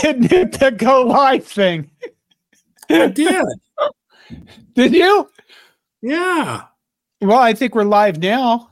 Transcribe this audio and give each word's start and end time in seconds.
didn't 0.00 0.30
hit 0.30 0.52
the 0.58 0.70
go 0.70 1.02
live 1.02 1.46
thing. 1.46 1.90
I 2.90 3.08
did. 3.08 3.44
Did 4.74 4.94
you? 4.94 5.30
Yeah. 6.02 6.62
Well, 7.20 7.38
I 7.38 7.52
think 7.52 7.74
we're 7.74 7.84
live 7.84 8.18
now. 8.18 8.70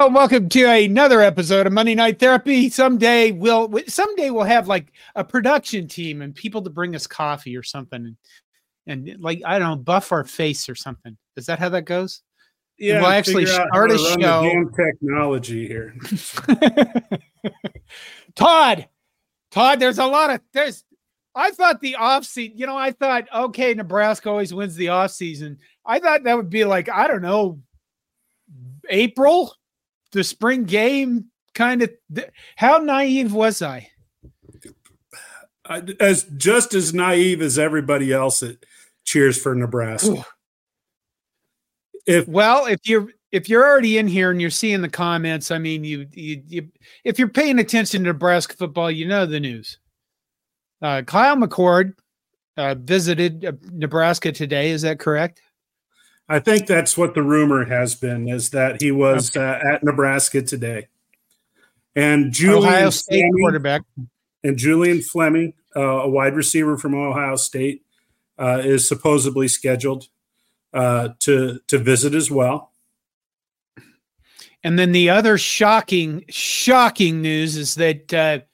Well, 0.00 0.12
welcome 0.12 0.48
to 0.48 0.64
another 0.64 1.20
episode 1.20 1.66
of 1.66 1.74
Monday 1.74 1.94
Night 1.94 2.18
Therapy. 2.18 2.70
Someday 2.70 3.32
we'll 3.32 3.70
someday 3.86 4.30
we'll 4.30 4.44
have 4.44 4.66
like 4.66 4.92
a 5.14 5.22
production 5.22 5.88
team 5.88 6.22
and 6.22 6.34
people 6.34 6.62
to 6.62 6.70
bring 6.70 6.96
us 6.96 7.06
coffee 7.06 7.54
or 7.54 7.62
something, 7.62 8.16
and, 8.86 9.06
and 9.08 9.22
like 9.22 9.42
I 9.44 9.58
don't 9.58 9.68
know, 9.68 9.76
buff 9.76 10.10
our 10.10 10.24
face 10.24 10.70
or 10.70 10.74
something. 10.74 11.18
Is 11.36 11.44
that 11.44 11.58
how 11.58 11.68
that 11.68 11.82
goes? 11.82 12.22
Yeah. 12.78 13.02
we'll 13.02 13.10
actually 13.10 13.44
start 13.44 13.90
a 13.90 13.98
show. 13.98 14.70
technology 14.74 15.68
here. 15.68 15.94
Todd, 18.34 18.88
Todd, 19.50 19.80
there's 19.80 19.98
a 19.98 20.06
lot 20.06 20.30
of 20.30 20.40
there's. 20.54 20.82
I 21.34 21.50
thought 21.50 21.82
the 21.82 21.96
off 21.96 22.24
season, 22.24 22.56
you 22.56 22.66
know, 22.66 22.74
I 22.78 22.92
thought 22.92 23.28
okay, 23.34 23.74
Nebraska 23.74 24.30
always 24.30 24.54
wins 24.54 24.76
the 24.76 24.88
off 24.88 25.10
season. 25.10 25.58
I 25.84 25.98
thought 25.98 26.24
that 26.24 26.38
would 26.38 26.48
be 26.48 26.64
like 26.64 26.88
I 26.88 27.06
don't 27.06 27.20
know, 27.20 27.60
April, 28.88 29.54
the 30.12 30.24
spring 30.24 30.64
game 30.64 31.26
kind 31.54 31.82
of. 31.82 31.90
How 32.56 32.78
naive 32.78 33.32
was 33.32 33.62
I? 33.62 33.90
I, 35.66 35.82
as 36.00 36.24
just 36.36 36.74
as 36.74 36.92
naive 36.92 37.40
as 37.40 37.58
everybody 37.58 38.12
else 38.12 38.40
that 38.40 38.64
cheers 39.04 39.40
for 39.40 39.54
Nebraska. 39.54 40.10
Ooh. 40.10 40.24
If 42.06 42.26
Well, 42.26 42.66
if 42.66 42.80
you're 42.84 43.08
if 43.30 43.48
you're 43.48 43.64
already 43.64 43.98
in 43.98 44.08
here 44.08 44.30
and 44.30 44.40
you're 44.40 44.50
seeing 44.50 44.82
the 44.82 44.88
comments, 44.88 45.50
I 45.50 45.58
mean, 45.58 45.84
you 45.84 46.06
you, 46.12 46.42
you 46.46 46.68
if 47.04 47.18
you're 47.18 47.28
paying 47.28 47.58
attention 47.58 48.02
to 48.02 48.12
Nebraska 48.12 48.56
football, 48.56 48.90
you 48.90 49.06
know 49.06 49.26
the 49.26 49.40
news. 49.40 49.78
Uh, 50.82 51.02
Kyle 51.02 51.36
McCord 51.36 51.94
uh, 52.56 52.74
visited 52.74 53.44
uh, 53.44 53.52
Nebraska 53.70 54.32
today. 54.32 54.70
Is 54.70 54.82
that 54.82 54.98
correct? 54.98 55.40
I 56.30 56.38
think 56.38 56.68
that's 56.68 56.96
what 56.96 57.14
the 57.14 57.24
rumor 57.24 57.64
has 57.64 57.96
been 57.96 58.28
is 58.28 58.50
that 58.50 58.80
he 58.80 58.92
was 58.92 59.36
uh, 59.36 59.58
at 59.64 59.82
Nebraska 59.82 60.40
today, 60.40 60.86
and 61.96 62.32
Julian 62.32 62.72
Ohio 62.72 62.90
State 62.90 63.22
Fleming, 63.22 63.42
quarterback. 63.42 63.82
and 64.44 64.56
Julian 64.56 65.00
Fleming, 65.02 65.54
uh, 65.74 65.80
a 65.80 66.08
wide 66.08 66.36
receiver 66.36 66.78
from 66.78 66.94
Ohio 66.94 67.34
State, 67.34 67.82
uh, 68.38 68.62
is 68.64 68.86
supposedly 68.86 69.48
scheduled 69.48 70.06
uh, 70.72 71.08
to 71.18 71.58
to 71.66 71.78
visit 71.78 72.14
as 72.14 72.30
well. 72.30 72.70
And 74.62 74.78
then 74.78 74.92
the 74.92 75.10
other 75.10 75.36
shocking, 75.36 76.24
shocking 76.28 77.22
news 77.22 77.56
is 77.56 77.74
that 77.74 78.46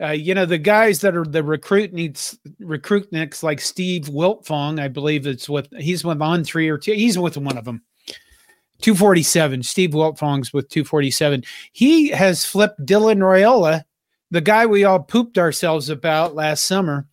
uh, 0.00 0.10
you 0.10 0.34
know 0.34 0.46
the 0.46 0.58
guys 0.58 1.00
that 1.00 1.16
are 1.16 1.24
the 1.24 1.42
recruitniks, 1.42 2.38
recruitniks 2.60 3.42
like 3.42 3.60
Steve 3.60 4.04
Wiltfong, 4.04 4.80
I 4.80 4.88
believe 4.88 5.26
it's 5.26 5.48
with 5.48 5.68
he's 5.76 6.04
with 6.04 6.22
on 6.22 6.44
three 6.44 6.68
or 6.68 6.78
two. 6.78 6.92
He's 6.92 7.18
with 7.18 7.36
one 7.36 7.58
of 7.58 7.64
them. 7.64 7.82
247. 8.80 9.62
Steve 9.62 9.90
Wiltfong's 9.90 10.52
with 10.52 10.68
247. 10.70 11.44
He 11.72 12.08
has 12.08 12.44
flipped 12.44 12.84
Dylan 12.84 13.18
Raiola, 13.18 13.84
the 14.30 14.40
guy 14.40 14.66
we 14.66 14.84
all 14.84 15.00
pooped 15.00 15.38
ourselves 15.38 15.90
about 15.90 16.34
last 16.34 16.64
summer, 16.64 17.06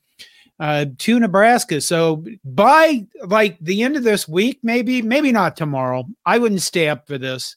uh, 0.59 0.86
to 0.98 1.19
Nebraska. 1.19 1.81
So 1.81 2.24
by 2.46 3.06
like 3.25 3.58
the 3.59 3.84
end 3.84 3.96
of 3.96 4.04
this 4.04 4.28
week, 4.28 4.59
maybe, 4.64 5.02
maybe 5.02 5.31
not 5.31 5.58
tomorrow. 5.58 6.06
I 6.25 6.38
wouldn't 6.38 6.62
stay 6.62 6.88
up 6.88 7.06
for 7.06 7.18
this 7.18 7.56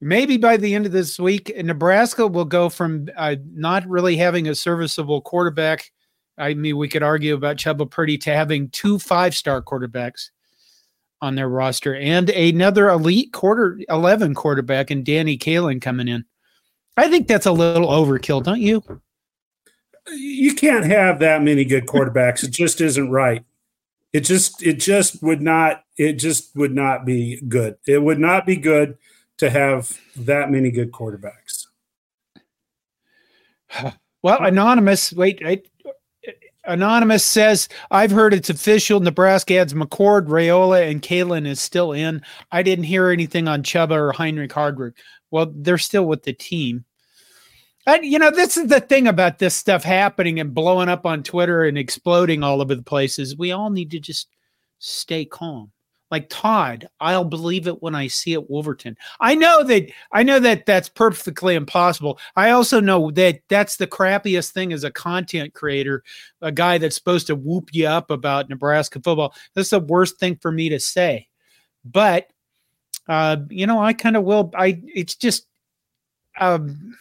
maybe 0.00 0.36
by 0.36 0.56
the 0.56 0.74
end 0.74 0.86
of 0.86 0.92
this 0.92 1.18
week, 1.18 1.52
Nebraska 1.56 2.26
will 2.26 2.44
go 2.44 2.68
from 2.68 3.08
uh, 3.16 3.36
not 3.52 3.86
really 3.88 4.16
having 4.16 4.48
a 4.48 4.54
serviceable 4.54 5.20
quarterback. 5.20 5.90
I 6.36 6.54
mean, 6.54 6.76
we 6.76 6.88
could 6.88 7.02
argue 7.02 7.34
about 7.34 7.56
Chubba 7.56 7.90
Purdy 7.90 8.18
to 8.18 8.34
having 8.34 8.70
two 8.70 8.98
five 8.98 9.34
star 9.34 9.62
quarterbacks 9.62 10.30
on 11.20 11.34
their 11.34 11.48
roster 11.48 11.96
and 11.96 12.30
another 12.30 12.88
elite 12.88 13.32
quarter 13.32 13.80
11 13.88 14.34
quarterback 14.34 14.90
and 14.90 15.04
Danny 15.04 15.36
Kaelin 15.36 15.82
coming 15.82 16.06
in. 16.06 16.24
I 16.96 17.08
think 17.08 17.26
that's 17.26 17.46
a 17.46 17.52
little 17.52 17.88
overkill, 17.88 18.42
don't 18.42 18.60
you? 18.60 18.82
You 20.16 20.54
can't 20.54 20.86
have 20.86 21.18
that 21.18 21.42
many 21.42 21.64
good 21.64 21.86
quarterbacks. 21.86 22.44
it 22.44 22.50
just 22.50 22.80
isn't 22.80 23.10
right. 23.10 23.44
It 24.12 24.20
just 24.20 24.62
it 24.62 24.74
just 24.74 25.22
would 25.22 25.42
not 25.42 25.82
it 25.98 26.14
just 26.14 26.56
would 26.56 26.74
not 26.74 27.04
be 27.04 27.42
good. 27.46 27.76
It 27.86 28.02
would 28.02 28.18
not 28.18 28.46
be 28.46 28.56
good 28.56 28.96
to 29.38 29.50
have 29.50 29.98
that 30.16 30.50
many 30.50 30.70
good 30.70 30.92
quarterbacks. 30.92 31.66
Well, 34.20 34.42
anonymous, 34.42 35.12
wait. 35.12 35.40
Anonymous 36.64 37.24
says, 37.24 37.68
I've 37.92 38.10
heard 38.10 38.34
it's 38.34 38.50
official. 38.50 38.98
Nebraska 38.98 39.58
adds 39.58 39.74
McCord, 39.74 40.26
Raiola, 40.26 40.90
and 40.90 41.00
Kaelin 41.00 41.46
is 41.46 41.60
still 41.60 41.92
in. 41.92 42.22
I 42.50 42.64
didn't 42.64 42.86
hear 42.86 43.10
anything 43.10 43.46
on 43.46 43.62
Chubba 43.62 43.92
or 43.92 44.10
Heinrich 44.10 44.50
Haarberg. 44.50 44.94
Well, 45.30 45.52
they're 45.54 45.78
still 45.78 46.04
with 46.04 46.24
the 46.24 46.32
team. 46.32 46.84
And, 47.86 48.04
you 48.04 48.18
know, 48.18 48.32
this 48.32 48.56
is 48.56 48.66
the 48.66 48.80
thing 48.80 49.06
about 49.06 49.38
this 49.38 49.54
stuff 49.54 49.84
happening 49.84 50.40
and 50.40 50.52
blowing 50.52 50.88
up 50.88 51.06
on 51.06 51.22
Twitter 51.22 51.62
and 51.62 51.78
exploding 51.78 52.42
all 52.42 52.60
over 52.60 52.74
the 52.74 52.82
places. 52.82 53.36
We 53.36 53.52
all 53.52 53.70
need 53.70 53.92
to 53.92 54.00
just 54.00 54.26
stay 54.80 55.24
calm 55.24 55.70
like 56.10 56.28
Todd, 56.28 56.88
I'll 57.00 57.24
believe 57.24 57.66
it 57.66 57.82
when 57.82 57.94
I 57.94 58.06
see 58.06 58.32
it 58.32 58.50
Wolverton. 58.50 58.96
I 59.20 59.34
know 59.34 59.62
that 59.64 59.90
I 60.12 60.22
know 60.22 60.38
that 60.40 60.64
that's 60.66 60.88
perfectly 60.88 61.54
impossible. 61.54 62.18
I 62.36 62.50
also 62.50 62.80
know 62.80 63.10
that 63.12 63.40
that's 63.48 63.76
the 63.76 63.86
crappiest 63.86 64.50
thing 64.50 64.72
as 64.72 64.84
a 64.84 64.90
content 64.90 65.54
creator, 65.54 66.02
a 66.40 66.52
guy 66.52 66.78
that's 66.78 66.96
supposed 66.96 67.26
to 67.26 67.36
whoop 67.36 67.70
you 67.72 67.86
up 67.86 68.10
about 68.10 68.48
Nebraska 68.48 69.00
football. 69.00 69.34
That's 69.54 69.70
the 69.70 69.80
worst 69.80 70.18
thing 70.18 70.36
for 70.36 70.50
me 70.50 70.68
to 70.70 70.80
say. 70.80 71.28
But 71.84 72.28
uh, 73.08 73.38
you 73.50 73.66
know, 73.66 73.80
I 73.80 73.92
kind 73.92 74.16
of 74.16 74.24
will 74.24 74.50
I 74.56 74.80
it's 74.86 75.14
just 75.14 75.46
um 76.38 76.96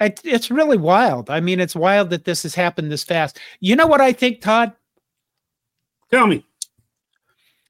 it, 0.00 0.20
it's 0.24 0.50
really 0.50 0.76
wild. 0.76 1.30
I 1.30 1.40
mean, 1.40 1.60
it's 1.60 1.76
wild 1.76 2.10
that 2.10 2.24
this 2.24 2.42
has 2.42 2.54
happened 2.54 2.92
this 2.92 3.04
fast. 3.04 3.38
You 3.60 3.76
know 3.76 3.86
what 3.86 4.00
I 4.00 4.12
think, 4.12 4.40
Todd? 4.42 4.72
Tell 6.10 6.26
me. 6.26 6.44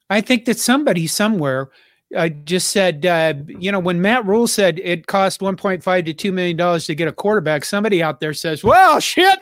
I 0.09 0.21
think 0.21 0.45
that 0.45 0.59
somebody 0.59 1.07
somewhere 1.07 1.69
uh, 2.15 2.29
just 2.29 2.69
said, 2.69 3.05
uh, 3.05 3.33
you 3.47 3.71
know, 3.71 3.79
when 3.79 4.01
Matt 4.01 4.25
Rhule 4.25 4.47
said 4.47 4.79
it 4.79 5.07
cost 5.07 5.41
1.5 5.41 6.05
to 6.05 6.13
2 6.13 6.31
million 6.31 6.55
dollars 6.55 6.85
to 6.85 6.95
get 6.95 7.07
a 7.07 7.11
quarterback, 7.13 7.65
somebody 7.65 8.01
out 8.01 8.19
there 8.19 8.33
says, 8.33 8.63
"Well, 8.63 8.99
shit, 8.99 9.39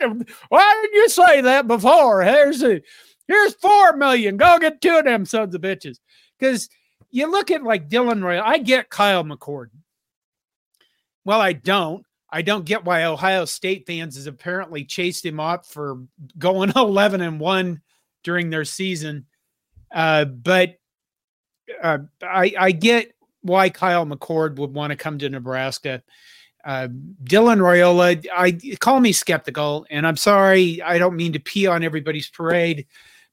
why 0.48 0.80
didn't 0.82 0.94
you 0.94 1.08
say 1.08 1.40
that 1.42 1.68
before? 1.68 2.22
Here's 2.22 2.62
a, 2.62 2.80
here's 3.28 3.54
four 3.54 3.96
million. 3.96 4.36
Go 4.36 4.58
get 4.58 4.80
two 4.80 4.96
of 4.96 5.04
them 5.04 5.24
sons 5.26 5.54
of 5.54 5.60
bitches." 5.60 5.98
Because 6.38 6.68
you 7.10 7.30
look 7.30 7.50
at 7.50 7.62
like 7.62 7.88
Dylan 7.88 8.22
Roy, 8.22 8.40
I 8.40 8.58
get 8.58 8.90
Kyle 8.90 9.24
McCord. 9.24 9.68
Well, 11.24 11.40
I 11.40 11.52
don't. 11.52 12.04
I 12.30 12.42
don't 12.42 12.64
get 12.64 12.84
why 12.84 13.04
Ohio 13.04 13.44
State 13.44 13.86
fans 13.86 14.16
has 14.16 14.26
apparently 14.26 14.84
chased 14.84 15.24
him 15.24 15.38
up 15.38 15.66
for 15.66 16.02
going 16.36 16.72
11 16.76 17.20
and 17.20 17.38
one 17.38 17.80
during 18.24 18.50
their 18.50 18.64
season. 18.64 19.26
Uh, 19.96 20.26
but 20.26 20.76
uh, 21.82 21.98
I, 22.22 22.52
I 22.58 22.72
get 22.72 23.12
why 23.40 23.70
Kyle 23.70 24.04
McCord 24.04 24.56
would 24.56 24.74
want 24.74 24.90
to 24.90 24.96
come 24.96 25.18
to 25.18 25.28
Nebraska. 25.30 26.02
Uh, 26.62 26.88
Dylan 27.24 27.58
Raiola, 27.60 28.26
I 28.34 28.58
call 28.78 29.00
me 29.00 29.12
skeptical, 29.12 29.86
and 29.88 30.06
I'm 30.06 30.16
sorry, 30.18 30.82
I 30.82 30.98
don't 30.98 31.16
mean 31.16 31.32
to 31.32 31.40
pee 31.40 31.66
on 31.66 31.82
everybody's 31.82 32.28
parade, 32.28 32.86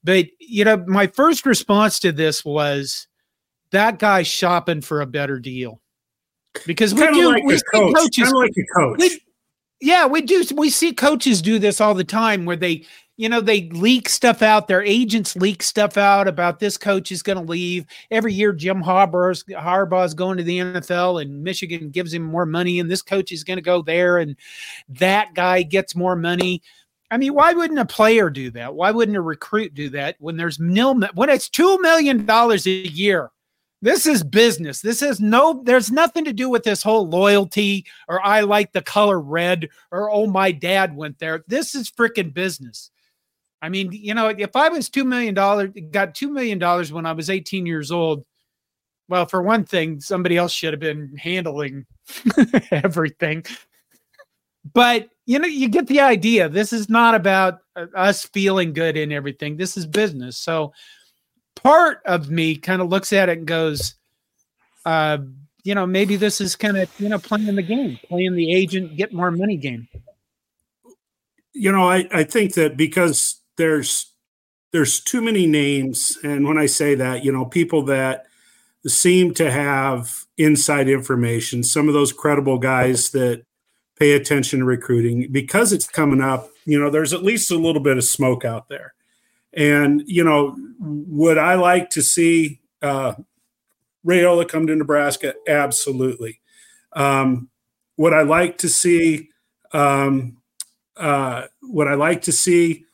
but 0.06 0.28
you 0.40 0.64
know, 0.64 0.78
my 0.88 1.08
first 1.08 1.46
response 1.46 2.00
to 2.00 2.14
this 2.14 2.46
was 2.46 3.08
that 3.72 4.00
guy's 4.00 4.28
shopping 4.28 4.80
for 4.82 5.02
a 5.02 5.06
better 5.06 5.40
deal 5.40 5.82
because 6.66 6.94
we 6.94 7.06
do 7.08 7.28
like 7.28 7.44
we 7.44 7.58
see 7.58 7.64
coach. 7.74 7.96
coaches 7.96 8.32
like 8.32 8.52
a 8.58 8.80
coach. 8.80 9.00
we- 9.00 9.20
yeah, 9.82 10.06
we 10.06 10.22
do. 10.22 10.46
We 10.56 10.70
see 10.70 10.94
coaches 10.94 11.42
do 11.42 11.60
this 11.60 11.82
all 11.82 11.94
the 11.94 12.06
time 12.06 12.46
where 12.46 12.56
they, 12.56 12.86
you 13.16 13.30
know, 13.30 13.42
they 13.42 13.70
leak 13.70 14.10
stuff 14.10 14.42
out. 14.42 14.68
Their 14.68 14.84
agents 14.84 15.36
leak 15.36 15.62
stuff 15.62 15.98
out 15.98 16.28
about 16.28 16.60
this 16.60 16.78
coach 16.78 17.12
is 17.12 17.22
going 17.22 17.38
to 17.38 17.44
leave. 17.44 17.86
Every 18.10 18.34
year, 18.34 18.54
Jim 18.54 18.82
Harbaugh's, 18.82 19.44
Harbaugh's 19.44 20.14
going 20.14 20.38
to 20.38 20.44
the 20.44 20.60
NFL 20.60 21.22
and 21.22 21.44
Michigan 21.44 21.90
gives 21.90 22.14
him 22.14 22.24
more 22.24 22.46
money, 22.46 22.80
and 22.80 22.90
this 22.90 23.02
coach 23.02 23.32
is 23.32 23.44
going 23.44 23.58
to 23.58 23.64
go 23.64 23.82
there, 23.82 24.18
and 24.18 24.36
that 24.90 25.36
guy 25.36 25.62
gets 25.62 25.96
more 25.96 26.16
money. 26.16 26.62
I 27.12 27.18
mean, 27.18 27.36
why 27.36 27.54
wouldn't 27.54 27.80
a 27.80 27.86
player 27.86 28.32
do 28.32 28.50
that? 28.52 28.74
Why 28.74 28.90
wouldn't 28.90 29.18
a 29.18 29.22
recruit 29.22 29.76
do 29.76 29.90
that 29.90 30.16
when 30.20 30.36
there's 30.36 30.60
nil 30.60 31.00
when 31.14 31.30
it's 31.30 31.50
two 31.50 31.80
million 31.82 32.26
dollars 32.26 32.66
a 32.66 32.72
year? 32.72 33.30
This 33.84 34.08
is 34.08 34.24
business. 34.24 34.80
This 34.80 35.02
has 35.02 35.20
no, 35.20 35.62
there's 35.66 35.92
nothing 35.92 36.24
to 36.24 36.32
do 36.32 36.50
with 36.50 36.64
this 36.64 36.82
whole 36.82 37.06
loyalty 37.06 37.86
or 38.08 38.26
I 38.26 38.40
like 38.40 38.72
the 38.72 38.82
color 38.82 39.20
red 39.20 39.68
or 39.92 40.10
oh, 40.10 40.26
my 40.26 40.54
dad 40.54 40.96
went 40.96 41.20
there. 41.20 41.44
This 41.48 41.76
is 41.76 41.92
freaking 41.92 42.34
business. 42.34 42.92
I 43.64 43.70
mean, 43.70 43.94
you 43.94 44.14
know, 44.14 44.28
if 44.28 44.58
I 44.58 44.68
was 44.68 44.90
$2 44.90 45.06
million, 45.06 45.34
got 45.34 46.14
$2 46.14 46.30
million 46.30 46.60
when 46.94 47.06
I 47.06 47.14
was 47.14 47.30
18 47.30 47.66
years 47.66 47.92
old, 47.92 48.26
well, 49.08 49.26
for 49.26 49.42
one 49.42 49.64
thing, 49.64 50.02
somebody 50.02 50.36
else 50.36 50.52
should 50.52 50.74
have 50.74 50.82
been 50.82 51.16
handling 51.16 51.86
everything. 52.72 53.46
But, 54.74 55.08
you 55.26 55.40
know, 55.40 55.48
you 55.48 55.70
get 55.70 55.88
the 55.88 56.02
idea. 56.02 56.50
This 56.50 56.74
is 56.74 56.90
not 56.90 57.16
about 57.16 57.60
uh, 57.78 57.86
us 57.96 58.26
feeling 58.26 58.74
good 58.74 58.98
in 58.98 59.14
everything. 59.14 59.56
This 59.56 59.78
is 59.78 59.88
business. 59.88 60.38
So, 60.38 60.74
part 61.56 62.02
of 62.06 62.30
me 62.30 62.58
kind 62.58 62.82
of 62.82 62.90
looks 62.90 63.14
at 63.14 63.30
it 63.30 63.38
and 63.38 63.48
goes, 63.48 63.96
uh, 64.86 65.20
you 65.64 65.74
know, 65.74 65.86
maybe 65.86 66.18
this 66.18 66.42
is 66.42 66.58
kind 66.58 66.76
of, 66.76 66.90
you 67.00 67.08
know, 67.08 67.20
playing 67.20 67.56
the 67.56 67.62
game, 67.62 67.98
playing 68.10 68.36
the 68.36 68.54
agent, 68.54 68.98
get 68.98 69.14
more 69.14 69.32
money 69.32 69.56
game. 69.56 69.88
You 71.54 71.72
know, 71.72 71.90
I, 71.90 72.10
I 72.12 72.24
think 72.26 72.56
that 72.56 72.76
because 72.76 73.40
there's 73.58 74.12
there's 74.72 75.00
too 75.00 75.22
many 75.22 75.46
names, 75.46 76.18
and 76.24 76.48
when 76.48 76.58
I 76.58 76.66
say 76.66 76.96
that, 76.96 77.24
you 77.24 77.32
know, 77.32 77.46
people 77.46 77.84
that 77.84 78.26
seem 78.88 79.34
to 79.36 79.52
have 79.52 80.26
inside 80.38 80.90
information, 80.90 81.64
some 81.64 81.88
of 81.88 81.94
those 81.94 82.12
credible 82.12 82.58
guys 82.58 83.12
that 83.12 83.46
pay 84.00 84.14
attention 84.14 84.60
to 84.60 84.66
recruiting, 84.66 85.32
because 85.32 85.72
it's 85.72 85.88
coming 85.88 86.22
up, 86.22 86.50
you 86.66 86.80
know, 86.80 86.90
there's 86.90 87.14
at 87.14 87.24
least 87.24 87.52
a 87.52 87.56
little 87.56 87.82
bit 87.82 87.98
of 87.98 88.04
smoke 88.04 88.44
out 88.44 88.68
there. 88.68 88.96
And 89.54 90.02
you 90.08 90.24
know, 90.24 90.58
would 90.80 91.38
I 91.38 91.54
like 91.54 91.92
to 91.92 92.02
see 92.02 92.60
uh, 92.82 93.14
Raiola 94.06 94.48
come 94.48 94.66
to 94.68 94.76
Nebraska? 94.76 95.36
Absolutely. 95.48 96.42
Um, 96.94 97.50
would 97.98 98.14
I 98.14 98.24
like 98.24 98.58
to 98.60 98.70
see? 98.70 99.30
Um, 99.72 100.38
uh, 100.98 101.44
would 101.62 101.88
I 101.88 101.94
like 101.94 102.24
to 102.24 102.32
see? 102.32 102.86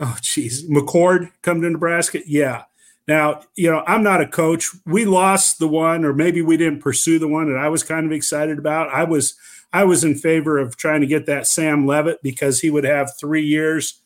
Oh, 0.00 0.16
geez, 0.22 0.68
McCord 0.68 1.30
come 1.42 1.60
to 1.60 1.70
Nebraska? 1.70 2.20
Yeah. 2.26 2.64
Now, 3.06 3.42
you 3.54 3.70
know, 3.70 3.82
I'm 3.86 4.02
not 4.02 4.20
a 4.20 4.26
coach. 4.26 4.70
We 4.86 5.04
lost 5.04 5.58
the 5.58 5.68
one, 5.68 6.04
or 6.04 6.12
maybe 6.12 6.42
we 6.42 6.56
didn't 6.56 6.80
pursue 6.80 7.18
the 7.18 7.28
one 7.28 7.52
that 7.52 7.58
I 7.58 7.68
was 7.68 7.82
kind 7.82 8.06
of 8.06 8.12
excited 8.12 8.58
about. 8.58 8.88
I 8.88 9.04
was, 9.04 9.34
I 9.72 9.84
was 9.84 10.04
in 10.04 10.14
favor 10.14 10.58
of 10.58 10.76
trying 10.76 11.00
to 11.00 11.06
get 11.06 11.26
that 11.26 11.46
Sam 11.46 11.86
Leavitt 11.86 12.22
because 12.22 12.60
he 12.60 12.70
would 12.70 12.84
have 12.84 13.12
three 13.18 13.44
years 13.44 14.00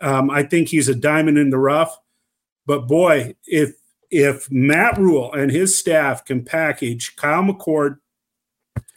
um, 0.00 0.30
I 0.30 0.42
think 0.42 0.68
he's 0.68 0.88
a 0.88 0.94
diamond 0.94 1.38
in 1.38 1.50
the 1.50 1.58
rough. 1.58 1.98
But 2.66 2.86
boy, 2.86 3.34
if 3.46 3.74
if 4.10 4.50
Matt 4.50 4.98
Rhule 4.98 5.32
and 5.32 5.50
his 5.50 5.78
staff 5.78 6.24
can 6.24 6.44
package 6.44 7.14
Kyle 7.16 7.42
McCord 7.42 7.98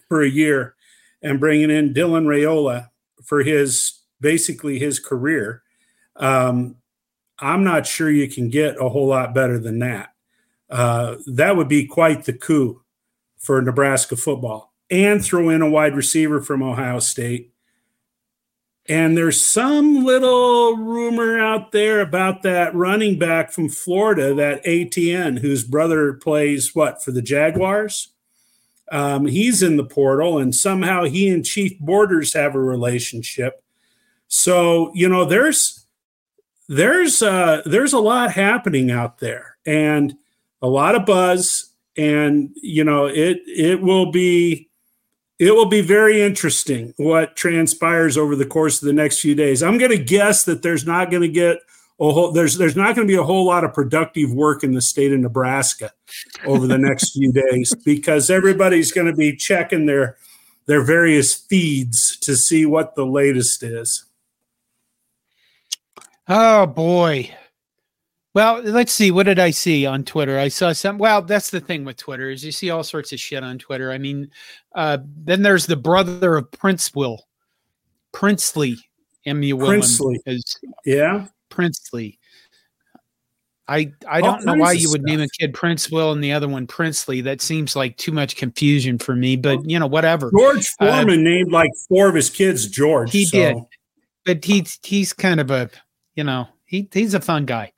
for 0.08 0.22
a 0.22 0.30
year 0.30 0.76
and 1.22 1.40
bringing 1.40 1.70
in 1.70 1.94
Dylan 1.94 2.26
Raiola 2.26 2.90
for 3.24 3.44
his 3.44 4.00
basically 4.20 4.80
his 4.80 5.00
career, 5.00 5.63
um, 6.16 6.76
I'm 7.40 7.64
not 7.64 7.88
sure 7.88 8.10
you 8.10 8.28
can 8.28 8.50
get 8.50 8.80
a 8.80 8.90
whole 8.90 9.08
lot 9.08 9.34
better 9.34 9.60
than 9.60 9.80
that. 9.80 10.10
Uh, 10.70 11.16
that 11.28 11.56
would 11.58 11.68
be 11.68 11.86
quite 11.86 12.26
the 12.26 12.34
coup 12.34 12.82
for 13.38 13.62
Nebraska 13.62 14.16
football. 14.16 14.74
And 14.90 15.24
throw 15.24 15.50
in 15.50 15.62
a 15.62 15.70
wide 15.70 15.96
receiver 15.96 16.42
from 16.42 16.62
Ohio 16.62 17.00
State 17.00 17.54
and 18.88 19.16
there's 19.16 19.44
some 19.44 20.04
little 20.04 20.76
rumor 20.76 21.40
out 21.40 21.72
there 21.72 22.02
about 22.02 22.44
that 22.44 22.76
running 22.76 23.18
back 23.18 23.52
from 23.52 23.70
Florida, 23.70 24.34
that 24.34 24.62
Etienne, 24.66 25.38
whose 25.38 25.64
brother 25.64 26.14
plays 26.14 26.76
what 26.76 27.02
for 27.02 27.12
the 27.12 27.22
Jaguars. 27.22 28.10
Um, 28.92 29.26
he's 29.26 29.64
in 29.64 29.78
the 29.78 29.86
portal, 29.86 30.38
and 30.38 30.54
somehow 30.54 31.06
he 31.06 31.30
and 31.30 31.46
Chief 31.46 31.80
Borders 31.80 32.34
have 32.34 32.56
a 32.56 32.60
relationship. 32.60 33.64
So 34.28 34.92
you 34.94 35.08
know, 35.08 35.24
there's 35.24 35.83
there's 36.70 37.22
uh, 37.22 37.62
there's 37.66 37.94
a 37.94 38.00
lot 38.00 38.32
happening 38.32 38.92
out 38.92 39.20
there, 39.20 39.58
and 39.66 40.16
a 40.62 40.68
lot 40.68 40.96
of 40.96 41.06
buzz, 41.06 41.72
and 41.98 42.52
you 42.56 42.84
know, 42.84 43.06
it 43.06 43.42
it 43.48 43.82
will 43.82 44.12
be 44.12 44.70
it 45.40 45.52
will 45.52 45.66
be 45.66 45.82
very 45.82 46.22
interesting 46.22 46.94
what 46.98 47.36
transpires 47.36 48.18
over 48.18 48.36
the 48.36 48.46
course 48.46 48.82
of 48.82 48.86
the 48.86 48.94
next 48.94 49.20
few 49.20 49.36
days. 49.36 49.62
I'm 49.62 49.78
going 49.78 49.92
to 49.92 49.98
guess 49.98 50.46
that 50.46 50.62
there's 50.62 50.86
not 50.86 51.12
going 51.12 51.24
to 51.24 51.28
get 51.28 51.58
a 52.00 52.12
whole 52.12 52.32
there's 52.32 52.58
there's 52.58 52.76
not 52.76 52.96
going 52.96 53.08
to 53.08 53.12
be 53.12 53.18
a 53.18 53.24
whole 53.24 53.46
lot 53.46 53.64
of 53.64 53.74
productive 53.74 54.32
work 54.32 54.64
in 54.64 54.74
the 54.74 54.82
state 54.82 55.12
of 55.12 55.20
Nebraska 55.20 55.92
over 56.46 56.66
the 56.66 56.78
next 56.78 57.12
few 57.12 57.32
days 57.32 57.76
because 57.86 58.30
everybody's 58.30 58.92
going 58.92 59.08
to 59.08 59.16
be 59.16 59.36
checking 59.36 59.86
their 59.86 60.18
their 60.66 60.84
various 60.84 61.34
feeds 61.34 62.18
to 62.18 62.36
see 62.36 62.66
what 62.66 62.96
the 62.96 63.06
latest 63.06 63.64
is. 63.64 64.06
Oh 66.28 66.66
boy. 66.66 67.34
Well, 68.34 68.62
let's 68.64 68.92
see. 68.92 69.12
What 69.12 69.28
did 69.28 69.38
I 69.38 69.52
see 69.52 69.86
on 69.86 70.04
Twitter? 70.04 70.40
I 70.40 70.48
saw 70.48 70.74
some. 70.74 70.98
Well, 70.98 71.22
that's 71.22 71.52
the 71.52 71.60
thing 71.60 71.86
with 71.86 71.98
Twitter 71.98 72.32
is 72.32 72.44
you 72.44 72.52
see 72.52 72.72
all 72.72 72.84
sorts 72.84 73.14
of 73.14 73.20
shit 73.20 73.44
on 73.44 73.60
Twitter. 73.60 73.92
I 73.92 74.00
mean, 74.00 74.32
uh, 74.74 74.98
then 75.04 75.44
there's 75.44 75.68
the 75.68 75.76
brother 75.76 76.36
of 76.36 76.50
Princewill, 76.50 77.20
Princely, 78.12 78.78
U 79.24 79.58
Princely, 79.58 80.20
is 80.26 80.60
yeah, 80.84 81.28
Princely. 81.50 82.18
I 83.68 83.92
I 84.10 84.20
don't 84.20 84.42
oh, 84.42 84.54
know 84.54 84.60
why 84.60 84.72
you 84.72 84.90
would 84.90 85.02
stuff. 85.02 85.18
name 85.18 85.22
a 85.22 85.28
kid 85.40 85.54
Princewill 85.54 86.12
and 86.12 86.24
the 86.24 86.34
other 86.34 86.50
one 86.50 86.66
Princely. 86.66 87.22
That 87.22 87.40
seems 87.40 87.76
like 87.76 87.98
too 87.98 88.12
much 88.12 88.36
confusion 88.36 88.98
for 88.98 89.16
me. 89.16 89.36
But 89.36 89.70
you 89.70 89.78
know, 89.78 89.88
whatever. 89.88 90.32
George 90.32 90.74
uh, 90.80 90.88
Foreman 90.88 91.20
uh, 91.20 91.30
named 91.30 91.52
like 91.52 91.72
four 91.88 92.10
of 92.10 92.16
his 92.16 92.32
kids 92.32 92.68
George. 92.68 93.12
He 93.12 93.26
so. 93.26 93.38
did, 93.38 93.58
but 94.26 94.44
he's 94.44 94.80
he's 94.84 95.14
kind 95.14 95.40
of 95.40 95.52
a 95.52 95.70
you 96.16 96.24
know 96.24 96.48
he 96.66 96.88
he's 96.92 97.14
a 97.14 97.22
fun 97.22 97.46
guy. 97.46 97.72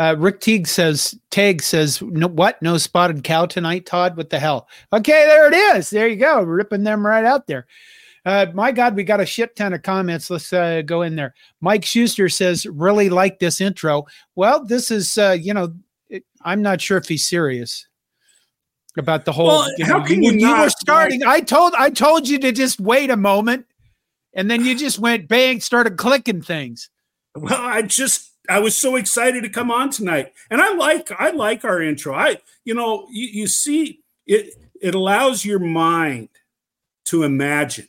Uh, 0.00 0.14
Rick 0.16 0.40
Teague 0.40 0.68
says, 0.68 1.18
Tag 1.30 1.60
says, 1.60 2.00
no, 2.00 2.28
what? 2.28 2.62
No 2.62 2.78
spotted 2.78 3.24
cow 3.24 3.46
tonight, 3.46 3.84
Todd? 3.84 4.16
What 4.16 4.30
the 4.30 4.38
hell? 4.38 4.68
Okay, 4.92 5.26
there 5.26 5.48
it 5.48 5.76
is. 5.76 5.90
There 5.90 6.06
you 6.06 6.14
go. 6.14 6.40
Ripping 6.40 6.84
them 6.84 7.04
right 7.04 7.24
out 7.24 7.48
there. 7.48 7.66
Uh, 8.24 8.46
my 8.54 8.70
God, 8.70 8.94
we 8.94 9.02
got 9.02 9.20
a 9.20 9.26
shit 9.26 9.56
ton 9.56 9.72
of 9.72 9.82
comments. 9.82 10.30
Let's 10.30 10.52
uh, 10.52 10.82
go 10.82 11.02
in 11.02 11.16
there. 11.16 11.34
Mike 11.60 11.84
Schuster 11.84 12.28
says, 12.28 12.64
really 12.64 13.08
like 13.08 13.40
this 13.40 13.60
intro. 13.60 14.06
Well, 14.36 14.64
this 14.64 14.92
is, 14.92 15.18
uh, 15.18 15.36
you 15.40 15.52
know, 15.52 15.74
it, 16.08 16.24
I'm 16.42 16.62
not 16.62 16.80
sure 16.80 16.98
if 16.98 17.08
he's 17.08 17.26
serious 17.26 17.88
about 18.96 19.24
the 19.24 19.32
whole. 19.32 19.46
Well, 19.46 19.68
you 19.78 19.84
know, 19.84 19.98
how 19.98 20.06
can 20.06 20.22
you, 20.22 20.30
you, 20.30 20.46
you 20.46 20.60
were 20.60 20.70
starting? 20.70 21.22
Like, 21.22 21.28
I 21.28 21.40
told, 21.40 21.74
I 21.74 21.90
told 21.90 22.28
you 22.28 22.38
to 22.38 22.52
just 22.52 22.78
wait 22.78 23.10
a 23.10 23.16
moment, 23.16 23.66
and 24.32 24.48
then 24.48 24.64
you 24.64 24.76
just 24.76 25.00
went 25.00 25.26
bang, 25.26 25.60
started 25.60 25.96
clicking 25.96 26.42
things. 26.42 26.88
Well, 27.40 27.60
I 27.60 27.82
just 27.82 28.32
I 28.48 28.60
was 28.60 28.76
so 28.76 28.96
excited 28.96 29.42
to 29.42 29.48
come 29.48 29.70
on 29.70 29.90
tonight. 29.90 30.32
And 30.50 30.60
I 30.60 30.72
like 30.74 31.10
I 31.18 31.30
like 31.30 31.64
our 31.64 31.82
intro. 31.82 32.14
I 32.14 32.38
you 32.64 32.74
know, 32.74 33.06
you, 33.10 33.26
you 33.26 33.46
see 33.46 34.00
it 34.26 34.54
it 34.80 34.94
allows 34.94 35.44
your 35.44 35.58
mind 35.58 36.28
to 37.06 37.22
imagine 37.22 37.88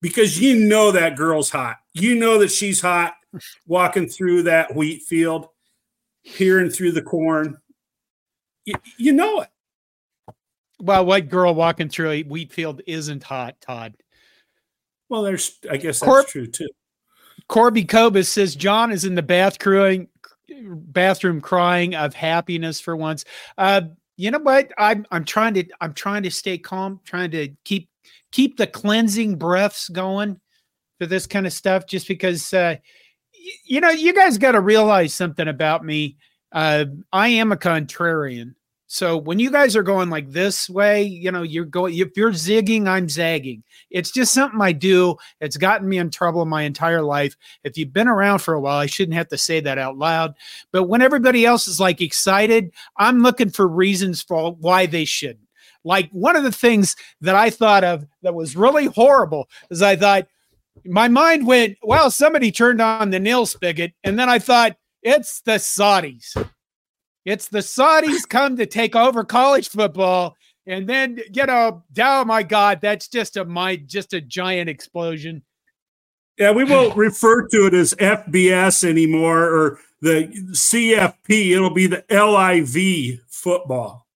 because 0.00 0.40
you 0.40 0.56
know 0.56 0.92
that 0.92 1.16
girl's 1.16 1.50
hot. 1.50 1.76
You 1.94 2.14
know 2.14 2.38
that 2.38 2.50
she's 2.50 2.80
hot 2.80 3.14
walking 3.66 4.08
through 4.08 4.44
that 4.44 4.74
wheat 4.74 5.02
field, 5.02 5.48
peering 6.24 6.70
through 6.70 6.92
the 6.92 7.02
corn. 7.02 7.58
You, 8.64 8.74
you 8.96 9.12
know 9.12 9.40
it. 9.40 9.48
Well, 10.78 11.06
what 11.06 11.28
girl 11.28 11.54
walking 11.54 11.88
through 11.88 12.10
a 12.10 12.22
wheat 12.24 12.52
field 12.52 12.82
isn't 12.86 13.22
hot, 13.22 13.60
Todd? 13.60 13.94
Well, 15.08 15.22
there's 15.22 15.58
I 15.70 15.76
guess 15.76 16.00
that's 16.00 16.10
Corp- 16.10 16.28
true 16.28 16.46
too. 16.46 16.68
Corby 17.48 17.84
Cobus 17.84 18.28
says 18.28 18.56
John 18.56 18.90
is 18.92 19.04
in 19.04 19.14
the 19.14 19.22
bath 19.22 19.58
bathroom 19.58 20.08
bathroom 20.48 21.40
crying 21.40 21.94
of 21.94 22.14
happiness 22.14 22.80
for 22.80 22.96
once. 22.96 23.24
Uh, 23.58 23.82
you 24.16 24.30
know 24.30 24.38
what? 24.38 24.72
I'm 24.78 25.06
I'm 25.10 25.24
trying 25.24 25.54
to 25.54 25.64
I'm 25.80 25.92
trying 25.92 26.22
to 26.22 26.30
stay 26.30 26.58
calm, 26.58 27.00
trying 27.04 27.30
to 27.32 27.48
keep 27.64 27.88
keep 28.32 28.56
the 28.56 28.66
cleansing 28.66 29.36
breaths 29.36 29.88
going 29.88 30.40
for 30.98 31.06
this 31.06 31.26
kind 31.26 31.46
of 31.46 31.52
stuff. 31.52 31.86
Just 31.86 32.08
because, 32.08 32.52
uh, 32.52 32.76
y- 33.34 33.52
you 33.64 33.80
know, 33.80 33.90
you 33.90 34.14
guys 34.14 34.38
got 34.38 34.52
to 34.52 34.60
realize 34.60 35.14
something 35.14 35.48
about 35.48 35.84
me. 35.84 36.16
Uh, 36.52 36.86
I 37.12 37.28
am 37.28 37.52
a 37.52 37.56
contrarian. 37.56 38.54
So 38.88 39.16
when 39.16 39.40
you 39.40 39.50
guys 39.50 39.74
are 39.74 39.82
going 39.82 40.10
like 40.10 40.30
this 40.30 40.70
way, 40.70 41.02
you 41.02 41.32
know, 41.32 41.42
you're 41.42 41.64
going, 41.64 41.96
if 41.96 42.16
you're 42.16 42.30
zigging, 42.30 42.86
I'm 42.86 43.08
zagging. 43.08 43.64
It's 43.90 44.12
just 44.12 44.32
something 44.32 44.60
I 44.60 44.72
do. 44.72 45.16
It's 45.40 45.56
gotten 45.56 45.88
me 45.88 45.98
in 45.98 46.10
trouble 46.10 46.44
my 46.44 46.62
entire 46.62 47.02
life. 47.02 47.36
If 47.64 47.76
you've 47.76 47.92
been 47.92 48.06
around 48.06 48.40
for 48.40 48.54
a 48.54 48.60
while, 48.60 48.78
I 48.78 48.86
shouldn't 48.86 49.16
have 49.16 49.28
to 49.28 49.38
say 49.38 49.58
that 49.60 49.78
out 49.78 49.98
loud. 49.98 50.34
But 50.70 50.84
when 50.84 51.02
everybody 51.02 51.44
else 51.44 51.66
is 51.66 51.80
like 51.80 52.00
excited, 52.00 52.70
I'm 52.96 53.18
looking 53.18 53.50
for 53.50 53.66
reasons 53.66 54.22
for 54.22 54.52
why 54.52 54.86
they 54.86 55.04
shouldn't. 55.04 55.48
Like 55.82 56.08
one 56.12 56.36
of 56.36 56.44
the 56.44 56.52
things 56.52 56.94
that 57.20 57.34
I 57.34 57.50
thought 57.50 57.82
of 57.82 58.06
that 58.22 58.34
was 58.34 58.56
really 58.56 58.86
horrible 58.86 59.48
is 59.70 59.82
I 59.82 59.96
thought, 59.96 60.28
my 60.84 61.08
mind 61.08 61.46
went, 61.46 61.76
well, 61.82 62.10
somebody 62.10 62.52
turned 62.52 62.80
on 62.80 63.10
the 63.10 63.18
nil 63.18 63.46
spigot. 63.46 63.92
And 64.04 64.18
then 64.18 64.28
I 64.28 64.38
thought, 64.38 64.76
it's 65.02 65.40
the 65.40 65.52
Saudis. 65.52 66.36
It's 67.26 67.48
the 67.48 67.58
Saudis 67.58 68.26
come 68.26 68.56
to 68.56 68.66
take 68.66 68.94
over 68.94 69.24
college 69.24 69.68
football. 69.68 70.36
And 70.64 70.88
then, 70.88 71.18
you 71.32 71.44
know, 71.44 71.82
oh 71.98 72.24
my 72.24 72.44
God, 72.44 72.78
that's 72.80 73.08
just 73.08 73.36
a 73.36 73.44
my 73.44 73.76
just 73.76 74.14
a 74.14 74.20
giant 74.20 74.70
explosion. 74.70 75.42
Yeah, 76.38 76.52
we 76.52 76.62
won't 76.62 76.96
refer 76.96 77.46
to 77.48 77.66
it 77.66 77.74
as 77.74 77.94
FBS 77.94 78.88
anymore 78.88 79.42
or 79.44 79.80
the 80.00 80.28
CFP. 80.52 81.50
It'll 81.50 81.74
be 81.74 81.88
the 81.88 82.04
LIV 82.08 83.24
football. 83.28 84.06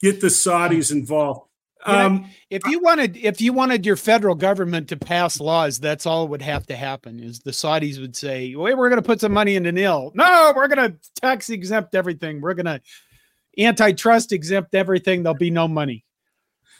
Get 0.00 0.20
the 0.20 0.28
Saudis 0.28 0.90
involved. 0.90 1.49
Um, 1.86 2.30
if 2.50 2.62
you 2.66 2.80
wanted, 2.80 3.16
if 3.16 3.40
you 3.40 3.52
wanted 3.52 3.86
your 3.86 3.96
federal 3.96 4.34
government 4.34 4.88
to 4.88 4.96
pass 4.96 5.40
laws, 5.40 5.78
that's 5.78 6.06
all 6.06 6.28
would 6.28 6.42
have 6.42 6.66
to 6.66 6.76
happen. 6.76 7.20
Is 7.20 7.40
the 7.40 7.52
Saudis 7.52 8.00
would 8.00 8.16
say, 8.16 8.54
"Well, 8.54 8.76
we're 8.76 8.88
going 8.88 9.02
to 9.02 9.06
put 9.06 9.20
some 9.20 9.32
money 9.32 9.56
into 9.56 9.72
nil. 9.72 10.12
No, 10.14 10.52
we're 10.54 10.68
going 10.68 10.92
to 10.92 10.98
tax 11.20 11.48
exempt 11.48 11.94
everything. 11.94 12.40
We're 12.40 12.54
going 12.54 12.66
to 12.66 12.80
antitrust 13.58 14.32
exempt 14.32 14.74
everything. 14.74 15.22
There'll 15.22 15.38
be 15.38 15.50
no 15.50 15.68
money." 15.68 16.04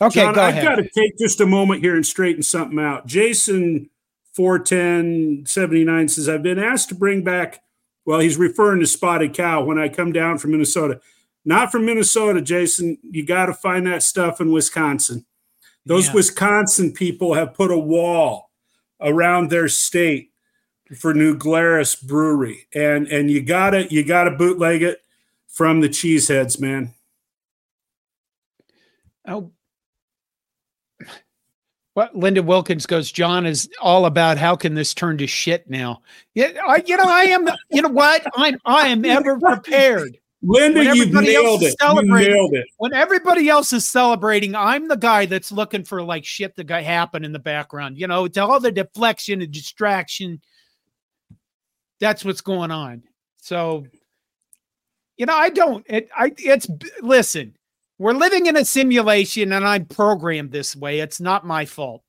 Okay, 0.02 0.20
John, 0.20 0.38
I've 0.38 0.62
got 0.62 0.76
to 0.76 0.88
take 0.88 1.18
just 1.18 1.40
a 1.40 1.46
moment 1.46 1.82
here 1.82 1.94
and 1.94 2.06
straighten 2.06 2.42
something 2.42 2.78
out. 2.78 3.06
Jason 3.06 3.90
41079 4.32 6.08
says, 6.08 6.28
I've 6.28 6.42
been 6.42 6.58
asked 6.58 6.88
to 6.88 6.94
bring 6.94 7.22
back, 7.22 7.62
well, 8.06 8.20
he's 8.20 8.38
referring 8.38 8.80
to 8.80 8.86
Spotted 8.86 9.34
Cow 9.34 9.62
when 9.62 9.78
I 9.78 9.88
come 9.88 10.12
down 10.12 10.38
from 10.38 10.52
Minnesota. 10.52 11.00
Not 11.44 11.72
from 11.72 11.86
Minnesota, 11.86 12.42
Jason. 12.42 12.98
You 13.02 13.24
got 13.24 13.46
to 13.46 13.54
find 13.54 13.86
that 13.86 14.02
stuff 14.02 14.40
in 14.40 14.52
Wisconsin. 14.52 15.24
Those 15.86 16.08
yeah. 16.08 16.14
Wisconsin 16.14 16.92
people 16.92 17.34
have 17.34 17.54
put 17.54 17.70
a 17.70 17.78
wall 17.78 18.50
around 19.00 19.50
their 19.50 19.68
state 19.68 20.30
for 20.98 21.14
New 21.14 21.36
Glarus 21.36 21.94
Brewery, 21.94 22.66
and 22.74 23.06
and 23.08 23.30
you 23.30 23.42
gotta 23.42 23.90
you 23.90 24.04
gotta 24.04 24.32
bootleg 24.32 24.82
it 24.82 24.98
from 25.48 25.80
the 25.80 25.88
cheeseheads, 25.88 26.60
man. 26.60 26.92
Oh, 29.26 29.52
what 31.94 32.16
Linda 32.16 32.42
Wilkins 32.42 32.86
goes, 32.86 33.10
John 33.10 33.46
is 33.46 33.68
all 33.80 34.06
about 34.06 34.38
how 34.38 34.54
can 34.54 34.74
this 34.74 34.94
turn 34.94 35.18
to 35.18 35.26
shit 35.26 35.68
now? 35.68 36.02
Yeah, 36.34 36.52
I, 36.66 36.82
you 36.86 36.96
know, 36.96 37.04
I 37.06 37.24
am. 37.24 37.48
You 37.70 37.82
know 37.82 37.88
what? 37.88 38.24
I'm 38.36 38.58
I 38.64 38.88
am 38.88 39.04
ever 39.04 39.38
prepared. 39.38 40.16
Linda, 40.42 40.84
you 40.94 41.06
nailed 41.06 41.62
it. 41.62 41.74
You 41.82 42.02
nailed 42.02 42.54
it. 42.54 42.66
When 42.78 42.94
everybody 42.94 43.48
else 43.48 43.72
is 43.72 43.86
celebrating, 43.86 44.54
I'm 44.54 44.88
the 44.88 44.96
guy 44.96 45.26
that's 45.26 45.52
looking 45.52 45.84
for 45.84 46.02
like 46.02 46.24
shit 46.24 46.56
to 46.56 46.82
happen 46.82 47.24
in 47.24 47.32
the 47.32 47.38
background. 47.38 47.98
You 47.98 48.06
know, 48.06 48.26
to 48.26 48.44
all 48.44 48.60
the 48.60 48.72
deflection 48.72 49.42
and 49.42 49.52
distraction. 49.52 50.40
That's 52.00 52.24
what's 52.24 52.40
going 52.40 52.70
on. 52.70 53.02
So, 53.36 53.84
you 55.18 55.26
know, 55.26 55.36
I 55.36 55.50
don't. 55.50 55.84
It, 55.88 56.08
I. 56.16 56.32
It's 56.38 56.66
listen. 57.02 57.56
We're 57.98 58.14
living 58.14 58.46
in 58.46 58.56
a 58.56 58.64
simulation, 58.64 59.52
and 59.52 59.66
I'm 59.66 59.84
programmed 59.84 60.52
this 60.52 60.74
way. 60.74 61.00
It's 61.00 61.20
not 61.20 61.46
my 61.46 61.66
fault. 61.66 62.02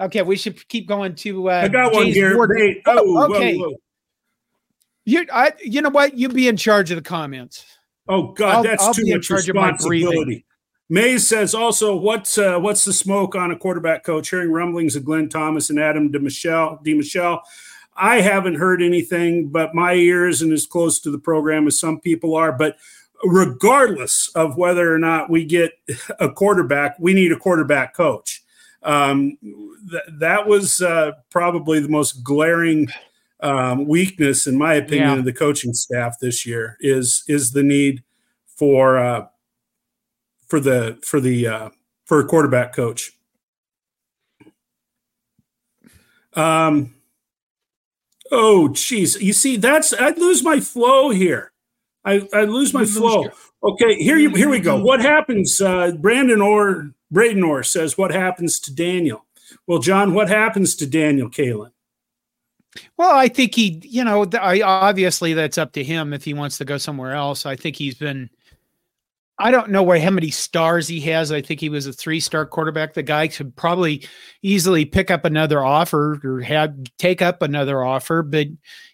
Okay, 0.00 0.22
we 0.22 0.36
should 0.36 0.66
keep 0.68 0.88
going 0.88 1.14
to. 1.16 1.50
Uh, 1.50 1.60
I 1.64 1.68
got 1.68 1.92
one 1.92 2.06
here. 2.06 2.38
oh, 2.86 3.24
okay. 3.30 3.58
Whoa, 3.58 3.68
whoa. 3.68 3.76
You, 5.10 5.26
I, 5.32 5.52
you 5.60 5.82
know 5.82 5.90
what? 5.90 6.16
You 6.16 6.28
be 6.28 6.46
in 6.46 6.56
charge 6.56 6.92
of 6.92 6.96
the 6.96 7.02
comments. 7.02 7.64
Oh 8.08 8.28
God, 8.32 8.56
I'll, 8.56 8.62
that's 8.62 8.84
I'll 8.84 8.94
too 8.94 9.06
much 9.06 9.28
responsibility. 9.28 10.44
Mays 10.88 11.26
says 11.26 11.52
also, 11.52 11.96
what's 11.96 12.38
uh, 12.38 12.60
what's 12.60 12.84
the 12.84 12.92
smoke 12.92 13.34
on 13.34 13.50
a 13.50 13.58
quarterback 13.58 14.04
coach? 14.04 14.30
Hearing 14.30 14.52
rumblings 14.52 14.94
of 14.94 15.04
Glenn 15.04 15.28
Thomas 15.28 15.68
and 15.68 15.80
Adam 15.80 16.12
DiMichele. 16.12 16.84
DiMichele. 16.84 17.40
I 17.96 18.20
haven't 18.20 18.54
heard 18.54 18.80
anything, 18.80 19.48
but 19.48 19.74
my 19.74 19.94
ear 19.94 20.28
isn't 20.28 20.52
as 20.52 20.64
close 20.64 21.00
to 21.00 21.10
the 21.10 21.18
program 21.18 21.66
as 21.66 21.78
some 21.78 21.98
people 21.98 22.36
are. 22.36 22.52
But 22.52 22.76
regardless 23.24 24.30
of 24.36 24.56
whether 24.56 24.94
or 24.94 24.98
not 25.00 25.28
we 25.28 25.44
get 25.44 25.72
a 26.20 26.30
quarterback, 26.30 26.96
we 27.00 27.14
need 27.14 27.32
a 27.32 27.36
quarterback 27.36 27.94
coach. 27.94 28.44
Um, 28.84 29.38
th- 29.90 30.04
that 30.20 30.46
was 30.46 30.80
uh, 30.80 31.12
probably 31.30 31.80
the 31.80 31.88
most 31.88 32.22
glaring 32.22 32.88
um, 33.42 33.86
weakness, 33.86 34.46
in 34.46 34.56
my 34.56 34.74
opinion, 34.74 35.08
yeah. 35.08 35.18
of 35.18 35.24
the 35.24 35.32
coaching 35.32 35.72
staff 35.72 36.16
this 36.20 36.46
year 36.46 36.76
is 36.80 37.24
is 37.28 37.52
the 37.52 37.62
need 37.62 38.02
for 38.46 38.98
uh, 38.98 39.26
for 40.46 40.60
the 40.60 40.98
for 41.02 41.20
the 41.20 41.46
uh, 41.46 41.70
for 42.04 42.20
a 42.20 42.24
quarterback 42.24 42.74
coach. 42.74 43.12
Um. 46.34 46.94
Oh, 48.32 48.68
geez. 48.68 49.20
You 49.20 49.32
see, 49.32 49.56
that's 49.56 49.92
I'd 49.92 50.18
lose 50.18 50.44
my 50.44 50.60
flow 50.60 51.10
here. 51.10 51.52
I 52.04 52.28
I 52.32 52.44
lose 52.44 52.72
my 52.72 52.84
flow. 52.84 53.28
Okay, 53.62 53.96
here 53.96 54.16
you 54.16 54.30
here 54.30 54.48
we 54.48 54.60
go. 54.60 54.80
What 54.82 55.00
happens? 55.00 55.60
Uh, 55.60 55.92
Brandon 55.92 56.40
or 56.40 56.92
Braden 57.10 57.42
Orr 57.42 57.62
says, 57.62 57.98
"What 57.98 58.12
happens 58.12 58.60
to 58.60 58.74
Daniel?" 58.74 59.26
Well, 59.66 59.80
John, 59.80 60.14
what 60.14 60.28
happens 60.28 60.76
to 60.76 60.86
Daniel 60.86 61.28
Kaelin? 61.28 61.72
Well, 62.96 63.14
I 63.14 63.28
think 63.28 63.54
he, 63.54 63.80
you 63.82 64.04
know, 64.04 64.26
I 64.40 64.60
obviously 64.62 65.34
that's 65.34 65.58
up 65.58 65.72
to 65.72 65.84
him 65.84 66.12
if 66.12 66.24
he 66.24 66.34
wants 66.34 66.58
to 66.58 66.64
go 66.64 66.78
somewhere 66.78 67.12
else. 67.12 67.46
I 67.46 67.56
think 67.56 67.76
he's 67.76 67.94
been. 67.94 68.30
I 69.42 69.50
don't 69.50 69.70
know 69.70 69.82
where 69.82 69.98
how 69.98 70.10
many 70.10 70.30
stars 70.30 70.86
he 70.86 71.00
has. 71.00 71.32
I 71.32 71.40
think 71.40 71.60
he 71.60 71.70
was 71.70 71.86
a 71.86 71.94
three-star 71.94 72.44
quarterback. 72.44 72.92
The 72.92 73.02
guy 73.02 73.26
could 73.26 73.56
probably 73.56 74.06
easily 74.42 74.84
pick 74.84 75.10
up 75.10 75.24
another 75.24 75.64
offer 75.64 76.20
or 76.22 76.40
have 76.42 76.76
take 76.98 77.22
up 77.22 77.40
another 77.40 77.82
offer, 77.82 78.22
but 78.22 78.48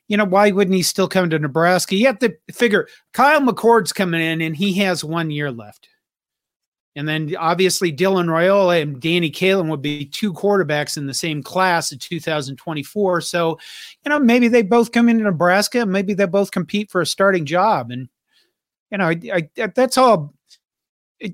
you 0.06 0.16
know 0.16 0.24
why 0.24 0.52
wouldn't 0.52 0.76
he 0.76 0.82
still 0.82 1.08
come 1.08 1.30
to 1.30 1.38
Nebraska? 1.38 1.96
You 1.96 2.06
have 2.06 2.20
to 2.20 2.32
figure 2.52 2.86
Kyle 3.12 3.40
McCord's 3.40 3.92
coming 3.92 4.20
in 4.20 4.40
and 4.40 4.56
he 4.56 4.74
has 4.74 5.02
one 5.02 5.32
year 5.32 5.50
left. 5.50 5.88
And 6.96 7.06
then 7.06 7.36
obviously 7.38 7.92
Dylan 7.92 8.26
Raiola 8.26 8.80
and 8.80 8.98
Danny 8.98 9.30
Kaelin 9.30 9.68
would 9.68 9.82
be 9.82 10.06
two 10.06 10.32
quarterbacks 10.32 10.96
in 10.96 11.06
the 11.06 11.12
same 11.12 11.42
class 11.42 11.92
in 11.92 11.98
2024. 11.98 13.20
So, 13.20 13.58
you 14.02 14.08
know, 14.08 14.18
maybe 14.18 14.48
they 14.48 14.62
both 14.62 14.92
come 14.92 15.10
into 15.10 15.24
Nebraska. 15.24 15.84
Maybe 15.84 16.14
they 16.14 16.24
both 16.24 16.50
compete 16.50 16.90
for 16.90 17.02
a 17.02 17.06
starting 17.06 17.44
job. 17.44 17.90
And, 17.90 18.08
you 18.90 18.96
know, 18.96 19.08
I, 19.08 19.48
I, 19.58 19.66
that's 19.74 19.98
all. 19.98 20.32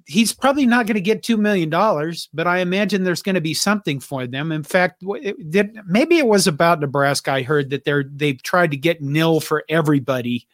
He's 0.07 0.33
probably 0.33 0.67
not 0.67 0.87
going 0.87 0.95
to 0.95 1.01
get 1.01 1.23
$2 1.23 1.39
million, 1.39 1.71
but 2.33 2.47
I 2.47 2.59
imagine 2.59 3.03
there's 3.03 3.23
going 3.23 3.35
to 3.35 3.41
be 3.41 3.55
something 3.55 3.99
for 3.99 4.29
them. 4.29 4.53
In 4.53 4.63
fact, 4.63 5.03
it 5.03 5.77
maybe 5.87 6.19
it 6.19 6.27
was 6.27 6.47
about 6.47 6.81
Nebraska. 6.81 7.33
I 7.33 7.43
heard 7.43 7.71
that 7.71 7.85
they're, 7.85 8.05
they've 8.05 8.41
tried 8.43 8.71
to 8.73 8.77
get 8.77 9.03
nil 9.03 9.41
for 9.41 9.65
everybody, 9.69 10.47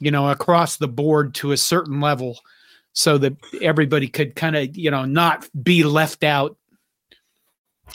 you 0.00 0.10
know, 0.10 0.30
across 0.30 0.76
the 0.76 0.88
board 0.88 1.34
to 1.36 1.52
a 1.52 1.56
certain 1.56 2.00
level 2.00 2.38
so 2.96 3.18
that 3.18 3.36
everybody 3.60 4.08
could 4.08 4.34
kind 4.34 4.56
of 4.56 4.74
you 4.74 4.90
know 4.90 5.04
not 5.04 5.46
be 5.62 5.84
left 5.84 6.24
out. 6.24 6.56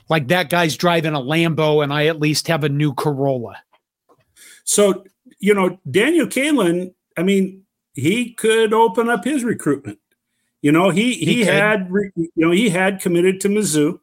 Like 0.08 0.27
that 0.27 0.50
guy's 0.50 0.77
driving 0.77 1.15
a 1.15 1.20
lambo 1.20 1.84
and 1.84 1.91
i 1.91 2.05
at 2.05 2.20
least 2.20 2.48
have 2.48 2.63
a 2.63 2.70
new 2.70 2.93
corolla. 2.93 3.55
So 4.63 5.03
you 5.39 5.53
know 5.55 5.79
daniel 5.89 6.27
Kaelin, 6.27 6.93
i 7.17 7.24
mean 7.24 7.63
he 7.93 8.31
could 8.34 8.74
open 8.74 9.10
up 9.10 9.25
his 9.25 9.43
recruitment. 9.43 10.00
You 10.62 10.72
know 10.72 10.91
he 10.91 11.15
he, 11.15 11.34
he 11.34 11.43
had 11.46 11.89
you 12.15 12.29
know 12.36 12.51
he 12.51 12.70
had 12.70 13.01
committed 13.01 13.41
to 13.41 13.50
mizzou 13.50 14.00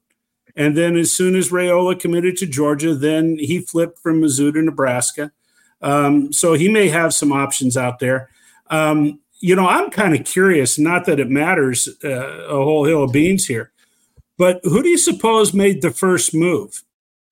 and 0.57 0.77
then 0.77 0.97
as 0.97 1.13
soon 1.13 1.37
as 1.37 1.51
raiola 1.51 1.99
committed 1.99 2.37
to 2.39 2.47
georgia 2.47 2.93
then 2.97 3.39
he 3.39 3.61
flipped 3.61 4.01
from 4.01 4.21
mizzou 4.21 4.53
to 4.53 4.61
nebraska. 4.63 5.31
Um, 5.81 6.33
so 6.33 6.55
he 6.55 6.69
may 6.69 6.89
have 6.89 7.15
some 7.15 7.33
options 7.33 7.77
out 7.77 8.01
there. 8.01 8.31
Um, 8.69 9.21
you 9.41 9.55
know, 9.55 9.69
I'm 9.69 9.91
kind 9.91 10.15
of 10.15 10.25
curious, 10.25 10.79
not 10.79 11.07
that 11.07 11.21
it 11.21 11.31
matters 11.31 11.89
uh, 12.05 12.47
a 12.49 12.57
whole 12.57 12.85
hill 12.85 13.05
of 13.05 13.13
beans 13.13 13.47
here, 13.47 13.71
but 14.37 14.61
who 14.65 14.83
do 14.83 14.89
you 14.89 14.99
suppose 14.99 15.55
made 15.55 15.83
the 15.83 15.91
first 15.91 16.35
move 16.35 16.83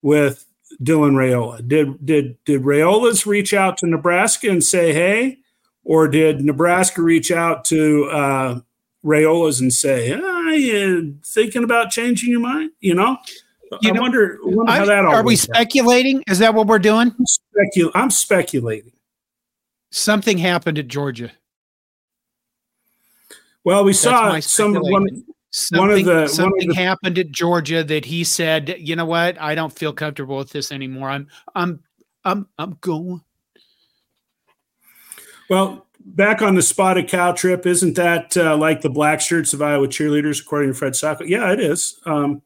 with 0.01 0.45
Dylan 0.81 1.13
Raiola? 1.13 1.67
Did 1.67 2.05
did 2.05 2.43
did 2.45 2.61
Raiola's 2.61 3.25
reach 3.25 3.53
out 3.53 3.77
to 3.79 3.87
Nebraska 3.87 4.49
and 4.49 4.63
say, 4.63 4.93
"Hey," 4.93 5.39
or 5.83 6.07
did 6.07 6.43
Nebraska 6.43 7.01
reach 7.01 7.31
out 7.31 7.65
to 7.65 8.05
uh, 8.05 8.59
Raiola's 9.03 9.59
and 9.59 9.73
say, 9.73 10.11
"Are 10.13 10.51
you 10.51 11.17
thinking 11.25 11.63
about 11.63 11.91
changing 11.91 12.31
your 12.31 12.41
mind?" 12.41 12.71
You 12.79 12.95
know, 12.95 13.17
you 13.81 13.89
I 13.89 13.93
know, 13.93 14.01
wonder, 14.01 14.39
wonder 14.43 14.71
how 14.71 14.85
that 14.85 15.05
all. 15.05 15.15
Are 15.15 15.23
we 15.23 15.35
speculating? 15.35 16.17
Out. 16.17 16.31
Is 16.31 16.39
that 16.39 16.53
what 16.53 16.67
we're 16.67 16.79
doing? 16.79 17.13
I'm, 17.17 17.25
specu- 17.25 17.91
I'm 17.95 18.11
speculating. 18.11 18.93
Something 19.91 20.37
happened 20.37 20.77
at 20.77 20.87
Georgia. 20.87 21.31
Well, 23.67 23.83
we 23.83 23.91
saw 23.91 24.39
some 24.39 24.75
one, 24.75 25.25
something, 25.51 25.81
one 25.81 25.91
of 25.91 26.05
the 26.05 26.27
something 26.29 26.69
of 26.69 26.75
the, 26.77 26.81
happened 26.81 27.17
at 27.17 27.31
Georgia 27.31 27.83
that 27.83 28.05
he 28.05 28.23
said, 28.23 28.73
you 28.79 28.95
know 28.95 29.03
what, 29.03 29.37
I 29.41 29.55
don't 29.55 29.77
feel 29.77 29.91
comfortable 29.91 30.37
with 30.37 30.51
this 30.51 30.71
anymore. 30.71 31.09
I'm 31.09 31.27
I'm 31.53 31.81
I'm 32.23 32.47
I'm 32.57 32.77
going. 32.79 33.19
Well, 35.49 35.85
back 35.99 36.41
on 36.41 36.55
the 36.55 36.61
spotted 36.61 37.09
cow 37.09 37.33
trip, 37.33 37.65
isn't 37.65 37.95
that 37.95 38.37
uh, 38.37 38.55
like 38.55 38.83
the 38.83 38.89
black 38.89 39.19
shirts 39.19 39.53
of 39.53 39.61
Iowa 39.61 39.89
cheerleaders, 39.89 40.41
according 40.41 40.71
to 40.71 40.73
Fred 40.73 40.95
Sacco? 40.95 41.25
Yeah, 41.25 41.51
it 41.51 41.59
is. 41.59 41.99
Um, 42.05 42.41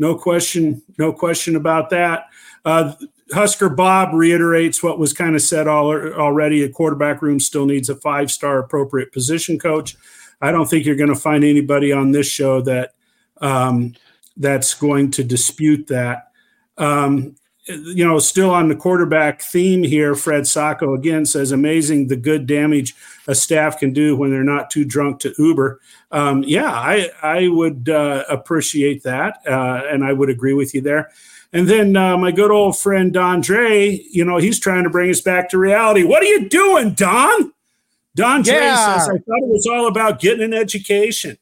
no 0.00 0.16
question, 0.16 0.82
no 0.98 1.12
question 1.12 1.54
about 1.54 1.90
that. 1.90 2.24
Uh, 2.64 2.94
Husker 3.30 3.68
Bob 3.68 4.12
reiterates 4.12 4.82
what 4.82 4.98
was 4.98 5.12
kind 5.12 5.36
of 5.36 5.42
said 5.42 5.68
all, 5.68 5.92
already. 5.92 6.64
A 6.64 6.68
quarterback 6.68 7.22
room 7.22 7.38
still 7.38 7.64
needs 7.64 7.88
a 7.88 7.94
five 7.94 8.32
star 8.32 8.58
appropriate 8.58 9.12
position 9.12 9.56
coach. 9.56 9.96
I 10.40 10.52
don't 10.52 10.68
think 10.68 10.86
you're 10.86 10.96
going 10.96 11.12
to 11.12 11.16
find 11.16 11.44
anybody 11.44 11.92
on 11.92 12.12
this 12.12 12.28
show 12.28 12.60
that 12.62 12.94
um, 13.40 13.94
that's 14.36 14.74
going 14.74 15.10
to 15.12 15.24
dispute 15.24 15.86
that. 15.88 16.30
Um, 16.76 17.36
you 17.66 18.06
know, 18.06 18.18
still 18.18 18.50
on 18.50 18.68
the 18.68 18.76
quarterback 18.76 19.42
theme 19.42 19.82
here, 19.82 20.14
Fred 20.14 20.46
Sacco 20.46 20.94
again 20.94 21.26
says, 21.26 21.52
amazing 21.52 22.06
the 22.08 22.16
good 22.16 22.46
damage 22.46 22.94
a 23.26 23.34
staff 23.34 23.78
can 23.78 23.92
do 23.92 24.16
when 24.16 24.30
they're 24.30 24.42
not 24.42 24.70
too 24.70 24.86
drunk 24.86 25.20
to 25.20 25.34
Uber. 25.36 25.80
Um, 26.10 26.42
yeah, 26.44 26.72
I, 26.72 27.10
I 27.22 27.48
would 27.48 27.90
uh, 27.90 28.24
appreciate 28.30 29.02
that. 29.02 29.40
Uh, 29.46 29.82
and 29.90 30.02
I 30.02 30.14
would 30.14 30.30
agree 30.30 30.54
with 30.54 30.74
you 30.74 30.80
there. 30.80 31.10
And 31.52 31.68
then 31.68 31.96
uh, 31.96 32.16
my 32.16 32.30
good 32.30 32.50
old 32.50 32.78
friend 32.78 33.12
Don 33.12 33.40
Dre, 33.40 34.02
you 34.10 34.24
know, 34.24 34.36
he's 34.38 34.58
trying 34.58 34.84
to 34.84 34.90
bring 34.90 35.10
us 35.10 35.20
back 35.20 35.50
to 35.50 35.58
reality. 35.58 36.04
What 36.04 36.22
are 36.22 36.26
you 36.26 36.48
doing, 36.48 36.92
Don? 36.92 37.52
Don 38.18 38.42
Dre 38.42 38.56
yeah. 38.56 38.98
says, 38.98 39.08
I 39.10 39.12
thought 39.12 39.42
it 39.42 39.48
was 39.48 39.68
all 39.70 39.86
about 39.86 40.18
getting 40.18 40.42
an 40.42 40.52
education. 40.52 41.38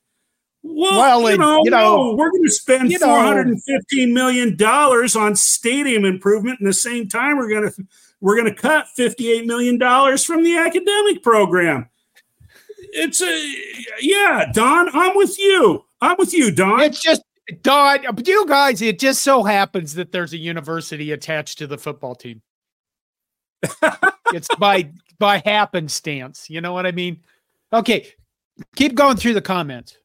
Well, 0.63 1.23
well 1.23 1.31
you, 1.31 1.39
know, 1.39 1.63
you 1.65 1.71
know 1.71 2.11
no, 2.11 2.15
we're 2.17 2.31
going 2.31 2.45
to 2.45 2.51
spend 2.51 2.95
four 2.99 3.19
hundred 3.19 3.47
and 3.47 3.63
fifteen 3.65 4.13
million 4.13 4.57
dollars 4.59 5.17
on 5.17 5.37
stadium 5.37 6.05
improvement, 6.05 6.61
and 6.61 6.69
the 6.69 6.75
same 6.75 7.09
time 7.09 7.39
we're 7.39 7.49
going 7.49 7.71
to 7.71 7.87
we're 8.21 8.37
going 8.37 8.55
to 8.55 8.61
cut 8.61 8.89
fifty 8.89 9.33
eight 9.33 9.47
million 9.47 9.79
dollars 9.79 10.23
from 10.23 10.45
the 10.45 10.59
academic 10.59 11.23
program. 11.23 11.89
It's 12.93 13.23
a 13.23 13.55
yeah, 14.03 14.51
Don. 14.53 14.91
I'm 14.93 15.17
with 15.17 15.39
you. 15.39 15.83
I'm 16.03 16.17
with 16.19 16.35
you, 16.35 16.51
Don. 16.51 16.81
It's 16.83 17.01
just 17.01 17.23
Don. 17.63 18.01
But 18.13 18.29
you 18.29 18.47
guys. 18.47 18.83
It 18.83 18.99
just 18.99 19.23
so 19.23 19.45
happens 19.45 19.95
that 19.95 20.13
there's 20.13 20.35
a 20.35 20.39
university 20.39 21.13
attached 21.13 21.57
to 21.59 21.67
the 21.67 21.79
football 21.79 22.15
team. 22.15 22.43
it's 24.35 24.49
by 24.59 24.91
by 25.19 25.43
happenstance. 25.45 26.49
You 26.51 26.61
know 26.61 26.73
what 26.73 26.87
I 26.87 26.93
mean? 26.93 27.21
Okay, 27.73 28.09
keep 28.75 28.95
going 28.95 29.17
through 29.17 29.35
the 29.35 29.43
comments. 29.43 29.97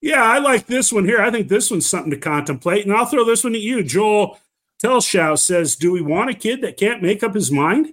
Yeah, 0.00 0.22
I 0.22 0.38
like 0.38 0.66
this 0.66 0.92
one 0.92 1.04
here. 1.04 1.20
I 1.20 1.30
think 1.30 1.48
this 1.48 1.70
one's 1.70 1.88
something 1.88 2.10
to 2.10 2.16
contemplate. 2.16 2.84
And 2.84 2.94
I'll 2.94 3.06
throw 3.06 3.24
this 3.24 3.44
one 3.44 3.54
at 3.54 3.60
you. 3.60 3.84
Joel 3.84 4.38
Telshow 4.82 5.38
says, 5.38 5.76
Do 5.76 5.92
we 5.92 6.00
want 6.00 6.30
a 6.30 6.34
kid 6.34 6.60
that 6.62 6.76
can't 6.76 7.02
make 7.02 7.22
up 7.22 7.34
his 7.34 7.52
mind? 7.52 7.92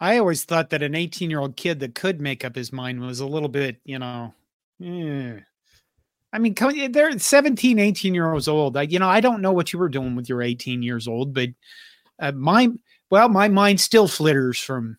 I 0.00 0.18
always 0.18 0.44
thought 0.44 0.70
that 0.70 0.82
an 0.82 0.94
18 0.94 1.30
year 1.30 1.40
old 1.40 1.56
kid 1.56 1.80
that 1.80 1.94
could 1.94 2.20
make 2.20 2.44
up 2.44 2.56
his 2.56 2.72
mind 2.72 3.00
was 3.00 3.20
a 3.20 3.26
little 3.26 3.48
bit, 3.48 3.76
you 3.84 3.98
know, 3.98 4.34
eh. 4.82 5.40
I 6.32 6.38
mean, 6.38 6.54
they're 6.90 7.16
17, 7.16 7.78
18 7.78 8.14
years 8.14 8.48
old. 8.48 8.76
I, 8.76 8.82
you 8.82 8.98
know, 8.98 9.08
I 9.08 9.20
don't 9.20 9.40
know 9.40 9.52
what 9.52 9.72
you 9.72 9.78
were 9.78 9.88
doing 9.88 10.16
with 10.16 10.28
your 10.28 10.42
18 10.42 10.82
years 10.82 11.06
old, 11.06 11.32
but 11.32 11.50
uh, 12.18 12.32
my, 12.32 12.70
well, 13.14 13.28
my 13.28 13.46
mind 13.46 13.80
still 13.80 14.08
flitters 14.08 14.58
from 14.58 14.98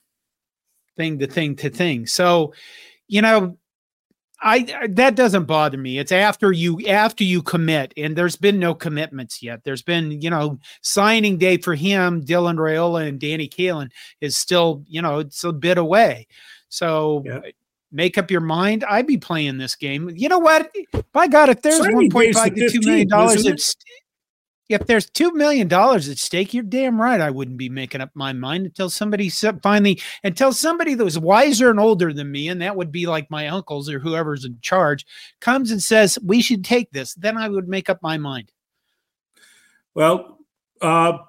thing 0.95 1.19
to 1.19 1.27
thing 1.27 1.57
to 1.57 1.69
thing. 1.69 2.07
So, 2.07 2.53
you 3.09 3.21
know, 3.21 3.57
I 4.41 4.87
that 4.91 5.15
doesn't 5.15 5.43
bother 5.43 5.77
me. 5.77 5.99
It's 5.99 6.13
after 6.13 6.53
you 6.53 6.79
after 6.87 7.25
you 7.25 7.41
commit, 7.41 7.93
and 7.97 8.15
there's 8.15 8.37
been 8.37 8.57
no 8.57 8.73
commitments 8.73 9.43
yet. 9.43 9.65
There's 9.65 9.81
been, 9.81 10.21
you 10.21 10.29
know, 10.29 10.59
signing 10.79 11.37
day 11.37 11.57
for 11.57 11.75
him, 11.75 12.23
Dylan 12.23 12.55
Raiola 12.55 13.05
and 13.05 13.19
Danny 13.19 13.49
Kaelin 13.49 13.89
is 14.21 14.37
still, 14.37 14.85
you 14.87 15.01
know, 15.01 15.19
it's 15.19 15.43
a 15.43 15.51
bit 15.51 15.77
away. 15.77 16.25
So 16.69 17.21
yeah. 17.25 17.41
make 17.91 18.17
up 18.17 18.31
your 18.31 18.39
mind. 18.39 18.85
I'd 18.85 19.07
be 19.07 19.17
playing 19.17 19.57
this 19.57 19.75
game. 19.75 20.09
You 20.15 20.29
know 20.29 20.39
what? 20.39 20.73
By 21.11 21.27
God, 21.27 21.49
if 21.49 21.61
there's 21.63 21.81
one 21.81 22.09
point 22.09 22.33
five 22.33 22.55
to 22.55 22.69
two 22.69 22.79
million 22.79 23.09
dollars, 23.09 23.45
it's 23.45 23.75
if 24.67 24.85
there's 24.87 25.09
two 25.09 25.31
million 25.33 25.67
dollars 25.67 26.09
at 26.09 26.17
stake, 26.17 26.53
you're 26.53 26.63
damn 26.63 26.99
right. 26.99 27.21
I 27.21 27.29
wouldn't 27.29 27.57
be 27.57 27.69
making 27.69 28.01
up 28.01 28.11
my 28.15 28.33
mind 28.33 28.65
until 28.65 28.89
somebody 28.89 29.29
finally, 29.29 30.01
until 30.23 30.51
somebody 30.53 30.93
that 30.95 31.03
was 31.03 31.19
wiser 31.19 31.69
and 31.69 31.79
older 31.79 32.11
than 32.13 32.31
me, 32.31 32.47
and 32.47 32.61
that 32.61 32.75
would 32.75 32.91
be 32.91 33.05
like 33.05 33.29
my 33.29 33.47
uncles 33.47 33.89
or 33.89 33.99
whoever's 33.99 34.45
in 34.45 34.57
charge, 34.61 35.05
comes 35.39 35.71
and 35.71 35.81
says 35.81 36.17
we 36.23 36.41
should 36.41 36.63
take 36.63 36.91
this. 36.91 37.13
Then 37.13 37.37
I 37.37 37.49
would 37.49 37.67
make 37.67 37.89
up 37.89 38.01
my 38.01 38.17
mind. 38.17 38.51
Well, 39.93 40.39
uh, 40.81 41.19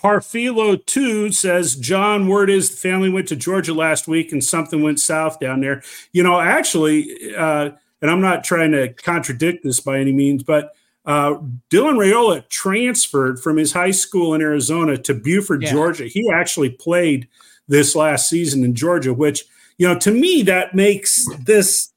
Parfilo 0.00 0.84
two 0.84 1.32
says 1.32 1.76
John. 1.76 2.28
Word 2.28 2.50
is 2.50 2.70
the 2.70 2.76
family 2.76 3.10
went 3.10 3.28
to 3.28 3.36
Georgia 3.36 3.74
last 3.74 4.08
week, 4.08 4.32
and 4.32 4.42
something 4.42 4.82
went 4.82 5.00
south 5.00 5.38
down 5.38 5.60
there. 5.60 5.82
You 6.12 6.22
know, 6.22 6.40
actually, 6.40 7.34
uh, 7.34 7.70
and 8.00 8.10
I'm 8.10 8.20
not 8.20 8.44
trying 8.44 8.72
to 8.72 8.92
contradict 8.92 9.64
this 9.64 9.80
by 9.80 9.98
any 9.98 10.12
means, 10.12 10.42
but 10.42 10.72
uh, 11.06 11.36
Dylan 11.70 11.96
Raiola 11.96 12.48
transferred 12.48 13.40
from 13.40 13.56
his 13.56 13.72
high 13.72 13.92
school 13.92 14.34
in 14.34 14.42
Arizona 14.42 14.96
to 14.98 15.14
Buford, 15.14 15.62
yeah. 15.62 15.70
Georgia. 15.70 16.06
He 16.06 16.28
actually 16.32 16.70
played 16.70 17.28
this 17.68 17.94
last 17.94 18.28
season 18.28 18.64
in 18.64 18.74
Georgia, 18.74 19.14
which, 19.14 19.44
you 19.78 19.86
know, 19.86 19.98
to 20.00 20.10
me, 20.10 20.42
that 20.42 20.74
makes 20.74 21.26
this 21.44 21.92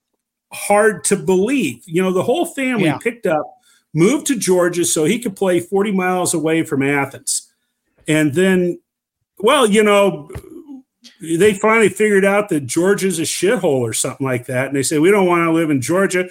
hard 0.54 1.04
to 1.06 1.16
believe. 1.16 1.82
You 1.86 2.04
know, 2.04 2.14
the 2.14 2.24
whole 2.24 2.46
family 2.46 2.86
yeah. 2.86 2.98
picked 2.98 3.26
up, 3.26 3.46
moved 3.94 4.28
to 4.28 4.38
Georgia 4.38 4.86
so 4.86 5.06
he 5.06 5.20
could 5.20 5.36
play 5.36 5.60
40 5.60 5.92
miles 5.92 6.36
away 6.36 6.64
from 6.64 6.84
Athens. 6.84 7.52
And 8.08 8.34
then, 8.34 8.80
well, 9.40 9.66
you 9.68 9.84
know, 9.84 10.30
they 11.22 11.54
finally 11.54 11.90
figured 11.90 12.26
out 12.26 12.50
that 12.50 12.68
Georgia's 12.68 13.20
a 13.20 13.24
shithole 13.24 13.82
or 13.82 13.94
something 13.94 14.26
like 14.26 14.46
that. 14.48 14.68
And 14.68 14.76
they 14.76 14.84
said, 14.84 15.00
we 15.00 15.12
don't 15.12 15.28
want 15.28 15.46
to 15.46 15.52
live 15.52 15.70
in 15.70 15.82
Georgia. 15.82 16.30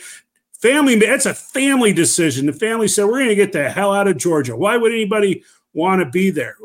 Family, 0.60 0.96
that's 0.96 1.26
a 1.26 1.34
family 1.34 1.92
decision. 1.92 2.46
The 2.46 2.52
family 2.52 2.88
said, 2.88 3.04
We're 3.04 3.18
going 3.18 3.28
to 3.28 3.34
get 3.36 3.52
the 3.52 3.70
hell 3.70 3.92
out 3.92 4.08
of 4.08 4.16
Georgia. 4.16 4.56
Why 4.56 4.76
would 4.76 4.92
anybody 4.92 5.44
want 5.72 6.02
to 6.02 6.10
be 6.10 6.30
there? 6.30 6.56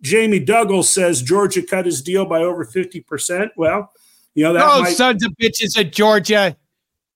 Jamie 0.00 0.38
Douglas 0.38 0.88
says 0.88 1.22
Georgia 1.22 1.62
cut 1.62 1.86
his 1.86 2.02
deal 2.02 2.26
by 2.26 2.40
over 2.40 2.64
50%. 2.64 3.50
Well, 3.56 3.90
you 4.34 4.44
know, 4.44 4.52
that 4.52 4.64
oh, 4.64 4.82
might, 4.82 4.96
sons 4.96 5.24
of 5.24 5.32
bitches 5.40 5.78
at 5.78 5.92
Georgia. 5.92 6.56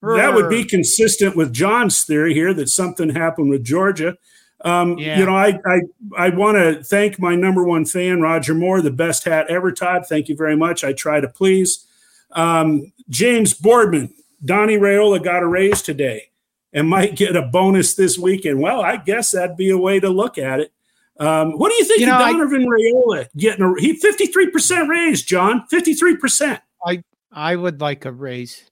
That 0.01 0.33
would 0.33 0.49
be 0.49 0.63
consistent 0.63 1.35
with 1.35 1.51
John's 1.51 2.03
theory 2.05 2.33
here 2.33 2.53
that 2.53 2.69
something 2.69 3.09
happened 3.09 3.49
with 3.49 3.63
Georgia. 3.63 4.17
Um, 4.61 4.97
yeah. 4.97 5.19
You 5.19 5.25
know, 5.25 5.35
I 5.35 5.59
I, 5.65 5.81
I 6.17 6.29
want 6.29 6.57
to 6.57 6.83
thank 6.83 7.19
my 7.19 7.35
number 7.35 7.63
one 7.63 7.85
fan, 7.85 8.21
Roger 8.21 8.53
Moore, 8.53 8.81
the 8.81 8.91
best 8.91 9.25
hat 9.25 9.47
ever, 9.49 9.71
Todd. 9.71 10.05
Thank 10.07 10.29
you 10.29 10.35
very 10.35 10.55
much. 10.55 10.83
I 10.83 10.93
try 10.93 11.19
to 11.19 11.27
please. 11.27 11.85
Um, 12.31 12.91
James 13.09 13.53
Boardman, 13.53 14.13
Donnie 14.43 14.77
Raiola 14.77 15.23
got 15.23 15.43
a 15.43 15.47
raise 15.47 15.81
today 15.81 16.29
and 16.73 16.89
might 16.89 17.15
get 17.15 17.35
a 17.35 17.41
bonus 17.41 17.95
this 17.95 18.17
weekend. 18.17 18.59
Well, 18.59 18.81
I 18.81 18.97
guess 18.97 19.31
that'd 19.31 19.57
be 19.57 19.69
a 19.69 19.77
way 19.77 19.99
to 19.99 20.09
look 20.09 20.37
at 20.37 20.59
it. 20.59 20.71
Um, 21.19 21.57
what 21.57 21.69
do 21.69 21.75
you 21.75 21.85
think 21.85 21.99
you 21.99 22.05
know, 22.05 22.13
of 22.13 22.19
Donovan 22.19 22.63
I, 22.63 22.65
Raiola 22.65 23.27
getting 23.35 23.63
a 23.63 23.73
he 23.79 23.99
53% 23.99 24.87
raise, 24.87 25.23
John? 25.23 25.65
53%. 25.71 26.59
I 26.85 27.03
I 27.31 27.55
would 27.55 27.81
like 27.81 28.05
a 28.05 28.11
raise. 28.11 28.69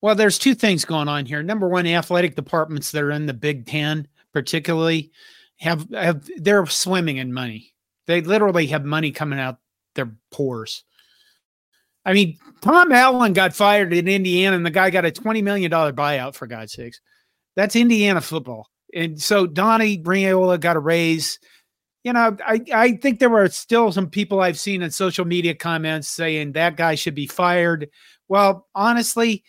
Well, 0.00 0.14
there's 0.14 0.38
two 0.38 0.54
things 0.54 0.84
going 0.84 1.08
on 1.08 1.24
here. 1.24 1.42
Number 1.42 1.68
one, 1.68 1.86
athletic 1.86 2.34
departments 2.34 2.90
that 2.90 3.02
are 3.02 3.12
in 3.12 3.26
the 3.26 3.32
Big 3.32 3.66
Ten, 3.66 4.08
particularly, 4.32 5.12
have 5.58 5.88
have 5.92 6.28
they're 6.36 6.66
swimming 6.66 7.18
in 7.18 7.32
money. 7.32 7.72
They 8.06 8.20
literally 8.20 8.66
have 8.66 8.84
money 8.84 9.12
coming 9.12 9.38
out 9.38 9.58
their 9.94 10.10
pores. 10.30 10.84
I 12.04 12.12
mean, 12.12 12.38
Tom 12.60 12.92
Allen 12.92 13.32
got 13.32 13.54
fired 13.54 13.92
in 13.92 14.08
Indiana, 14.08 14.56
and 14.56 14.66
the 14.66 14.70
guy 14.70 14.90
got 14.90 15.04
a 15.04 15.10
twenty 15.10 15.42
million 15.42 15.70
dollar 15.70 15.92
buyout 15.92 16.34
for 16.34 16.46
God's 16.46 16.72
sakes. 16.72 17.00
That's 17.56 17.76
Indiana 17.76 18.20
football, 18.20 18.68
and 18.94 19.20
so 19.20 19.46
Donnie 19.46 20.02
Raiola 20.02 20.60
got 20.60 20.76
a 20.76 20.80
raise. 20.80 21.38
You 22.02 22.12
know, 22.12 22.36
I 22.46 22.60
I 22.72 22.92
think 22.96 23.18
there 23.18 23.30
were 23.30 23.48
still 23.48 23.92
some 23.92 24.10
people 24.10 24.40
I've 24.40 24.58
seen 24.58 24.82
in 24.82 24.90
social 24.90 25.24
media 25.24 25.54
comments 25.54 26.08
saying 26.08 26.52
that 26.52 26.76
guy 26.76 26.94
should 26.94 27.14
be 27.14 27.26
fired. 27.26 27.88
Well, 28.28 28.66
honestly, 28.74 29.44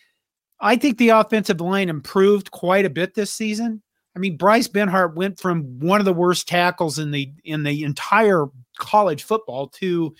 I 0.60 0.76
think 0.76 0.98
the 0.98 1.10
offensive 1.10 1.60
line 1.60 1.88
improved 1.88 2.50
quite 2.50 2.86
a 2.86 2.90
bit 2.90 3.14
this 3.14 3.32
season. 3.32 3.82
I 4.14 4.18
mean, 4.18 4.38
Bryce 4.38 4.68
Benhart 4.68 5.14
went 5.14 5.38
from 5.38 5.78
one 5.78 6.00
of 6.00 6.06
the 6.06 6.12
worst 6.14 6.48
tackles 6.48 6.98
in 6.98 7.10
the 7.10 7.30
in 7.44 7.62
the 7.62 7.84
entire 7.84 8.46
college 8.78 9.22
football 9.22 9.68
to 9.68 10.14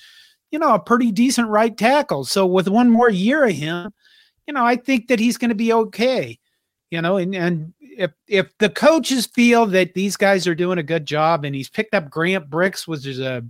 you 0.50 0.58
know, 0.58 0.74
a 0.74 0.78
pretty 0.78 1.12
decent 1.12 1.48
right 1.48 1.76
tackle. 1.76 2.24
So 2.24 2.46
with 2.46 2.68
one 2.68 2.90
more 2.90 3.10
year 3.10 3.44
of 3.44 3.52
him, 3.52 3.92
you 4.46 4.54
know, 4.54 4.64
I 4.64 4.76
think 4.76 5.08
that 5.08 5.18
he's 5.18 5.36
going 5.36 5.48
to 5.48 5.54
be 5.56 5.72
okay. 5.72 6.38
You 6.90 7.02
know, 7.02 7.16
and 7.16 7.34
and 7.34 7.74
if 7.80 8.12
if 8.28 8.56
the 8.58 8.68
coaches 8.68 9.26
feel 9.26 9.66
that 9.66 9.94
these 9.94 10.16
guys 10.16 10.46
are 10.46 10.54
doing 10.54 10.78
a 10.78 10.84
good 10.84 11.04
job, 11.04 11.44
and 11.44 11.54
he's 11.54 11.68
picked 11.68 11.94
up 11.94 12.10
Grant 12.10 12.48
Brix, 12.48 12.86
which 12.86 13.06
is 13.06 13.18
a 13.18 13.44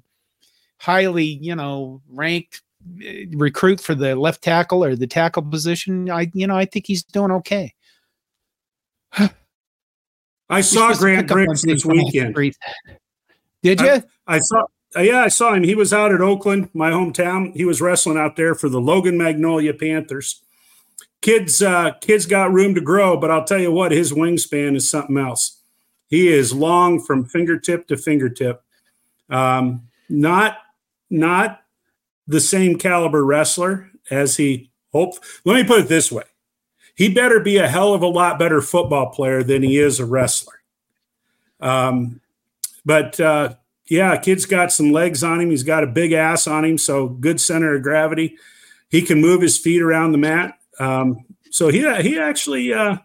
highly 0.78 1.24
you 1.24 1.54
know 1.54 2.00
ranked 2.08 2.62
eh, 3.04 3.26
recruit 3.32 3.80
for 3.80 3.94
the 3.94 4.16
left 4.16 4.42
tackle 4.42 4.82
or 4.82 4.96
the 4.96 5.06
tackle 5.06 5.42
position, 5.42 6.10
I 6.10 6.30
you 6.32 6.46
know 6.46 6.56
I 6.56 6.64
think 6.64 6.86
he's 6.86 7.02
doing 7.02 7.30
okay. 7.32 7.74
I 10.48 10.60
saw 10.62 10.94
Grant 10.94 11.28
Brix 11.28 11.62
this 11.62 11.84
weekend. 11.84 12.34
Did 13.62 13.80
you? 13.80 13.88
I, 13.88 14.02
I 14.26 14.38
saw. 14.38 14.64
Uh, 14.96 15.02
yeah, 15.02 15.20
I 15.20 15.28
saw 15.28 15.52
him. 15.52 15.62
He 15.62 15.74
was 15.74 15.92
out 15.92 16.12
at 16.12 16.22
Oakland, 16.22 16.70
my 16.72 16.90
hometown. 16.90 17.54
He 17.54 17.64
was 17.64 17.82
wrestling 17.82 18.16
out 18.16 18.36
there 18.36 18.54
for 18.54 18.68
the 18.68 18.80
Logan 18.80 19.18
Magnolia 19.18 19.74
Panthers. 19.74 20.40
Kids, 21.20 21.60
uh, 21.60 21.92
kids 22.00 22.24
got 22.24 22.52
room 22.52 22.74
to 22.74 22.80
grow, 22.80 23.16
but 23.16 23.30
I'll 23.30 23.44
tell 23.44 23.58
you 23.58 23.72
what, 23.72 23.92
his 23.92 24.12
wingspan 24.12 24.76
is 24.76 24.88
something 24.88 25.18
else. 25.18 25.60
He 26.08 26.28
is 26.28 26.54
long 26.54 27.02
from 27.02 27.24
fingertip 27.24 27.88
to 27.88 27.96
fingertip. 27.96 28.62
Um, 29.28 29.88
not, 30.08 30.58
not 31.10 31.62
the 32.26 32.40
same 32.40 32.78
caliber 32.78 33.24
wrestler 33.24 33.90
as 34.10 34.36
he 34.36 34.70
hoped. 34.92 35.18
Let 35.44 35.56
me 35.56 35.64
put 35.64 35.80
it 35.80 35.88
this 35.88 36.12
way: 36.12 36.24
he 36.94 37.12
better 37.12 37.40
be 37.40 37.56
a 37.58 37.68
hell 37.68 37.92
of 37.92 38.02
a 38.02 38.06
lot 38.06 38.38
better 38.38 38.60
football 38.60 39.10
player 39.10 39.42
than 39.42 39.62
he 39.62 39.78
is 39.78 39.98
a 39.98 40.06
wrestler. 40.06 40.60
Um, 41.60 42.20
but 42.84 43.18
uh, 43.18 43.54
yeah, 43.88 44.16
kid's 44.16 44.46
got 44.46 44.72
some 44.72 44.92
legs 44.92 45.22
on 45.22 45.40
him. 45.40 45.50
He's 45.50 45.62
got 45.62 45.84
a 45.84 45.86
big 45.86 46.12
ass 46.12 46.46
on 46.46 46.64
him, 46.64 46.78
so 46.78 47.08
good 47.08 47.40
center 47.40 47.74
of 47.74 47.82
gravity. 47.82 48.36
He 48.88 49.02
can 49.02 49.20
move 49.20 49.42
his 49.42 49.58
feet 49.58 49.82
around 49.82 50.12
the 50.12 50.18
mat. 50.18 50.58
Um, 50.78 51.24
so 51.50 51.68
he 51.68 51.80
he 52.02 52.18
actually 52.18 52.72
uh, 52.72 52.98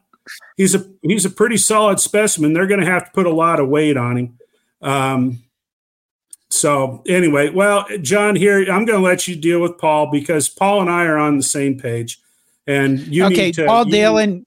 he's 0.57 0.75
a 0.75 0.85
he's 1.01 1.25
a 1.25 1.29
pretty 1.29 1.57
solid 1.57 1.99
specimen. 1.99 2.53
They're 2.53 2.67
going 2.67 2.79
to 2.79 2.85
have 2.85 3.05
to 3.05 3.11
put 3.11 3.25
a 3.25 3.33
lot 3.33 3.59
of 3.59 3.69
weight 3.69 3.97
on 3.97 4.17
him. 4.17 4.37
Um, 4.81 5.43
so 6.49 7.01
anyway, 7.07 7.49
well, 7.49 7.85
John, 8.01 8.35
here 8.35 8.59
I'm 8.59 8.85
going 8.85 8.99
to 8.99 9.05
let 9.05 9.27
you 9.27 9.35
deal 9.35 9.61
with 9.61 9.77
Paul 9.77 10.11
because 10.11 10.49
Paul 10.49 10.81
and 10.81 10.89
I 10.89 11.05
are 11.05 11.17
on 11.17 11.37
the 11.37 11.43
same 11.43 11.79
page, 11.79 12.19
and 12.67 12.99
you 12.99 13.25
okay. 13.25 13.51
To, 13.53 13.65
Paul 13.65 13.85
Dalen, 13.85 14.45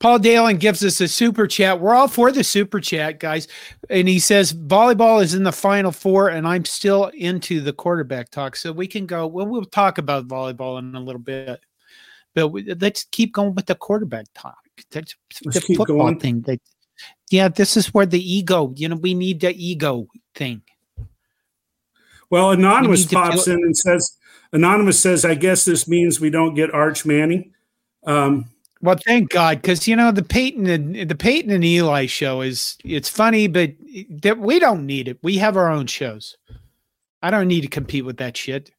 Paul 0.00 0.18
Dalen 0.18 0.58
gives 0.58 0.84
us 0.84 1.00
a 1.00 1.08
super 1.08 1.46
chat. 1.46 1.80
We're 1.80 1.94
all 1.94 2.08
for 2.08 2.30
the 2.30 2.44
super 2.44 2.80
chat, 2.80 3.20
guys, 3.20 3.48
and 3.88 4.06
he 4.06 4.18
says 4.18 4.52
volleyball 4.52 5.22
is 5.22 5.34
in 5.34 5.44
the 5.44 5.52
final 5.52 5.92
four, 5.92 6.28
and 6.28 6.46
I'm 6.46 6.64
still 6.64 7.06
into 7.14 7.60
the 7.60 7.72
quarterback 7.72 8.30
talk, 8.30 8.56
so 8.56 8.70
we 8.72 8.86
can 8.86 9.06
go. 9.06 9.26
Well, 9.26 9.46
we'll 9.46 9.64
talk 9.64 9.98
about 9.98 10.28
volleyball 10.28 10.78
in 10.78 10.94
a 10.94 11.00
little 11.00 11.20
bit, 11.20 11.60
but 12.34 12.48
we, 12.48 12.74
let's 12.74 13.04
keep 13.12 13.32
going 13.32 13.54
with 13.54 13.66
the 13.66 13.76
quarterback 13.76 14.26
talk. 14.34 14.58
That's 14.90 15.14
let's 15.44 15.66
the 15.66 15.74
football 15.74 15.96
going. 15.96 16.20
thing. 16.20 16.40
That, 16.42 16.60
yeah, 17.30 17.48
this 17.48 17.76
is 17.76 17.94
where 17.94 18.06
the 18.06 18.20
ego. 18.20 18.74
You 18.76 18.88
know, 18.88 18.96
we 18.96 19.14
need 19.14 19.40
the 19.40 19.54
ego 19.54 20.06
thing. 20.34 20.62
Well, 22.30 22.50
Anonymous 22.50 23.06
pops 23.06 23.46
in 23.46 23.54
and 23.54 23.76
says, 23.76 24.18
Anonymous 24.52 24.98
says, 24.98 25.24
I 25.24 25.34
guess 25.34 25.64
this 25.64 25.86
means 25.86 26.20
we 26.20 26.30
don't 26.30 26.54
get 26.54 26.74
Arch 26.74 27.06
Manning. 27.06 27.52
Um, 28.06 28.50
well, 28.84 28.98
thank 29.02 29.30
God, 29.30 29.62
because 29.62 29.88
you 29.88 29.96
know 29.96 30.12
the 30.12 30.22
Peyton 30.22 30.66
and 30.66 31.08
the 31.08 31.14
Peyton 31.14 31.50
and 31.50 31.64
Eli 31.64 32.04
show 32.04 32.42
is 32.42 32.76
it's 32.84 33.08
funny, 33.08 33.46
but 33.46 33.72
that 34.10 34.38
we 34.38 34.58
don't 34.58 34.84
need 34.84 35.08
it. 35.08 35.16
We 35.22 35.38
have 35.38 35.56
our 35.56 35.70
own 35.70 35.86
shows. 35.86 36.36
I 37.22 37.30
don't 37.30 37.48
need 37.48 37.62
to 37.62 37.68
compete 37.68 38.04
with 38.04 38.18
that 38.18 38.36
shit. 38.36 38.72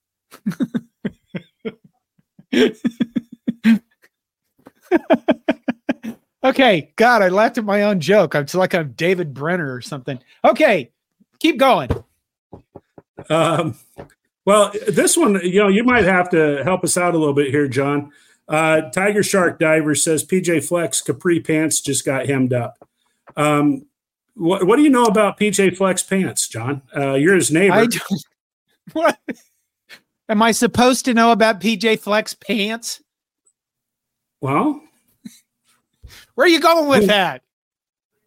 okay, 6.44 6.94
God, 6.98 7.24
I 7.24 7.30
laughed 7.30 7.58
at 7.58 7.66
my 7.66 7.82
own 7.82 8.00
joke. 8.00 8.36
It's 8.36 8.54
like 8.54 8.76
I'm 8.76 8.92
David 8.92 9.34
Brenner 9.34 9.74
or 9.74 9.82
something. 9.82 10.20
Okay, 10.44 10.92
keep 11.40 11.58
going. 11.58 11.90
Um, 13.28 13.76
well, 14.46 14.72
this 14.88 15.18
one, 15.18 15.40
you 15.44 15.64
know, 15.64 15.68
you 15.68 15.84
might 15.84 16.04
have 16.04 16.30
to 16.30 16.62
help 16.64 16.84
us 16.84 16.96
out 16.96 17.16
a 17.16 17.18
little 17.18 17.34
bit 17.34 17.50
here, 17.50 17.68
John. 17.68 18.12
Uh, 18.48 18.82
Tiger 18.92 19.24
Shark 19.24 19.60
Diver 19.60 19.96
says 19.96 20.24
PJ 20.24 20.68
Fleck's 20.68 21.02
capri 21.02 21.40
pants 21.40 21.82
just 21.82 22.06
got 22.06 22.28
hemmed 22.28 22.54
up. 22.54 22.78
Um, 23.36 23.86
what, 24.36 24.66
what 24.66 24.76
do 24.76 24.84
you 24.84 24.90
know 24.90 25.06
about 25.06 25.40
PJ 25.40 25.78
Fleck's 25.78 26.04
pants, 26.04 26.48
John? 26.48 26.82
Uh, 26.96 27.14
you're 27.14 27.36
his 27.36 27.52
neighbor. 27.52 27.76
I 27.76 27.88
what? 28.94 29.18
Am 30.28 30.42
I 30.42 30.52
supposed 30.52 31.06
to 31.06 31.14
know 31.14 31.32
about 31.32 31.62
PJ 31.62 32.00
Fleck's 32.00 32.34
pants? 32.34 33.02
Well, 34.42 34.82
where 36.36 36.46
are 36.46 36.50
you 36.50 36.60
going 36.60 36.88
with 36.88 37.08
that? 37.08 37.42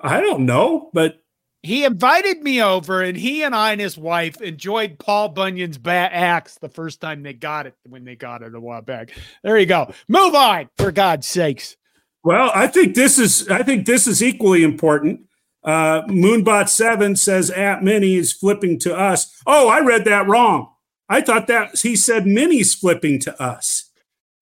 I 0.01 0.21
don't 0.21 0.47
know, 0.47 0.91
but 0.93 1.21
he 1.63 1.85
invited 1.85 2.43
me 2.43 2.63
over, 2.63 3.03
and 3.03 3.17
he 3.17 3.43
and 3.43 3.55
I 3.55 3.73
and 3.73 3.81
his 3.81 3.99
wife 3.99 4.41
enjoyed 4.41 4.99
Paul 4.99 5.31
Bunyan's 5.31 5.79
bat 5.79 6.13
axe 6.15 6.55
the 6.61 6.69
first 6.69 7.01
time 7.01 7.23
they 7.23 7.33
got 7.33 7.67
it 7.67 7.75
when 7.85 8.05
they 8.05 8.15
got 8.17 8.43
it 8.43 8.55
a 8.55 8.61
while 8.61 8.83
back. 8.83 9.11
There 9.43 9.59
you 9.59 9.67
go. 9.67 9.93
Move 10.09 10.35
on, 10.35 10.69
for 10.77 10.93
God's 10.93 11.27
sakes. 11.27 11.77
Well, 12.25 12.51
I 12.55 12.67
think 12.67 12.95
this 12.95 13.19
is 13.19 13.49
I 13.49 13.63
think 13.63 13.87
this 13.87 14.07
is 14.07 14.23
equally 14.23 14.63
important. 14.63 15.23
Uh, 15.65 16.03
Moonbot 16.03 16.69
Seven 16.69 17.17
says 17.17 17.51
at 17.51 17.83
Minnie 17.83 18.15
is 18.15 18.33
flipping 18.33 18.79
to 18.81 18.97
us. 18.97 19.35
Oh, 19.47 19.69
I 19.69 19.81
read 19.81 20.05
that 20.05 20.27
wrong. 20.29 20.73
I 21.09 21.21
thought 21.21 21.47
that 21.49 21.79
he 21.79 21.97
said 21.97 22.27
Minnie's 22.27 22.75
flipping 22.75 23.19
to 23.21 23.43
us. 23.43 23.91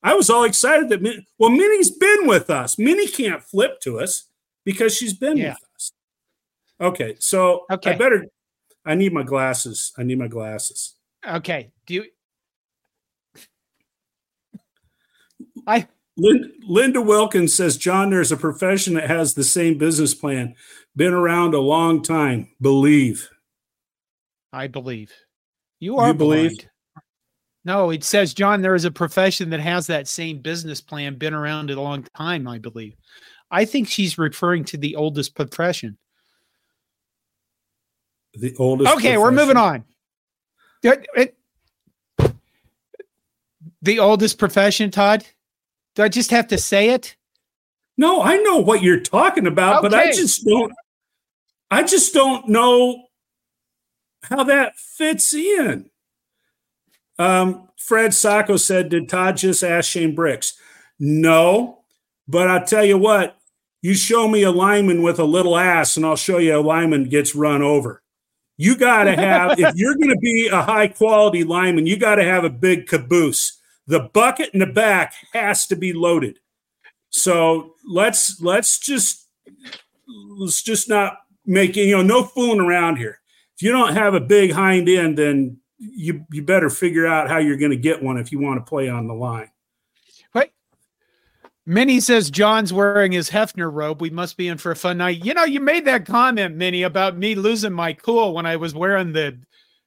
I 0.02 0.14
was 0.14 0.28
all 0.30 0.44
excited 0.44 0.88
that 0.90 1.02
Min- 1.02 1.24
well, 1.38 1.50
Minnie's 1.50 1.90
been 1.90 2.26
with 2.26 2.50
us. 2.50 2.78
Minnie 2.78 3.08
can't 3.08 3.42
flip 3.42 3.80
to 3.80 3.98
us 3.98 4.28
because 4.64 4.94
she's 4.94 5.14
been 5.14 5.36
Yeah. 5.36 5.50
with 5.54 5.56
us. 5.62 5.65
Okay, 6.80 7.16
so 7.18 7.64
Okay. 7.70 7.92
I 7.92 7.96
better. 7.96 8.26
I 8.84 8.94
need 8.94 9.12
my 9.12 9.22
glasses. 9.22 9.92
I 9.98 10.02
need 10.02 10.18
my 10.18 10.28
glasses. 10.28 10.94
Okay. 11.26 11.70
Do 11.86 11.94
you? 11.94 12.04
I 15.66 15.86
Lin- 16.16 16.52
Linda 16.62 17.02
Wilkins 17.02 17.54
says, 17.54 17.76
John, 17.76 18.10
there's 18.10 18.32
a 18.32 18.36
profession 18.36 18.94
that 18.94 19.08
has 19.08 19.34
the 19.34 19.44
same 19.44 19.76
business 19.76 20.14
plan. 20.14 20.54
Been 20.94 21.12
around 21.12 21.54
a 21.54 21.60
long 21.60 22.02
time. 22.02 22.48
Believe. 22.60 23.28
I 24.52 24.66
believe. 24.66 25.12
You 25.78 25.98
are 25.98 26.08
You 26.08 26.14
believe? 26.14 26.50
blind. 26.52 26.70
No, 27.66 27.90
it 27.90 28.02
says, 28.04 28.32
John, 28.32 28.62
there 28.62 28.74
is 28.76 28.84
a 28.86 28.90
profession 28.90 29.50
that 29.50 29.60
has 29.60 29.88
that 29.88 30.08
same 30.08 30.38
business 30.38 30.80
plan, 30.80 31.16
been 31.16 31.34
around 31.34 31.70
a 31.70 31.80
long 31.80 32.06
time, 32.16 32.46
I 32.48 32.58
believe. 32.58 32.94
I 33.50 33.64
think 33.64 33.88
she's 33.88 34.16
referring 34.16 34.64
to 34.66 34.78
the 34.78 34.96
oldest 34.96 35.34
profession. 35.34 35.98
The 38.36 38.54
oldest. 38.58 38.94
Okay, 38.96 39.16
we're 39.16 39.32
moving 39.32 39.56
on. 39.56 39.84
It- 40.82 41.06
it- 41.16 41.36
the 43.82 43.98
oldest 43.98 44.38
profession, 44.38 44.90
Todd? 44.90 45.24
Do 45.94 46.02
I 46.02 46.08
just 46.08 46.30
have 46.30 46.48
to 46.48 46.58
say 46.58 46.90
it? 46.90 47.16
No, 47.96 48.20
I 48.22 48.36
know 48.36 48.58
what 48.58 48.82
you're 48.82 49.00
talking 49.00 49.46
about, 49.46 49.82
but 49.82 49.94
I 49.94 50.12
just 50.12 50.44
don't. 50.44 50.72
I 51.70 51.82
just 51.82 52.12
don't 52.12 52.48
know 52.48 53.06
how 54.22 54.44
that 54.44 54.76
fits 54.76 55.32
in. 55.32 55.90
Um, 57.18 57.68
Fred 57.78 58.12
Sacco 58.12 58.56
said, 58.58 58.90
"Did 58.90 59.08
Todd 59.08 59.38
just 59.38 59.64
ask 59.64 59.90
Shane 59.90 60.14
Bricks?" 60.14 60.58
No, 60.98 61.84
but 62.28 62.48
I'll 62.48 62.64
tell 62.66 62.84
you 62.84 62.98
what. 62.98 63.38
You 63.82 63.94
show 63.94 64.26
me 64.26 64.42
a 64.42 64.50
lineman 64.50 65.02
with 65.02 65.18
a 65.18 65.24
little 65.24 65.56
ass, 65.56 65.96
and 65.96 66.04
I'll 66.04 66.16
show 66.16 66.38
you 66.38 66.56
a 66.56 66.60
lineman 66.60 67.04
gets 67.08 67.34
run 67.34 67.62
over. 67.62 68.02
You 68.56 68.76
got 68.76 69.04
to 69.04 69.16
have, 69.16 69.58
if 69.58 69.74
you're 69.76 69.96
going 69.96 70.10
to 70.10 70.18
be 70.18 70.48
a 70.48 70.62
high 70.62 70.88
quality 70.88 71.44
lineman, 71.44 71.86
you 71.86 71.96
got 71.96 72.16
to 72.16 72.24
have 72.24 72.44
a 72.44 72.50
big 72.50 72.86
caboose. 72.86 73.60
The 73.86 74.00
bucket 74.00 74.50
in 74.52 74.60
the 74.60 74.66
back 74.66 75.14
has 75.32 75.66
to 75.68 75.76
be 75.76 75.92
loaded. 75.92 76.38
So 77.10 77.74
let's 77.88 78.40
let's 78.40 78.78
just 78.78 79.28
let's 80.38 80.62
just 80.62 80.88
not 80.88 81.18
make 81.46 81.76
you 81.76 81.96
know 81.96 82.02
no 82.02 82.24
fooling 82.24 82.60
around 82.60 82.96
here. 82.96 83.20
If 83.56 83.62
you 83.62 83.72
don't 83.72 83.94
have 83.94 84.14
a 84.14 84.20
big 84.20 84.52
hind 84.52 84.88
end, 84.88 85.16
then 85.16 85.58
you 85.78 86.26
you 86.32 86.42
better 86.42 86.68
figure 86.68 87.06
out 87.06 87.28
how 87.28 87.38
you're 87.38 87.56
going 87.56 87.70
to 87.70 87.76
get 87.76 88.02
one 88.02 88.18
if 88.18 88.32
you 88.32 88.38
want 88.38 88.58
to 88.58 88.68
play 88.68 88.88
on 88.88 89.06
the 89.06 89.14
line. 89.14 89.50
Minnie 91.66 91.98
says 91.98 92.30
John's 92.30 92.72
wearing 92.72 93.10
his 93.10 93.28
Hefner 93.28 93.72
robe. 93.72 94.00
We 94.00 94.10
must 94.10 94.36
be 94.36 94.46
in 94.46 94.56
for 94.56 94.70
a 94.70 94.76
fun 94.76 94.98
night. 94.98 95.24
You 95.24 95.34
know, 95.34 95.44
you 95.44 95.58
made 95.58 95.84
that 95.86 96.06
comment, 96.06 96.54
Minnie, 96.54 96.84
about 96.84 97.18
me 97.18 97.34
losing 97.34 97.72
my 97.72 97.92
cool 97.92 98.34
when 98.34 98.46
I 98.46 98.56
was 98.56 98.74
wearing 98.74 99.12
the 99.12 99.38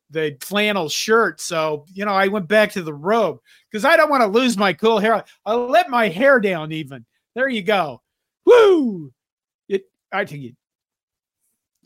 the 0.09 0.35
flannel 0.41 0.89
shirt. 0.89 1.39
So, 1.39 1.85
you 1.93 2.03
know, 2.03 2.11
I 2.11 2.27
went 2.27 2.47
back 2.47 2.71
to 2.73 2.81
the 2.81 2.93
robe 2.93 3.39
because 3.71 3.85
I 3.85 3.95
don't 3.95 4.09
want 4.09 4.21
to 4.23 4.27
lose 4.27 4.57
my 4.57 4.73
cool 4.73 4.99
hair. 4.99 5.23
I 5.45 5.53
let 5.53 5.89
my 5.89 6.09
hair 6.09 6.39
down 6.39 6.71
even. 6.71 7.05
There 7.35 7.47
you 7.47 7.61
go. 7.61 8.01
Woo! 8.45 9.13
It 9.69 9.83
I 10.11 10.25
think 10.25 10.43
it. 10.43 10.55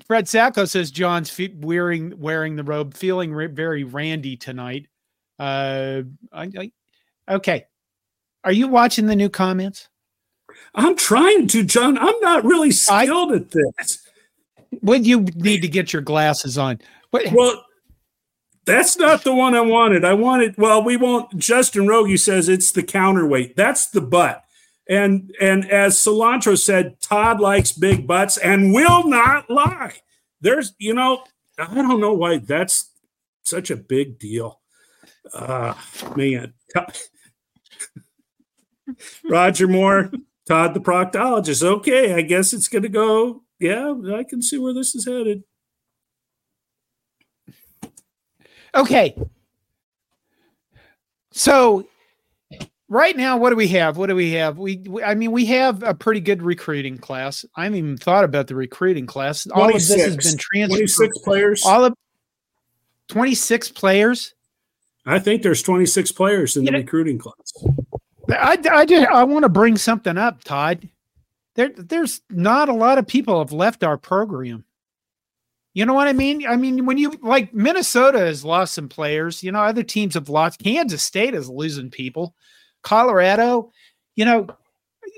Fred 0.07 0.27
Sacco 0.27 0.65
says 0.65 0.89
John's 0.89 1.29
fe- 1.29 1.53
wearing 1.55 2.13
wearing 2.17 2.55
the 2.55 2.63
robe, 2.63 2.95
feeling 2.95 3.31
re- 3.31 3.45
very 3.47 3.83
randy 3.83 4.37
tonight. 4.37 4.87
Uh, 5.37 6.01
I, 6.31 6.49
I 6.57 6.71
okay. 7.29 7.65
Are 8.43 8.51
you 8.51 8.67
watching 8.67 9.07
the 9.07 9.15
new 9.15 9.29
comments? 9.29 9.89
I'm 10.75 10.95
trying 10.95 11.47
to, 11.49 11.63
John. 11.63 11.97
I'm 11.97 12.19
not 12.21 12.43
really 12.43 12.71
skilled 12.71 13.31
at 13.31 13.51
this. 13.51 14.07
Well, 14.81 14.99
you 14.99 15.21
need 15.35 15.61
to 15.61 15.67
get 15.67 15.93
your 15.93 16.01
glasses 16.01 16.57
on. 16.57 16.79
Well, 17.11 17.63
That's 18.65 18.97
not 18.97 19.23
the 19.23 19.33
one 19.33 19.55
I 19.55 19.61
wanted. 19.61 20.05
I 20.05 20.13
wanted, 20.13 20.57
well, 20.57 20.83
we 20.83 20.95
won't. 20.97 21.37
Justin 21.37 21.87
Rogie 21.87 22.17
says 22.17 22.47
it's 22.49 22.71
the 22.71 22.83
counterweight. 22.83 23.55
That's 23.55 23.87
the 23.87 24.01
butt. 24.01 24.43
And 24.89 25.33
and 25.39 25.69
as 25.69 25.97
Cilantro 25.97 26.57
said, 26.57 26.99
Todd 27.01 27.39
likes 27.39 27.71
big 27.71 28.05
butts 28.07 28.37
and 28.37 28.73
will 28.73 29.07
not 29.07 29.49
lie. 29.49 29.93
There's, 30.41 30.73
you 30.77 30.93
know, 30.93 31.23
I 31.57 31.73
don't 31.73 32.01
know 32.01 32.13
why 32.13 32.37
that's 32.39 32.89
such 33.43 33.69
a 33.71 33.77
big 33.77 34.19
deal. 34.19 34.59
Uh 35.33 35.73
man. 36.15 36.53
Roger 39.23 39.67
Moore, 39.67 40.11
Todd 40.47 40.73
the 40.73 40.79
proctologist. 40.79 41.63
Okay, 41.63 42.13
I 42.13 42.21
guess 42.21 42.53
it's 42.53 42.67
gonna 42.67 42.89
go. 42.89 43.43
Yeah, 43.59 43.93
I 44.15 44.23
can 44.23 44.41
see 44.41 44.57
where 44.57 44.73
this 44.73 44.95
is 44.95 45.05
headed. 45.05 45.43
Okay. 48.75 49.15
So 51.31 51.87
right 52.89 53.15
now, 53.15 53.37
what 53.37 53.49
do 53.49 53.55
we 53.55 53.67
have? 53.69 53.97
What 53.97 54.07
do 54.07 54.15
we 54.15 54.31
have? 54.31 54.57
We, 54.57 54.77
we, 54.87 55.03
I 55.03 55.15
mean, 55.15 55.31
we 55.31 55.45
have 55.47 55.83
a 55.83 55.93
pretty 55.93 56.21
good 56.21 56.41
recruiting 56.41 56.97
class. 56.97 57.45
I 57.55 57.63
haven't 57.63 57.79
even 57.79 57.97
thought 57.97 58.23
about 58.23 58.47
the 58.47 58.55
recruiting 58.55 59.05
class. 59.05 59.47
All 59.47 59.67
of 59.67 59.73
this 59.73 59.89
has 59.89 60.17
been 60.17 60.37
transferred. 60.37 60.77
26 60.77 61.17
players. 61.19 61.63
All 61.65 61.85
of 61.85 61.93
26 63.09 63.71
players. 63.71 64.33
I 65.05 65.19
think 65.19 65.41
there's 65.41 65.61
26 65.61 66.11
players 66.13 66.55
in 66.55 66.63
you 66.63 66.67
the 66.67 66.71
know, 66.71 66.77
recruiting 66.79 67.17
class. 67.19 67.53
I, 68.29 68.57
I, 68.71 68.85
just, 68.85 69.07
I 69.07 69.23
want 69.23 69.43
to 69.43 69.49
bring 69.49 69.77
something 69.77 70.17
up, 70.17 70.43
Todd. 70.43 70.87
There, 71.55 71.69
there's 71.75 72.21
not 72.29 72.69
a 72.69 72.73
lot 72.73 72.97
of 72.97 73.07
people 73.07 73.39
have 73.39 73.51
left 73.51 73.83
our 73.83 73.97
program. 73.97 74.65
You 75.73 75.85
know 75.85 75.93
what 75.93 76.07
I 76.07 76.13
mean? 76.13 76.45
I 76.47 76.55
mean, 76.55 76.85
when 76.85 76.99
you 76.99 77.11
like 77.23 77.53
Minnesota 77.53 78.19
has 78.19 78.45
lost 78.45 78.75
some 78.75 78.87
players, 78.87 79.41
you 79.41 79.51
know, 79.51 79.61
other 79.61 79.81
teams 79.81 80.13
have 80.13 80.29
lost. 80.29 80.63
Kansas 80.63 81.01
State 81.01 81.33
is 81.33 81.49
losing 81.49 81.89
people. 81.89 82.35
Colorado, 82.83 83.71
you 84.15 84.25
know, 84.25 84.47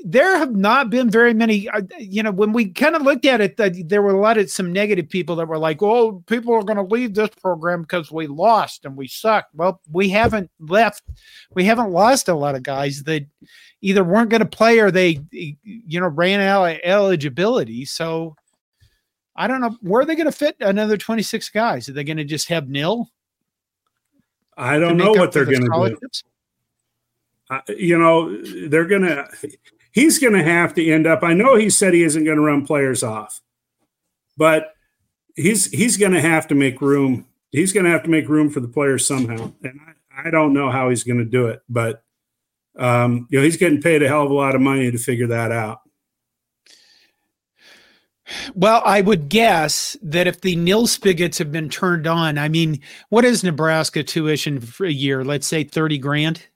there 0.07 0.37
have 0.37 0.55
not 0.55 0.91
been 0.91 1.09
very 1.09 1.33
many. 1.33 1.67
Uh, 1.67 1.81
you 1.97 2.21
know, 2.21 2.31
when 2.31 2.53
we 2.53 2.69
kind 2.69 2.95
of 2.95 3.01
looked 3.01 3.25
at 3.25 3.41
it, 3.41 3.59
uh, 3.59 3.71
there 3.85 4.03
were 4.03 4.13
a 4.13 4.21
lot 4.21 4.37
of 4.37 4.51
some 4.51 4.71
negative 4.71 5.09
people 5.09 5.35
that 5.35 5.47
were 5.47 5.57
like, 5.57 5.81
"Oh, 5.81 6.23
people 6.27 6.53
are 6.53 6.61
going 6.61 6.77
to 6.77 6.83
leave 6.83 7.15
this 7.15 7.31
program 7.41 7.81
because 7.81 8.11
we 8.11 8.27
lost 8.27 8.85
and 8.85 8.95
we 8.95 9.07
suck." 9.07 9.47
Well, 9.55 9.81
we 9.91 10.09
haven't 10.09 10.51
left. 10.59 11.01
We 11.55 11.65
haven't 11.65 11.89
lost 11.89 12.29
a 12.29 12.35
lot 12.35 12.53
of 12.53 12.61
guys 12.61 13.01
that 13.03 13.25
either 13.81 14.03
weren't 14.03 14.29
going 14.29 14.41
to 14.41 14.45
play 14.45 14.79
or 14.79 14.91
they, 14.91 15.23
you 15.31 15.99
know, 15.99 16.07
ran 16.07 16.39
out 16.39 16.65
of 16.65 16.79
eligibility. 16.83 17.83
So 17.83 18.35
I 19.35 19.47
don't 19.47 19.59
know 19.59 19.75
where 19.81 20.03
are 20.03 20.05
they 20.05 20.15
going 20.15 20.25
to 20.25 20.31
fit 20.31 20.55
another 20.59 20.97
twenty 20.97 21.23
six 21.23 21.49
guys. 21.49 21.89
Are 21.89 21.93
they 21.93 22.03
going 22.03 22.17
to 22.17 22.23
just 22.23 22.47
have 22.49 22.69
nil? 22.69 23.09
I 24.55 24.77
don't 24.77 24.97
know 24.97 25.13
what 25.13 25.31
they're 25.31 25.45
going 25.45 25.65
to 25.65 25.89
do 25.89 25.97
uh, 27.49 27.59
you 27.69 27.97
know, 27.97 28.41
they're 28.67 28.85
going 28.85 29.03
to, 29.03 29.27
he's 29.95 30.19
going 30.19 30.33
to 30.33 30.43
have 30.43 30.75
to 30.75 30.91
end 30.91 31.07
up. 31.07 31.23
I 31.23 31.33
know 31.33 31.55
he 31.55 31.71
said 31.71 31.93
he 31.93 32.03
isn't 32.03 32.25
going 32.25 32.37
to 32.37 32.43
run 32.43 32.67
players 32.67 33.01
off, 33.01 33.41
but 34.37 34.73
he's, 35.35 35.71
he's 35.71 35.97
going 35.97 36.11
to 36.11 36.21
have 36.21 36.47
to 36.49 36.55
make 36.55 36.81
room. 36.81 37.25
He's 37.51 37.71
going 37.71 37.85
to 37.85 37.91
have 37.91 38.03
to 38.03 38.09
make 38.09 38.27
room 38.27 38.51
for 38.51 38.59
the 38.59 38.67
players 38.67 39.07
somehow. 39.07 39.53
And 39.63 39.79
I, 40.15 40.27
I 40.27 40.29
don't 40.29 40.53
know 40.53 40.69
how 40.69 40.89
he's 40.89 41.03
going 41.03 41.19
to 41.19 41.25
do 41.25 41.47
it, 41.47 41.61
but, 41.67 42.03
um, 42.77 43.27
you 43.31 43.39
know, 43.39 43.45
he's 43.45 43.57
getting 43.57 43.81
paid 43.81 44.03
a 44.03 44.07
hell 44.07 44.25
of 44.25 44.31
a 44.31 44.35
lot 44.35 44.53
of 44.53 44.61
money 44.61 44.91
to 44.91 44.97
figure 44.97 45.27
that 45.27 45.51
out. 45.51 45.79
Well, 48.55 48.81
I 48.83 49.01
would 49.01 49.29
guess 49.29 49.95
that 50.01 50.25
if 50.27 50.41
the 50.41 50.55
nil 50.55 50.87
spigots 50.87 51.37
have 51.37 51.51
been 51.51 51.69
turned 51.69 52.07
on, 52.07 52.39
I 52.39 52.49
mean, 52.49 52.81
what 53.09 53.23
is 53.23 53.43
Nebraska 53.43 54.03
tuition 54.03 54.59
for 54.59 54.85
a 54.85 54.91
year? 54.91 55.23
Let's 55.23 55.45
say 55.45 55.63
30 55.63 55.99
grand. 55.99 56.47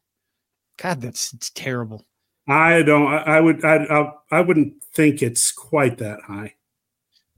God, 0.77 0.99
that's 1.01 1.31
it's 1.31 1.51
terrible. 1.51 2.07
I 2.49 2.81
don't. 2.81 3.07
I, 3.07 3.17
I 3.17 3.39
would. 3.39 3.63
I, 3.63 3.75
I. 3.85 4.11
I 4.31 4.41
wouldn't 4.41 4.83
think 4.93 5.21
it's 5.21 5.51
quite 5.51 5.99
that 5.99 6.21
high. 6.21 6.55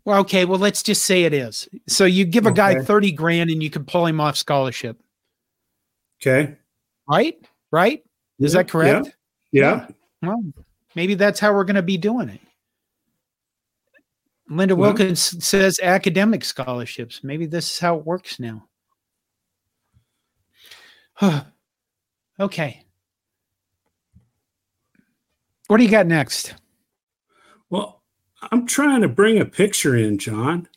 Well, 0.06 0.20
okay. 0.22 0.46
Well, 0.46 0.60
let's 0.60 0.82
just 0.82 1.04
say 1.04 1.24
it 1.26 1.34
is. 1.34 1.68
So 1.88 2.06
you 2.06 2.26
give 2.26 2.46
a 2.46 2.50
okay. 2.50 2.76
guy 2.76 2.82
thirty 2.82 3.12
grand, 3.12 3.50
and 3.50 3.62
you 3.62 3.70
can 3.70 3.84
pull 3.86 4.06
him 4.06 4.22
off 4.22 4.38
scholarship. 4.38 4.98
Okay. 6.22 6.56
Right. 7.08 7.36
Right. 7.72 8.04
Is 8.40 8.54
yeah. 8.54 8.62
that 8.62 8.70
correct? 8.70 9.16
Yeah. 9.52 9.88
yeah. 10.22 10.30
Well, 10.30 10.44
maybe 10.96 11.16
that's 11.16 11.40
how 11.40 11.54
we're 11.54 11.66
going 11.66 11.76
to 11.76 11.84
be 11.84 11.98
doing 11.98 12.30
it. 12.30 12.40
Linda 14.50 14.76
Wilkins 14.76 15.34
well, 15.34 15.42
says 15.42 15.80
academic 15.82 16.44
scholarships. 16.44 17.24
Maybe 17.24 17.46
this 17.46 17.72
is 17.72 17.80
how 17.80 17.98
it 17.98 18.06
works 18.06 18.40
now. 18.40 18.68
okay. 22.40 22.84
What 25.72 25.78
do 25.78 25.86
you 25.86 25.90
got 25.90 26.06
next? 26.06 26.56
Well, 27.70 28.02
I'm 28.52 28.68
trying 28.68 29.00
to 29.04 29.08
bring 29.08 29.40
a 29.40 29.46
picture 29.46 29.96
in, 29.96 30.18
John. 30.18 30.68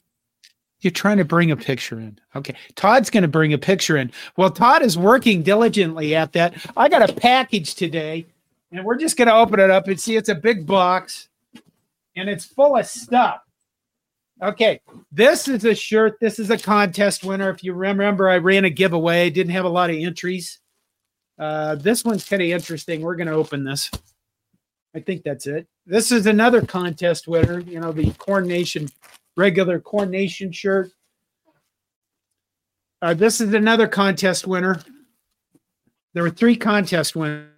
You're 0.82 0.92
trying 0.92 1.16
to 1.16 1.24
bring 1.24 1.50
a 1.50 1.56
picture 1.56 1.98
in. 1.98 2.20
Okay. 2.36 2.54
Todd's 2.76 3.10
going 3.10 3.22
to 3.22 3.28
bring 3.28 3.52
a 3.52 3.58
picture 3.58 3.96
in. 3.96 4.12
Well, 4.36 4.50
Todd 4.50 4.82
is 4.82 4.96
working 4.96 5.42
diligently 5.42 6.14
at 6.14 6.30
that. 6.34 6.54
I 6.76 6.88
got 6.88 7.10
a 7.10 7.12
package 7.12 7.74
today, 7.74 8.24
and 8.70 8.84
we're 8.84 8.96
just 8.96 9.16
going 9.16 9.26
to 9.26 9.34
open 9.34 9.58
it 9.58 9.68
up 9.68 9.88
and 9.88 10.00
see 10.00 10.14
it's 10.14 10.28
a 10.28 10.34
big 10.36 10.64
box 10.64 11.28
and 12.14 12.28
it's 12.28 12.44
full 12.44 12.76
of 12.76 12.86
stuff. 12.86 13.40
Okay. 14.40 14.80
This 15.10 15.48
is 15.48 15.64
a 15.64 15.74
shirt. 15.74 16.20
This 16.20 16.38
is 16.38 16.50
a 16.50 16.56
contest 16.56 17.24
winner. 17.24 17.50
If 17.50 17.64
you 17.64 17.72
remember, 17.72 18.28
I 18.28 18.38
ran 18.38 18.64
a 18.64 18.70
giveaway, 18.70 19.28
didn't 19.28 19.54
have 19.54 19.64
a 19.64 19.68
lot 19.68 19.90
of 19.90 19.96
entries. 19.96 20.60
Uh, 21.36 21.74
this 21.74 22.04
one's 22.04 22.28
kind 22.28 22.42
of 22.42 22.48
interesting. 22.48 23.00
We're 23.00 23.16
going 23.16 23.26
to 23.26 23.34
open 23.34 23.64
this. 23.64 23.90
I 24.94 25.00
think 25.00 25.24
that's 25.24 25.46
it. 25.46 25.66
This 25.86 26.12
is 26.12 26.26
another 26.26 26.62
contest 26.62 27.26
winner, 27.26 27.60
you 27.60 27.80
know, 27.80 27.90
the 27.90 28.12
Corn 28.12 28.46
Nation 28.46 28.88
regular 29.36 29.80
Corn 29.80 30.10
Nation 30.10 30.52
shirt. 30.52 30.92
Uh, 33.02 33.12
this 33.12 33.40
is 33.40 33.52
another 33.52 33.88
contest 33.88 34.46
winner. 34.46 34.80
There 36.14 36.22
were 36.22 36.30
three 36.30 36.56
contest 36.56 37.16
winners. 37.16 37.50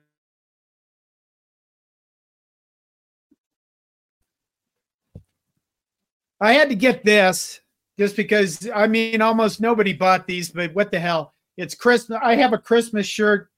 I 6.41 6.53
had 6.53 6.69
to 6.69 6.75
get 6.75 7.05
this 7.05 7.61
just 7.99 8.17
because 8.17 8.69
I 8.75 8.87
mean 8.87 9.23
almost 9.23 9.61
nobody 9.61 9.93
bought 9.93 10.27
these, 10.27 10.51
but 10.51 10.75
what 10.75 10.91
the 10.91 10.99
hell? 10.99 11.33
It's 11.57 11.75
Christmas. 11.75 12.19
I 12.23 12.35
have 12.37 12.53
a 12.53 12.59
Christmas 12.59 13.07
shirt 13.07 13.49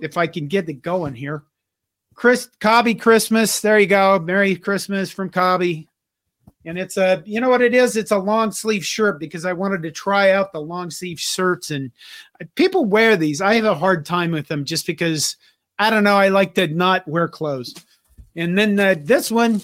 if 0.00 0.16
I 0.16 0.26
can 0.26 0.46
get 0.46 0.68
it 0.68 0.82
going 0.82 1.14
here. 1.14 1.44
Chris 2.14 2.48
Cobby 2.60 2.94
Christmas. 2.94 3.60
There 3.60 3.78
you 3.78 3.86
go. 3.86 4.18
Merry 4.18 4.56
Christmas 4.56 5.10
from 5.10 5.30
Cobby. 5.30 5.88
And 6.66 6.78
it's 6.78 6.96
a, 6.96 7.22
you 7.26 7.40
know 7.40 7.50
what 7.50 7.60
it 7.60 7.74
is? 7.74 7.96
It's 7.96 8.10
a 8.10 8.18
long 8.18 8.50
sleeve 8.50 8.84
shirt 8.84 9.20
because 9.20 9.44
I 9.44 9.52
wanted 9.52 9.82
to 9.82 9.90
try 9.90 10.30
out 10.30 10.52
the 10.52 10.60
long 10.60 10.90
sleeve 10.90 11.20
shirts 11.20 11.70
and 11.70 11.90
people 12.54 12.86
wear 12.86 13.16
these. 13.16 13.42
I 13.42 13.54
have 13.54 13.66
a 13.66 13.74
hard 13.74 14.06
time 14.06 14.30
with 14.30 14.48
them 14.48 14.64
just 14.64 14.86
because 14.86 15.36
I 15.78 15.90
don't 15.90 16.04
know. 16.04 16.16
I 16.16 16.28
like 16.28 16.54
to 16.54 16.66
not 16.68 17.06
wear 17.06 17.28
clothes. 17.28 17.74
And 18.34 18.56
then 18.56 18.80
uh, 18.80 18.94
this 18.98 19.30
one, 19.30 19.60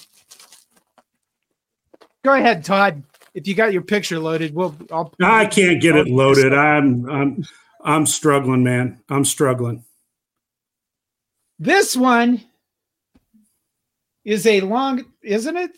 go 2.23 2.35
ahead, 2.35 2.65
Todd. 2.65 3.03
If 3.33 3.47
you 3.49 3.55
got 3.55 3.73
your 3.73 3.83
picture 3.83 4.19
loaded, 4.19 4.55
we'll. 4.55 4.77
I'll, 4.93 5.15
I 5.23 5.47
can't 5.47 5.81
get 5.81 5.97
it 5.97 6.09
loaded. 6.09 6.53
I'm, 6.53 7.09
I'm, 7.09 7.45
I'm 7.83 8.07
struggling, 8.07 8.65
man. 8.65 9.01
I'm 9.09 9.25
struggling. 9.25 9.85
This 11.61 11.95
one 11.95 12.41
is 14.25 14.47
a 14.47 14.63
long, 14.63 15.05
isn't 15.23 15.57
it? 15.59 15.73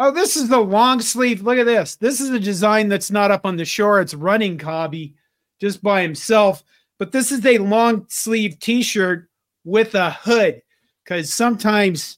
Oh, 0.00 0.10
this 0.10 0.38
is 0.38 0.48
the 0.48 0.58
long 0.58 1.00
sleeve. 1.00 1.42
Look 1.42 1.58
at 1.58 1.66
this. 1.66 1.96
This 1.96 2.18
is 2.18 2.30
a 2.30 2.40
design 2.40 2.88
that's 2.88 3.10
not 3.10 3.30
up 3.30 3.44
on 3.44 3.56
the 3.56 3.66
shore. 3.66 4.00
It's 4.00 4.14
running 4.14 4.56
Cobby 4.56 5.14
just 5.60 5.82
by 5.82 6.00
himself. 6.00 6.64
But 6.98 7.12
this 7.12 7.30
is 7.30 7.44
a 7.44 7.58
long 7.58 8.06
sleeve 8.08 8.58
t-shirt 8.58 9.28
with 9.64 9.94
a 9.94 10.10
hood 10.10 10.62
because 11.04 11.32
sometimes, 11.32 12.16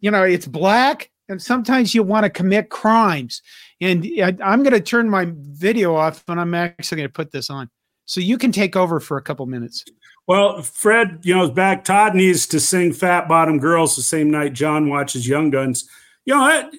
you 0.00 0.10
know, 0.10 0.24
it's 0.24 0.46
black 0.46 1.10
and 1.28 1.40
sometimes 1.40 1.94
you 1.94 2.02
want 2.02 2.24
to 2.24 2.30
commit 2.30 2.70
crimes. 2.70 3.40
And 3.80 4.04
I'm 4.42 4.64
going 4.64 4.74
to 4.74 4.80
turn 4.80 5.08
my 5.08 5.28
video 5.32 5.94
off 5.94 6.24
and 6.26 6.40
I'm 6.40 6.54
actually 6.54 6.96
going 6.96 7.08
to 7.08 7.12
put 7.12 7.30
this 7.30 7.50
on. 7.50 7.70
So 8.04 8.20
you 8.20 8.36
can 8.36 8.50
take 8.50 8.74
over 8.74 8.98
for 8.98 9.16
a 9.16 9.22
couple 9.22 9.46
minutes. 9.46 9.84
Well, 10.28 10.60
Fred, 10.60 11.20
you 11.22 11.34
know, 11.34 11.48
back. 11.50 11.84
Todd 11.84 12.14
needs 12.14 12.46
to 12.48 12.60
sing 12.60 12.92
Fat 12.92 13.28
Bottom 13.28 13.58
Girls 13.58 13.96
the 13.96 14.02
same 14.02 14.30
night 14.30 14.52
John 14.52 14.90
watches 14.90 15.26
Young 15.26 15.48
Guns. 15.48 15.88
You 16.26 16.34
know, 16.34 16.42
I, 16.42 16.70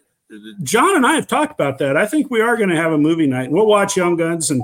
John 0.62 0.96
and 0.96 1.06
I 1.06 1.16
have 1.16 1.26
talked 1.26 1.60
about 1.60 1.80
that. 1.80 1.98
I 1.98 2.06
think 2.06 2.30
we 2.30 2.42
are 2.42 2.56
going 2.56 2.70
to 2.70 2.76
have 2.76 2.92
a 2.92 2.98
movie 2.98 3.26
night. 3.26 3.50
We'll 3.50 3.66
watch 3.66 3.98
Young 3.98 4.16
Guns, 4.18 4.52
and 4.52 4.62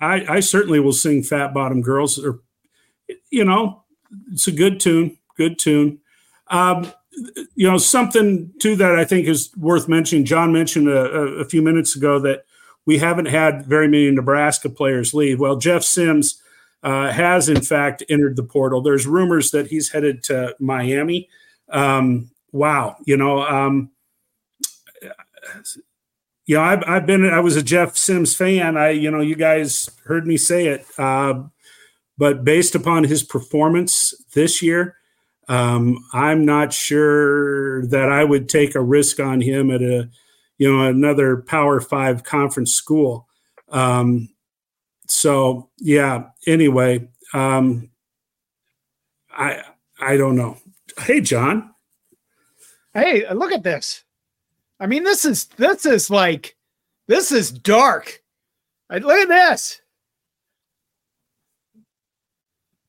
I, 0.00 0.26
I 0.28 0.40
certainly 0.40 0.80
will 0.80 0.92
sing 0.92 1.22
Fat 1.22 1.54
Bottom 1.54 1.80
Girls. 1.80 2.18
Or, 2.18 2.40
you 3.30 3.44
know, 3.44 3.84
it's 4.32 4.48
a 4.48 4.52
good 4.52 4.80
tune. 4.80 5.16
Good 5.36 5.56
tune. 5.56 6.00
Um, 6.48 6.90
you 7.54 7.70
know, 7.70 7.78
something 7.78 8.52
too 8.60 8.74
that 8.74 8.96
I 8.96 9.04
think 9.04 9.28
is 9.28 9.56
worth 9.56 9.88
mentioning. 9.88 10.24
John 10.24 10.52
mentioned 10.52 10.88
a, 10.88 11.04
a 11.38 11.44
few 11.44 11.62
minutes 11.62 11.94
ago 11.94 12.18
that 12.18 12.46
we 12.84 12.98
haven't 12.98 13.26
had 13.26 13.64
very 13.64 13.86
many 13.86 14.10
Nebraska 14.10 14.68
players 14.68 15.14
leave. 15.14 15.38
Well, 15.38 15.56
Jeff 15.56 15.84
Sims 15.84 16.42
uh, 16.82 17.10
has 17.10 17.48
in 17.48 17.60
fact 17.60 18.02
entered 18.08 18.36
the 18.36 18.42
portal. 18.42 18.80
There's 18.80 19.06
rumors 19.06 19.50
that 19.50 19.68
he's 19.68 19.90
headed 19.90 20.22
to 20.24 20.54
Miami. 20.60 21.28
Um, 21.68 22.30
wow, 22.52 22.96
you 23.04 23.16
know, 23.16 23.42
um, 23.42 23.90
you 26.46 26.56
know, 26.56 26.62
I've, 26.62 26.82
I've 26.86 27.06
been, 27.06 27.28
I 27.28 27.40
was 27.40 27.56
a 27.56 27.62
Jeff 27.62 27.96
Sims 27.96 28.34
fan. 28.34 28.76
I, 28.76 28.90
you 28.90 29.10
know, 29.10 29.20
you 29.20 29.34
guys 29.34 29.90
heard 30.04 30.26
me 30.26 30.36
say 30.36 30.66
it, 30.68 30.86
uh, 30.96 31.42
but 32.16 32.44
based 32.44 32.74
upon 32.74 33.04
his 33.04 33.22
performance 33.22 34.14
this 34.32 34.62
year, 34.62 34.96
um, 35.48 35.98
I'm 36.12 36.44
not 36.44 36.72
sure 36.72 37.86
that 37.86 38.10
I 38.10 38.24
would 38.24 38.48
take 38.48 38.74
a 38.74 38.80
risk 38.80 39.20
on 39.20 39.40
him 39.40 39.70
at 39.70 39.82
a, 39.82 40.08
you 40.58 40.72
know, 40.72 40.86
another 40.86 41.36
Power 41.36 41.80
Five 41.80 42.24
conference 42.24 42.72
school. 42.72 43.28
Um, 43.68 44.28
so 45.08 45.70
yeah. 45.78 46.24
Anyway, 46.46 47.08
um, 47.32 47.90
I 49.30 49.62
I 50.00 50.16
don't 50.16 50.36
know. 50.36 50.58
Hey, 50.98 51.20
John. 51.20 51.74
Hey, 52.94 53.24
look 53.32 53.52
at 53.52 53.62
this. 53.62 54.04
I 54.80 54.86
mean, 54.86 55.04
this 55.04 55.24
is 55.24 55.46
this 55.56 55.86
is 55.86 56.10
like 56.10 56.56
this 57.08 57.32
is 57.32 57.50
dark. 57.50 58.22
I, 58.90 58.98
look 58.98 59.18
at 59.18 59.28
this. 59.28 59.80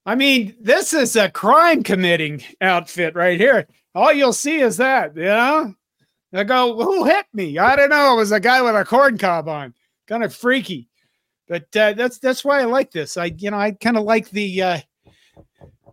I 0.05 0.15
mean, 0.15 0.55
this 0.61 0.93
is 0.93 1.15
a 1.17 1.29
crime 1.29 1.83
committing 1.83 2.41
outfit 2.61 3.15
right 3.15 3.37
here. 3.37 3.67
All 3.93 4.13
you'll 4.13 4.31
see 4.31 4.59
is 4.61 4.77
that, 4.77 5.15
you 5.17 5.23
know? 5.23 5.75
I 6.33 6.43
go, 6.43 6.81
who 6.81 7.03
hit 7.05 7.25
me? 7.33 7.57
I 7.57 7.75
don't 7.75 7.89
know. 7.89 8.13
It 8.13 8.17
was 8.17 8.31
a 8.31 8.39
guy 8.39 8.61
with 8.61 8.75
a 8.75 8.85
corn 8.85 9.17
cob 9.17 9.49
on. 9.49 9.73
Kind 10.07 10.23
of 10.23 10.33
freaky. 10.33 10.87
But 11.47 11.75
uh, 11.75 11.93
that's 11.93 12.19
that's 12.19 12.43
why 12.43 12.61
I 12.61 12.65
like 12.65 12.91
this. 12.91 13.17
I 13.17 13.33
you 13.37 13.51
know, 13.51 13.57
I 13.57 13.71
kind 13.71 13.97
of 13.97 14.03
like 14.03 14.29
the 14.29 14.61
uh 14.61 14.79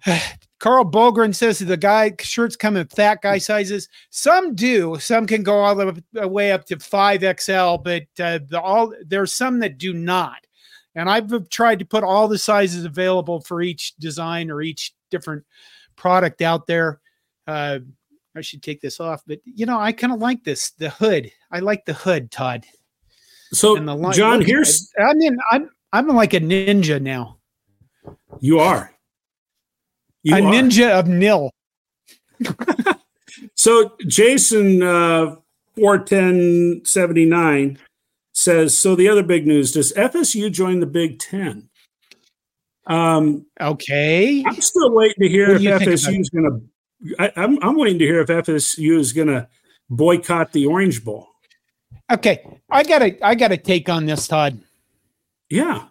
Carl 0.59 0.85
Bogren 0.85 1.35
says 1.35 1.59
the 1.59 1.77
guy 1.77 2.13
shirts 2.21 2.57
come 2.57 2.77
in 2.77 2.87
fat 2.89 3.21
guy 3.23 3.39
sizes. 3.39 3.89
Some 4.11 4.55
do. 4.55 4.97
Some 4.99 5.27
can 5.27 5.43
go 5.43 5.61
all 5.61 5.75
the 5.75 6.29
way 6.29 6.53
up 6.53 6.65
to 6.67 6.79
five 6.79 7.21
XL, 7.21 7.77
but 7.77 8.05
uh, 8.19 8.39
the, 8.49 8.61
all 8.61 8.93
there's 9.07 9.33
some 9.33 9.59
that 9.61 9.79
do 9.79 9.93
not. 9.93 10.47
And 10.95 11.11
I've 11.11 11.49
tried 11.49 11.81
to 11.81 11.85
put 11.85 12.05
all 12.05 12.29
the 12.29 12.39
sizes 12.39 12.85
available 12.85 13.41
for 13.41 13.61
each 13.61 13.97
design 13.97 14.51
or 14.51 14.63
each 14.63 14.95
different 15.11 15.45
product 15.97 16.41
out 16.41 16.67
there. 16.67 17.01
Uh, 17.47 17.81
I 18.37 18.41
should 18.41 18.63
take 18.63 18.81
this 18.81 19.01
off, 19.01 19.23
but 19.27 19.41
you 19.45 19.67
know, 19.67 19.79
I 19.79 19.93
kind 19.93 20.13
of 20.13 20.19
like 20.19 20.45
this 20.45 20.71
the 20.73 20.91
hood. 20.91 21.31
I 21.51 21.61
like 21.61 21.85
the 21.85 21.95
hood, 21.95 22.31
Todd. 22.31 22.65
So, 23.55 23.77
the 23.77 24.13
John, 24.15 24.41
here's 24.41 24.91
I 24.99 25.15
mean, 25.15 25.37
I'm 25.51 25.71
I'm 25.93 26.09
like 26.09 26.35
a 26.35 26.41
ninja 26.41 27.01
now. 27.01 27.39
You 28.41 28.59
are. 28.59 28.93
You 30.23 30.37
a 30.37 30.43
are. 30.43 30.53
ninja 30.53 30.99
of 30.99 31.07
nil. 31.07 31.51
so 33.55 33.93
Jason 34.07 34.83
uh, 34.83 35.37
41079 35.77 37.79
says, 38.33 38.77
so 38.77 38.97
the 38.97 39.09
other 39.09 39.23
big 39.23 39.47
news, 39.47 39.73
does 39.73 39.93
FSU 39.93 40.51
join 40.51 40.81
the 40.81 40.87
Big 40.87 41.19
Ten? 41.19 41.69
Um, 42.87 43.47
okay. 43.61 44.43
I'm 44.47 44.61
still 44.61 44.93
waiting 44.93 45.23
to 45.23 45.29
hear 45.29 45.51
if 45.51 45.63
FSU 45.63 46.21
is 46.21 46.31
going 46.31 46.51
to, 46.51 46.61
I'm, 47.41 47.63
I'm 47.63 47.77
waiting 47.77 48.01
to 48.01 48.05
hear 48.05 48.21
if 48.21 48.29
FSU 48.29 48.99
is 48.99 49.13
going 49.13 49.29
to 49.29 49.47
boycott 49.89 50.51
the 50.53 50.67
Orange 50.67 51.05
Bowl. 51.05 51.29
Okay. 52.15 52.61
I 52.71 52.83
got 52.85 53.01
to, 53.01 53.27
I 53.27 53.35
got 53.35 53.49
to 53.49 53.57
take 53.57 53.89
on 53.89 54.07
this, 54.07 54.27
Todd. 54.27 54.61
Yeah. 55.51 55.87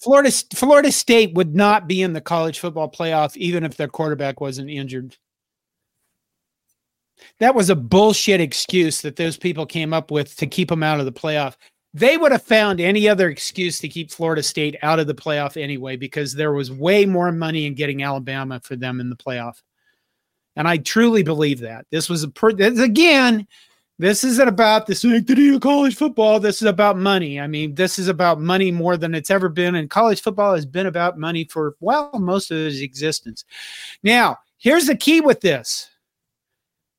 Florida 0.00 0.30
Florida 0.54 0.92
State 0.92 1.34
would 1.34 1.54
not 1.54 1.88
be 1.88 2.02
in 2.02 2.12
the 2.12 2.20
college 2.20 2.58
football 2.58 2.90
playoff 2.90 3.36
even 3.36 3.64
if 3.64 3.76
their 3.76 3.88
quarterback 3.88 4.40
wasn't 4.40 4.70
injured. 4.70 5.16
That 7.40 7.54
was 7.54 7.70
a 7.70 7.76
bullshit 7.76 8.40
excuse 8.40 9.00
that 9.00 9.16
those 9.16 9.36
people 9.36 9.66
came 9.66 9.92
up 9.92 10.10
with 10.10 10.36
to 10.36 10.46
keep 10.46 10.68
them 10.68 10.82
out 10.82 11.00
of 11.00 11.06
the 11.06 11.12
playoff. 11.12 11.54
They 11.94 12.18
would 12.18 12.32
have 12.32 12.42
found 12.42 12.80
any 12.80 13.08
other 13.08 13.28
excuse 13.28 13.78
to 13.80 13.88
keep 13.88 14.10
Florida 14.10 14.42
State 14.42 14.76
out 14.82 14.98
of 14.98 15.06
the 15.06 15.14
playoff 15.14 15.60
anyway 15.60 15.96
because 15.96 16.34
there 16.34 16.52
was 16.52 16.70
way 16.70 17.06
more 17.06 17.32
money 17.32 17.66
in 17.66 17.74
getting 17.74 18.02
Alabama 18.02 18.60
for 18.62 18.76
them 18.76 19.00
in 19.00 19.08
the 19.08 19.16
playoff. 19.16 19.62
And 20.56 20.68
I 20.68 20.76
truly 20.76 21.22
believe 21.22 21.60
that. 21.60 21.86
This 21.90 22.08
was 22.08 22.24
a 22.24 22.28
per- 22.28 22.52
this, 22.52 22.78
again, 22.78 23.46
this 23.98 24.24
isn't 24.24 24.48
about 24.48 24.86
the 24.86 24.94
sanctity 24.94 25.54
of 25.54 25.60
college 25.60 25.94
football. 25.94 26.40
This 26.40 26.60
is 26.60 26.68
about 26.68 26.98
money. 26.98 27.38
I 27.38 27.46
mean, 27.46 27.74
this 27.74 27.98
is 27.98 28.08
about 28.08 28.40
money 28.40 28.72
more 28.72 28.96
than 28.96 29.14
it's 29.14 29.30
ever 29.30 29.48
been. 29.48 29.76
And 29.76 29.88
college 29.88 30.20
football 30.20 30.54
has 30.54 30.66
been 30.66 30.86
about 30.86 31.18
money 31.18 31.44
for, 31.44 31.76
well, 31.80 32.10
most 32.14 32.50
of 32.50 32.58
its 32.58 32.80
existence. 32.80 33.44
Now, 34.02 34.38
here's 34.58 34.86
the 34.86 34.96
key 34.96 35.20
with 35.20 35.40
this. 35.40 35.88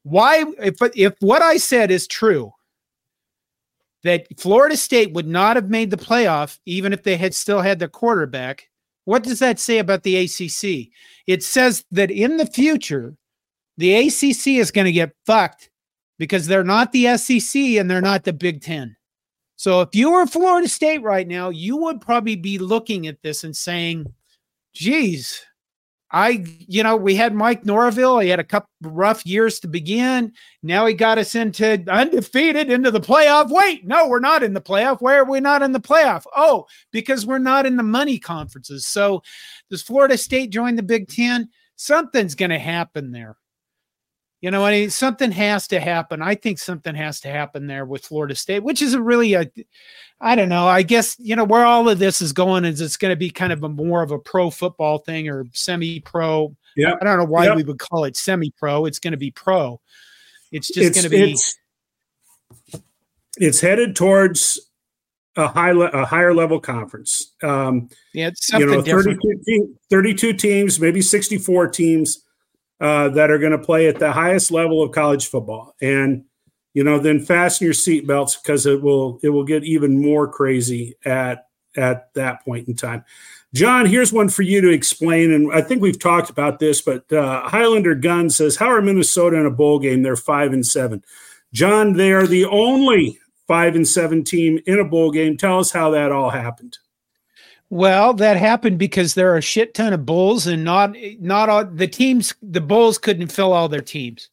Why, 0.04 0.46
if, 0.60 0.76
if 0.96 1.16
what 1.20 1.42
I 1.42 1.58
said 1.58 1.92
is 1.92 2.08
true, 2.08 2.54
that 4.04 4.28
Florida 4.40 4.78
State 4.78 5.12
would 5.14 5.28
not 5.28 5.58
have 5.58 5.70
made 5.70 5.90
the 5.90 5.98
playoff 5.98 6.60
even 6.66 6.94
if 6.94 7.04
they 7.04 7.18
had 7.18 7.34
still 7.34 7.60
had 7.60 7.80
their 7.80 7.90
quarterback, 7.90 8.70
what 9.04 9.24
does 9.24 9.40
that 9.40 9.60
say 9.60 9.80
about 9.80 10.04
the 10.04 10.16
ACC? 10.16 10.92
It 11.28 11.44
says 11.44 11.84
that 11.92 12.12
in 12.12 12.38
the 12.38 12.46
future, 12.46 13.18
the 13.78 13.96
ACC 13.96 14.48
is 14.48 14.72
going 14.72 14.86
to 14.86 14.92
get 14.92 15.16
fucked 15.26 15.70
because 16.18 16.48
they're 16.48 16.64
not 16.64 16.92
the 16.92 17.18
SEC 17.18 17.62
and 17.62 17.90
they're 17.90 18.02
not 18.02 18.24
the 18.24 18.34
Big 18.34 18.62
Ten. 18.62 18.96
So 19.56 19.82
if 19.82 19.96
you 19.96 20.12
were 20.12 20.26
Florida 20.26 20.68
State 20.68 21.02
right 21.02 21.28
now, 21.28 21.50
you 21.50 21.78
would 21.78 22.02
probably 22.02 22.36
be 22.36 22.58
looking 22.58 23.08
at 23.08 23.22
this 23.22 23.44
and 23.44 23.56
saying, 23.56 24.06
geez, 24.74 25.42
I, 26.12 26.46
you 26.60 26.84
know, 26.84 26.96
we 26.96 27.16
had 27.16 27.34
Mike 27.34 27.66
Norvell. 27.66 28.20
He 28.20 28.30
had 28.30 28.40
a 28.40 28.44
couple 28.44 28.70
rough 28.84 29.26
years 29.26 29.60
to 29.60 29.68
begin. 29.68 30.34
Now 30.62 30.86
he 30.86 30.94
got 30.94 31.18
us 31.18 31.36
into 31.36 31.84
undefeated 31.90 32.70
into 32.70 32.92
the 32.92 33.02
playoff. 33.02 33.50
Wait, 33.50 33.86
no, 33.86 34.08
we're 34.08 34.20
not 34.20 34.44
in 34.44 34.54
the 34.54 34.62
playoff. 34.62 35.02
Why 35.02 35.16
are 35.16 35.30
we 35.30 35.40
not 35.40 35.62
in 35.62 35.72
the 35.72 35.80
playoff? 35.80 36.24
Oh, 36.36 36.68
because 36.92 37.26
we're 37.26 37.40
not 37.40 37.66
in 37.66 37.76
the 37.76 37.84
money 37.84 38.20
conferences. 38.20 38.86
So 38.86 39.24
does 39.70 39.82
Florida 39.82 40.18
State 40.18 40.52
join 40.52 40.76
the 40.76 40.84
Big 40.84 41.08
Ten? 41.08 41.50
Something's 41.76 42.36
going 42.36 42.52
to 42.52 42.60
happen 42.60 43.12
there. 43.12 43.36
You 44.42 44.52
know, 44.52 44.66
I 44.66 44.72
mean, 44.72 44.90
something 44.90 45.32
has 45.32 45.68
to 45.70 45.80
happen. 45.80 46.22
I 46.22 46.36
think 46.36 46.60
something 46.60 46.94
has 46.94 47.20
to 47.22 47.30
happen 47.30 47.68
there 47.68 47.86
with 47.86 48.06
Florida 48.06 48.36
State, 48.36 48.64
which 48.64 48.82
is 48.82 48.94
a 48.94 49.02
really 49.02 49.34
a, 49.34 49.50
I 50.22 50.36
don't 50.36 50.50
know. 50.50 50.68
I 50.68 50.84
guess 50.84 51.16
you 51.20 51.36
know 51.36 51.46
where 51.46 51.66
all 51.66 51.90
of 51.90 52.00
this 52.00 52.22
is 52.22 52.34
going 52.34 52.66
is 52.66 52.82
it's 52.82 52.98
going 52.98 53.12
to 53.12 53.16
be 53.16 53.30
kind 53.30 53.54
of 53.54 53.64
a 53.64 53.70
more 53.70 54.04
of 54.04 54.12
a 54.12 54.20
pro 54.20 54.50
football 54.50 55.00
thing 55.00 55.30
or 55.30 55.46
semi-pro. 55.54 56.56
Yeah, 56.76 56.96
I 57.02 57.04
don't 57.04 57.18
know 57.18 57.26
why 57.26 57.46
yep. 57.46 57.56
we 57.56 57.64
would 57.64 57.80
call 57.80 58.04
it 58.04 58.18
semi-pro. 58.18 58.86
It's 58.86 59.00
going 59.00 59.14
to 59.14 59.18
be 59.18 59.32
pro. 59.32 59.80
It's 60.52 60.68
just 60.68 60.94
going 60.94 61.04
to 61.06 61.10
be. 61.10 61.32
It's, 61.32 61.56
it's 63.38 63.62
headed 63.62 63.96
towards 63.96 64.60
a 65.38 65.48
high 65.48 65.72
le- 65.72 65.88
a 65.88 66.06
higher 66.06 66.34
level 66.34 66.60
conference. 66.60 67.34
Um, 67.42 67.90
yeah, 68.14 68.28
it's 68.28 68.48
something 68.48 68.70
you 68.70 68.76
know, 68.78 68.82
32, 68.82 69.42
team, 69.46 69.76
32 69.90 70.34
teams, 70.34 70.80
maybe 70.80 71.02
64 71.02 71.70
teams 71.70 72.25
uh, 72.80 73.10
that 73.10 73.32
are 73.32 73.40
going 73.40 73.52
to 73.52 73.58
play 73.58 73.88
at 73.88 74.00
the 74.00 74.12
highest 74.12 74.52
level 74.52 74.84
of 74.84 74.92
college 74.92 75.28
football. 75.28 75.76
And 75.82 76.26
you 76.74 76.84
know, 76.84 77.00
then 77.00 77.22
fasten 77.22 77.66
your 77.66 77.74
seatbelts 77.74 78.42
because 78.42 78.66
it 78.66 78.82
will 78.82 79.18
it 79.24 79.30
will 79.30 79.46
get 79.46 79.64
even 79.64 80.02
more 80.02 80.28
crazy 80.28 80.96
at 81.06 81.48
at 81.76 82.14
that 82.14 82.44
point 82.44 82.68
in 82.68 82.76
time. 82.76 83.04
John, 83.54 83.86
here's 83.86 84.12
one 84.12 84.28
for 84.28 84.42
you 84.42 84.60
to 84.60 84.70
explain, 84.70 85.32
and 85.32 85.52
I 85.54 85.62
think 85.62 85.82
we've 85.82 85.98
talked 85.98 86.30
about 86.30 86.60
this, 86.60 86.82
but 86.82 87.12
uh, 87.14 87.48
Highlander 87.48 87.96
Gun 87.96 88.30
says, 88.30 88.58
"How 88.58 88.68
are 88.68 88.82
Minnesota 88.82 89.38
in 89.38 89.46
a 89.46 89.52
bowl 89.52 89.80
game? 89.80 90.04
They're 90.04 90.18
five 90.18 90.52
and 90.52 90.66
seven. 90.66 91.04
John, 91.54 91.94
they 91.94 92.12
are 92.12 92.28
the 92.28 92.44
only 92.44 93.20
five 93.48 93.76
and 93.76 93.88
seven 93.88 94.26
team 94.26 94.60
in 94.66 94.78
a 94.78 94.84
bowl 94.84 95.12
game. 95.12 95.38
Tell 95.38 95.60
us 95.60 95.72
how 95.72 95.92
that 95.92 96.12
all 96.12 96.30
happened. 96.30 96.78
Well, 97.70 98.14
that 98.14 98.38
happened 98.38 98.78
because 98.78 99.14
there 99.14 99.34
are 99.34 99.38
a 99.38 99.42
shit 99.42 99.74
ton 99.74 99.94
of 99.94 100.06
bulls, 100.06 100.46
and 100.48 100.64
not 100.64 100.96
not 101.20 101.50
all 101.50 101.66
the 101.66 101.88
teams. 101.88 102.34
The 102.42 102.62
bulls 102.62 102.98
couldn't 102.98 103.32
fill 103.32 103.54
all 103.54 103.68
their 103.68 103.82
teams, 103.82 104.30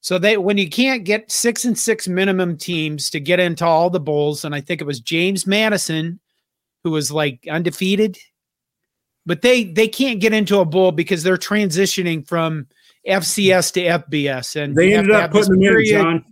so 0.00 0.18
they 0.18 0.36
when 0.36 0.58
you 0.58 0.68
can't 0.68 1.04
get 1.04 1.30
six 1.30 1.64
and 1.64 1.78
six 1.78 2.08
minimum 2.08 2.56
teams 2.56 3.08
to 3.10 3.20
get 3.20 3.38
into 3.38 3.64
all 3.64 3.88
the 3.88 4.00
bulls, 4.00 4.44
and 4.44 4.54
I 4.54 4.60
think 4.60 4.80
it 4.80 4.86
was 4.86 5.00
James 5.00 5.46
Madison 5.46 6.18
who 6.82 6.90
was 6.90 7.10
like 7.10 7.46
undefeated, 7.50 8.18
but 9.26 9.42
they 9.42 9.64
they 9.64 9.88
can't 9.88 10.20
get 10.20 10.32
into 10.32 10.58
a 10.58 10.64
bowl 10.64 10.92
because 10.92 11.22
they're 11.22 11.36
transitioning 11.36 12.26
from 12.26 12.66
FCS 13.06 13.72
to 13.72 13.80
FBS, 13.80 14.54
and 14.54 14.76
they 14.76 14.94
ended 14.94 15.14
up 15.14 15.30
putting 15.30 15.60
them 15.60 15.62
in. 15.62 15.84
John, 15.86 16.24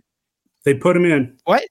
they 0.63 0.73
put 0.73 0.93
them 0.93 1.05
in. 1.05 1.37
What 1.43 1.63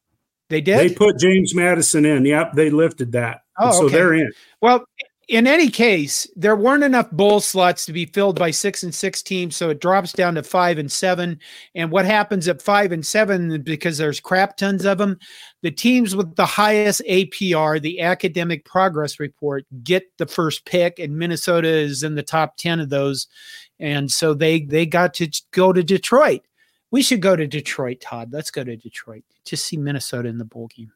they 0.49 0.61
did? 0.61 0.79
They 0.79 0.95
put 0.95 1.19
James 1.19 1.55
Madison 1.55 2.05
in. 2.05 2.25
Yep, 2.25 2.53
they 2.55 2.71
lifted 2.71 3.13
that. 3.13 3.44
Oh, 3.59 3.73
so 3.73 3.89
they're 3.89 4.15
in. 4.15 4.33
Well, 4.61 4.85
in 5.29 5.47
any 5.47 5.71
case, 5.71 6.29
there 6.37 6.57
weren't 6.57 6.85
enough 6.85 7.11
bowl 7.11 7.41
slots 7.41 7.87
to 7.87 7.93
be 7.93 8.05
filled 8.07 8.39
by 8.39 8.51
six 8.51 8.83
and 8.83 8.95
six 8.95 9.23
teams, 9.23 9.57
so 9.57 9.71
it 9.71 9.81
drops 9.81 10.13
down 10.13 10.35
to 10.35 10.43
five 10.43 10.77
and 10.79 10.91
seven. 10.91 11.39
And 11.75 11.91
what 11.91 12.05
happens 12.05 12.47
at 12.47 12.61
five 12.61 12.93
and 12.93 13.05
seven, 13.05 13.63
because 13.63 13.97
there's 13.97 14.21
crap 14.21 14.57
tons 14.57 14.85
of 14.85 14.99
them, 14.99 15.19
the 15.63 15.71
teams 15.71 16.15
with 16.15 16.37
the 16.37 16.45
highest 16.45 17.01
APR, 17.09 17.81
the 17.81 18.01
academic 18.01 18.65
progress 18.65 19.19
report, 19.19 19.65
get 19.83 20.05
the 20.19 20.27
first 20.27 20.67
pick, 20.67 20.99
and 20.99 21.17
Minnesota 21.17 21.69
is 21.69 22.03
in 22.03 22.15
the 22.15 22.23
top 22.23 22.57
ten 22.57 22.81
of 22.81 22.91
those. 22.91 23.27
And 23.81 24.11
so 24.11 24.35
they 24.35 24.61
they 24.61 24.85
got 24.85 25.15
to 25.15 25.29
go 25.53 25.73
to 25.73 25.83
Detroit. 25.83 26.43
We 26.91 27.03
should 27.03 27.23
go 27.23 27.35
to 27.35 27.47
Detroit, 27.47 28.01
Todd. 28.01 28.29
Let's 28.31 28.51
go 28.51 28.63
to 28.63 28.77
Detroit. 28.77 29.25
Just 29.45 29.67
see 29.67 29.77
Minnesota 29.77 30.29
in 30.29 30.39
the 30.39 30.45
bowl 30.45 30.69
game 30.69 30.93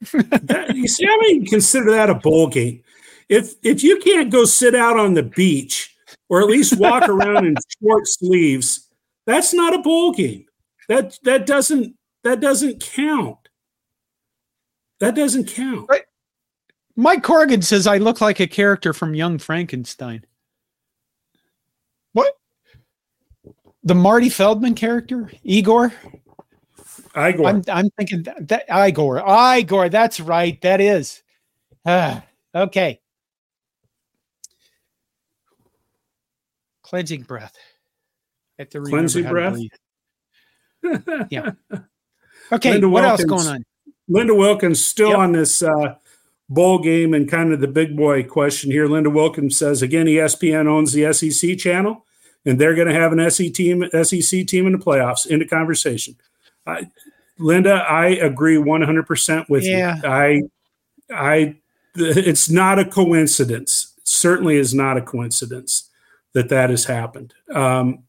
that, 0.00 0.72
you 0.74 0.88
see, 0.88 1.06
I 1.06 1.16
mean, 1.22 1.46
consider 1.46 1.90
that 1.92 2.10
a 2.10 2.14
bowl 2.14 2.48
game. 2.48 2.82
If 3.28 3.54
if 3.62 3.82
you 3.82 3.98
can't 3.98 4.30
go 4.30 4.44
sit 4.44 4.74
out 4.74 4.98
on 4.98 5.14
the 5.14 5.22
beach 5.22 5.96
or 6.28 6.40
at 6.40 6.48
least 6.48 6.78
walk 6.78 7.02
around 7.08 7.46
in 7.46 7.56
short 7.80 8.06
sleeves, 8.06 8.88
that's 9.26 9.54
not 9.54 9.74
a 9.74 9.78
bowl 9.78 10.12
game. 10.12 10.46
That 10.88 11.18
that 11.24 11.46
doesn't 11.46 11.94
that 12.24 12.40
doesn't 12.40 12.80
count. 12.80 13.38
That 14.98 15.14
doesn't 15.14 15.48
count. 15.48 15.88
Right. 15.88 16.02
Mike 16.96 17.22
Corrigan 17.22 17.62
says 17.62 17.86
I 17.86 17.98
look 17.98 18.20
like 18.20 18.40
a 18.40 18.46
character 18.46 18.92
from 18.92 19.14
Young 19.14 19.38
Frankenstein. 19.38 20.24
What? 22.12 22.34
The 23.84 23.94
Marty 23.94 24.28
Feldman 24.28 24.74
character, 24.74 25.30
Igor? 25.42 25.92
Igor. 27.16 27.46
I'm, 27.46 27.62
I'm 27.68 27.90
thinking 27.90 28.22
that, 28.24 28.48
that 28.48 28.88
Igor. 28.88 29.22
Igor, 29.26 29.88
that's 29.88 30.20
right. 30.20 30.60
That 30.62 30.80
is. 30.80 31.22
Ah, 31.84 32.24
okay. 32.54 33.00
Cleansing 36.82 37.22
breath. 37.22 37.56
At 38.58 38.70
the 38.70 38.80
cleansing 38.80 39.28
breath. 39.28 39.58
yeah. 41.30 41.52
Okay. 42.52 42.72
Linda 42.72 42.88
what 42.88 43.02
Wilkins, 43.02 43.30
else 43.30 43.44
going 43.44 43.54
on? 43.54 43.64
Linda 44.08 44.34
Wilkins 44.34 44.84
still 44.84 45.10
yep. 45.10 45.18
on 45.18 45.32
this 45.32 45.62
uh, 45.62 45.94
bowl 46.48 46.80
game 46.80 47.14
and 47.14 47.30
kind 47.30 47.52
of 47.52 47.60
the 47.60 47.68
big 47.68 47.96
boy 47.96 48.24
question 48.24 48.70
here. 48.70 48.86
Linda 48.86 49.08
Wilkins 49.08 49.56
says 49.56 49.82
again, 49.82 50.06
ESPN 50.06 50.66
owns 50.66 50.92
the 50.92 51.12
SEC 51.12 51.56
channel, 51.58 52.04
and 52.44 52.60
they're 52.60 52.74
going 52.74 52.88
to 52.88 52.94
have 52.94 53.12
an 53.12 53.30
SEC 53.30 53.52
team, 53.54 53.84
SEC 54.02 54.46
team 54.46 54.66
in 54.66 54.72
the 54.72 54.78
playoffs. 54.78 55.26
Into 55.26 55.46
conversation. 55.46 56.16
I, 56.66 56.90
Linda, 57.38 57.74
I 57.74 58.08
agree 58.08 58.56
100% 58.56 59.48
with 59.48 59.64
yeah. 59.64 59.96
you. 59.96 60.08
I, 60.08 60.42
I, 61.12 61.56
it's 61.94 62.48
not 62.48 62.78
a 62.78 62.84
coincidence. 62.84 63.94
It 63.98 64.08
certainly 64.08 64.56
is 64.56 64.74
not 64.74 64.96
a 64.96 65.02
coincidence 65.02 65.90
that 66.32 66.48
that 66.50 66.70
has 66.70 66.84
happened. 66.84 67.34
Um, 67.52 68.04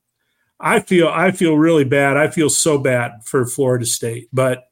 I 0.60 0.80
feel, 0.80 1.08
I 1.08 1.32
feel 1.32 1.58
really 1.58 1.86
bad. 1.86 2.18
I 2.18 2.28
feel 2.30 2.50
so 2.50 2.78
bad 2.78 3.26
for 3.26 3.46
Florida 3.46 3.86
State, 3.86 4.30
but 4.32 4.66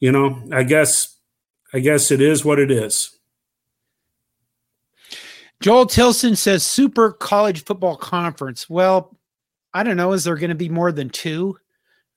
you 0.00 0.10
know, 0.10 0.42
I 0.50 0.64
guess, 0.64 1.16
I 1.72 1.78
guess 1.78 2.10
it 2.10 2.20
is 2.20 2.44
what 2.44 2.58
it 2.58 2.72
is. 2.72 3.16
Joel 5.60 5.86
Tilson 5.86 6.34
says 6.34 6.66
Super 6.66 7.12
College 7.12 7.64
Football 7.64 7.96
Conference. 7.96 8.68
Well, 8.68 9.16
I 9.72 9.84
don't 9.84 9.96
know. 9.96 10.12
Is 10.12 10.24
there 10.24 10.34
going 10.34 10.50
to 10.50 10.56
be 10.56 10.68
more 10.68 10.90
than 10.90 11.08
two? 11.08 11.56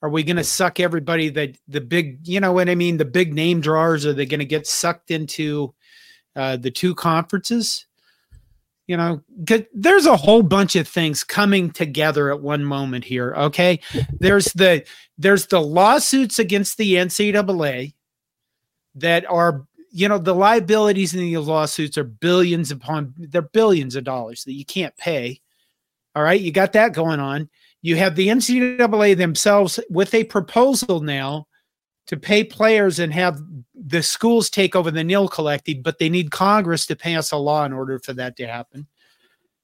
Are 0.02 0.10
we 0.10 0.24
going 0.24 0.36
to 0.36 0.44
suck 0.44 0.80
everybody 0.80 1.30
that 1.30 1.58
the 1.68 1.82
big, 1.82 2.28
you 2.28 2.40
know 2.40 2.52
what 2.52 2.70
I 2.70 2.76
mean? 2.76 2.98
The 2.98 3.06
big 3.06 3.34
name 3.34 3.62
drawers, 3.62 4.06
are 4.06 4.14
they 4.14 4.26
going 4.26 4.40
to 4.40 4.46
get 4.46 4.68
sucked 4.68 5.10
into 5.10 5.74
uh, 6.36 6.58
the 6.58 6.70
two 6.72 6.94
conferences? 6.94 7.88
You 8.88 8.98
know, 8.98 9.24
there's 9.74 10.06
a 10.06 10.16
whole 10.16 10.44
bunch 10.44 10.76
of 10.76 10.88
things 10.88 11.24
coming 11.24 11.72
together 11.72 12.32
at 12.32 12.42
one 12.42 12.64
moment 12.64 13.04
here. 13.04 13.34
Okay. 13.36 13.80
There's 14.20 14.46
the, 14.54 14.86
there's 15.18 15.48
the 15.48 15.62
lawsuits 15.62 16.38
against 16.38 16.78
the 16.78 16.94
NCAA 16.94 17.96
that 18.94 19.26
are, 19.28 19.66
you 19.92 20.08
know, 20.08 20.20
the 20.20 20.36
liabilities 20.36 21.16
in 21.16 21.22
the 21.22 21.38
lawsuits 21.38 21.98
are 21.98 22.04
billions 22.04 22.70
upon, 22.70 23.16
they're 23.18 23.42
billions 23.42 23.96
of 23.96 24.04
dollars 24.04 24.44
that 24.44 24.54
you 24.54 24.66
can't 24.66 24.96
pay. 24.98 25.42
All 26.14 26.22
right. 26.22 26.40
You 26.40 26.52
got 26.52 26.74
that 26.74 26.94
going 26.94 27.20
on. 27.20 27.50
You 27.86 27.98
have 27.98 28.16
the 28.16 28.30
NCAA 28.30 29.16
themselves 29.16 29.80
with 29.92 30.16
a 30.16 30.24
proposal 30.24 31.02
now 31.02 31.46
to 32.08 32.18
pay 32.18 32.44
players 32.44 32.98
and 32.98 33.14
have 33.14 33.40
the 33.76 34.02
schools 34.02 34.50
take 34.50 34.76
over 34.76 34.90
the 34.90 35.04
nil 35.04 35.28
collecting, 35.28 35.84
but 35.84 36.00
they 36.00 36.10
need 36.10 36.32
Congress 36.32 36.88
to 36.88 36.96
pass 36.96 37.32
a 37.32 37.38
law 37.38 37.64
in 37.64 37.74
order 37.74 38.00
for 38.00 38.14
that 38.14 38.38
to 38.38 38.48
happen. 38.48 38.88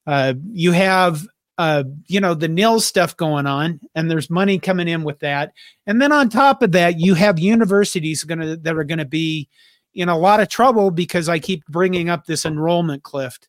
Uh, 0.05 0.36
you 0.51 0.72
have, 0.72 1.26
uh, 1.57 1.84
you 2.05 2.19
know, 2.19 2.36
the 2.36 2.47
nil 2.47 2.80
stuff 2.80 3.17
going 3.17 3.47
on, 3.47 3.80
and 3.95 4.11
there's 4.11 4.30
money 4.30 4.59
coming 4.59 4.88
in 4.88 5.03
with 5.03 5.17
that. 5.22 5.51
And 5.88 5.99
then 5.99 6.11
on 6.11 6.30
top 6.30 6.61
of 6.61 6.74
that, 6.74 6.99
you 6.99 7.15
have 7.15 7.39
universities 7.39 8.24
gonna 8.24 8.55
that 8.55 8.78
are 8.78 8.84
going 8.84 8.99
to 8.99 9.05
be 9.05 9.49
in 9.95 10.09
a 10.09 10.17
lot 10.17 10.39
of 10.39 10.47
trouble 10.47 10.91
because 10.91 11.28
I 11.28 11.39
keep 11.39 11.65
bringing 11.65 12.07
up 12.07 12.26
this 12.28 12.45
enrollment 12.45 13.01
cliff 13.01 13.39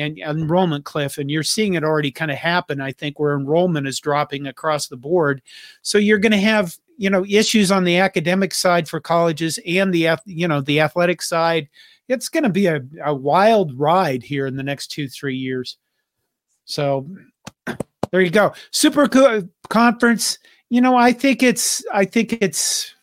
and 0.00 0.18
enrollment 0.18 0.84
cliff, 0.84 1.18
and 1.18 1.30
you're 1.30 1.42
seeing 1.42 1.74
it 1.74 1.84
already 1.84 2.10
kind 2.10 2.30
of 2.30 2.38
happen. 2.38 2.80
I 2.80 2.92
think 2.92 3.18
where 3.18 3.36
enrollment 3.36 3.86
is 3.86 4.00
dropping 4.00 4.46
across 4.46 4.88
the 4.88 4.96
board, 4.96 5.42
so 5.82 5.98
you're 5.98 6.18
going 6.18 6.32
to 6.32 6.38
have 6.38 6.76
you 6.96 7.10
know 7.10 7.24
issues 7.26 7.70
on 7.70 7.84
the 7.84 7.98
academic 7.98 8.52
side 8.52 8.88
for 8.88 9.00
colleges 9.00 9.58
and 9.66 9.92
the 9.92 10.08
you 10.26 10.48
know 10.48 10.60
the 10.60 10.80
athletic 10.80 11.22
side. 11.22 11.68
It's 12.08 12.28
going 12.28 12.42
to 12.42 12.50
be 12.50 12.66
a, 12.66 12.82
a 13.04 13.14
wild 13.14 13.78
ride 13.78 14.22
here 14.22 14.46
in 14.46 14.56
the 14.56 14.62
next 14.62 14.88
two 14.88 15.08
three 15.08 15.36
years. 15.36 15.76
So 16.64 17.08
there 18.10 18.20
you 18.20 18.30
go, 18.30 18.52
super 18.70 19.08
co- 19.08 19.48
conference. 19.68 20.38
You 20.68 20.80
know, 20.80 20.96
I 20.96 21.12
think 21.12 21.42
it's 21.42 21.84
I 21.92 22.04
think 22.04 22.34
it's 22.40 22.94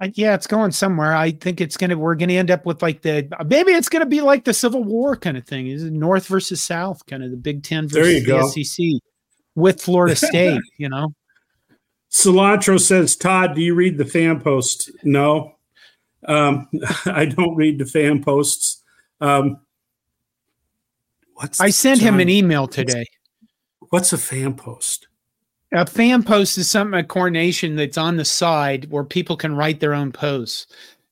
I, 0.00 0.12
yeah, 0.14 0.34
it's 0.34 0.48
going 0.48 0.72
somewhere. 0.72 1.14
I 1.14 1.30
think 1.30 1.60
it's 1.60 1.76
gonna. 1.76 1.96
We're 1.96 2.16
gonna 2.16 2.32
end 2.32 2.50
up 2.50 2.66
with 2.66 2.82
like 2.82 3.02
the 3.02 3.28
maybe 3.46 3.72
it's 3.72 3.88
gonna 3.88 4.06
be 4.06 4.20
like 4.20 4.44
the 4.44 4.54
Civil 4.54 4.82
War 4.82 5.14
kind 5.14 5.36
of 5.36 5.46
thing. 5.46 5.68
Is 5.68 5.84
it 5.84 5.92
North 5.92 6.26
versus 6.26 6.60
South, 6.60 7.06
kind 7.06 7.22
of 7.22 7.30
the 7.30 7.36
Big 7.36 7.62
Ten 7.62 7.86
versus 7.86 8.24
the 8.24 8.64
SEC 8.64 8.84
with 9.54 9.80
Florida 9.80 10.16
State? 10.16 10.60
you 10.78 10.88
know. 10.88 11.14
Cilantro 12.10 12.80
says, 12.80 13.16
Todd, 13.16 13.56
do 13.56 13.60
you 13.60 13.74
read 13.74 13.98
the 13.98 14.04
fan 14.04 14.40
post? 14.40 14.90
No, 15.02 15.56
um, 16.26 16.68
I 17.06 17.26
don't 17.26 17.54
read 17.54 17.78
the 17.78 17.86
fan 17.86 18.22
posts. 18.22 18.82
Um, 19.20 19.58
what's 21.34 21.60
I 21.60 21.70
sent 21.70 22.00
John, 22.00 22.14
him 22.14 22.20
an 22.20 22.28
email 22.28 22.66
today. 22.66 23.06
What's 23.90 24.12
a 24.12 24.18
fan 24.18 24.54
post? 24.54 25.06
A 25.74 25.84
fan 25.84 26.22
post 26.22 26.56
is 26.56 26.70
something 26.70 26.98
a 26.98 27.04
coronation 27.04 27.74
that's 27.74 27.98
on 27.98 28.16
the 28.16 28.24
side 28.24 28.90
where 28.90 29.02
people 29.02 29.36
can 29.36 29.56
write 29.56 29.80
their 29.80 29.92
own 29.92 30.12
posts. 30.12 30.66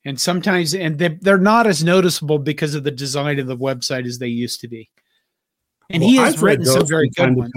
And 0.05 0.21
sometimes, 0.21 0.75
and 0.75 0.99
they're 0.99 1.39
not 1.39 1.67
as 1.67 1.85
noticeable 1.85 2.39
because 2.39 2.75
of 2.75 2.85
the 2.85 2.91
design 2.91 3.39
of 3.39 3.47
the 3.47 3.57
website 3.57 4.07
as 4.07 4.19
they 4.19 4.29
used 4.29 4.61
to 4.61 4.69
be. 4.69 4.89
And 5.91 6.01
well, 6.01 6.11
he 6.11 6.17
has 6.17 6.35
I've 6.35 6.43
written 6.43 6.65
some 6.65 6.87
very 6.87 7.11
good 7.11 7.37
ones. 7.37 7.53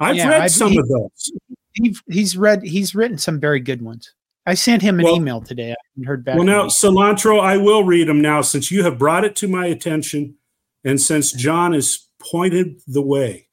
I've 0.00 0.16
yeah, 0.16 0.28
read 0.28 0.42
I've, 0.42 0.50
some 0.50 0.72
he, 0.72 0.78
of 0.78 0.88
those. 0.88 1.32
He, 1.74 1.96
he's 2.08 2.36
read, 2.36 2.62
he's 2.62 2.94
written 2.94 3.18
some 3.18 3.38
very 3.38 3.60
good 3.60 3.82
ones. 3.82 4.12
I 4.46 4.54
sent 4.54 4.82
him 4.82 4.98
an 4.98 5.04
well, 5.04 5.16
email 5.16 5.40
today. 5.40 5.72
I 5.72 5.76
haven't 5.94 6.06
heard 6.06 6.24
back. 6.24 6.36
Well, 6.36 6.44
now, 6.44 6.66
Cilantro, 6.66 7.40
I 7.40 7.56
will 7.56 7.84
read 7.84 8.08
them 8.08 8.20
now 8.20 8.42
since 8.42 8.70
you 8.70 8.82
have 8.84 8.98
brought 8.98 9.24
it 9.24 9.36
to 9.36 9.48
my 9.48 9.66
attention 9.66 10.36
and 10.84 11.00
since 11.00 11.32
John 11.32 11.72
has 11.72 12.08
pointed 12.18 12.80
the 12.86 13.02
way. 13.02 13.48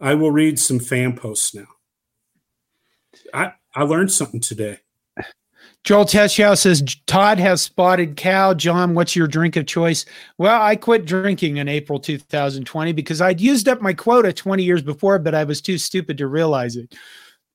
I 0.00 0.14
will 0.14 0.32
read 0.32 0.58
some 0.58 0.80
fan 0.80 1.16
posts 1.16 1.54
now. 1.54 1.66
I, 3.32 3.52
I 3.74 3.82
learned 3.84 4.12
something 4.12 4.40
today. 4.40 4.78
Joel 5.84 6.04
Teschau 6.04 6.56
says 6.56 6.82
Todd 7.06 7.38
has 7.38 7.62
spotted 7.62 8.16
cow. 8.16 8.54
John, 8.54 8.94
what's 8.94 9.16
your 9.16 9.26
drink 9.26 9.56
of 9.56 9.66
choice? 9.66 10.04
Well, 10.38 10.62
I 10.62 10.76
quit 10.76 11.06
drinking 11.06 11.56
in 11.56 11.66
April 11.68 11.98
2020 11.98 12.92
because 12.92 13.20
I'd 13.20 13.40
used 13.40 13.68
up 13.68 13.80
my 13.80 13.92
quota 13.92 14.32
20 14.32 14.62
years 14.62 14.82
before, 14.82 15.18
but 15.18 15.34
I 15.34 15.42
was 15.42 15.60
too 15.60 15.78
stupid 15.78 16.18
to 16.18 16.28
realize 16.28 16.76
it. 16.76 16.94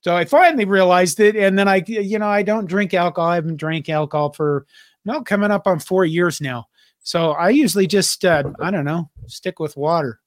So 0.01 0.15
I 0.15 0.25
finally 0.25 0.65
realized 0.65 1.19
it, 1.21 1.35
and 1.37 1.57
then 1.57 1.67
I, 1.69 1.83
you 1.87 2.19
know, 2.19 2.27
I 2.27 2.43
don't 2.43 2.67
drink 2.67 2.93
alcohol. 2.93 3.29
I 3.29 3.35
haven't 3.35 3.57
drank 3.57 3.87
alcohol 3.89 4.33
for 4.33 4.65
no 5.05 5.21
coming 5.21 5.51
up 5.51 5.65
on 5.65 5.79
four 5.79 6.05
years 6.05 6.41
now. 6.41 6.67
So 6.99 7.31
I 7.31 7.49
usually 7.49 7.87
just, 7.87 8.25
uh, 8.25 8.43
I 8.59 8.71
don't 8.71 8.85
know, 8.85 9.09
stick 9.27 9.59
with 9.59 9.77
water. 9.77 10.19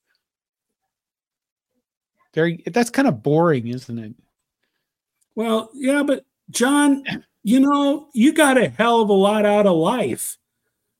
Very. 2.35 2.63
That's 2.67 2.91
kind 2.91 3.09
of 3.09 3.23
boring, 3.23 3.69
isn't 3.69 3.99
it? 3.99 4.15
Well, 5.41 5.71
yeah, 5.73 6.03
but 6.03 6.27
John, 6.51 7.03
you 7.43 7.61
know, 7.61 8.09
you 8.13 8.35
got 8.35 8.59
a 8.59 8.69
hell 8.69 9.01
of 9.01 9.09
a 9.09 9.15
lot 9.15 9.47
out 9.47 9.67
of 9.67 9.75
life 9.75 10.37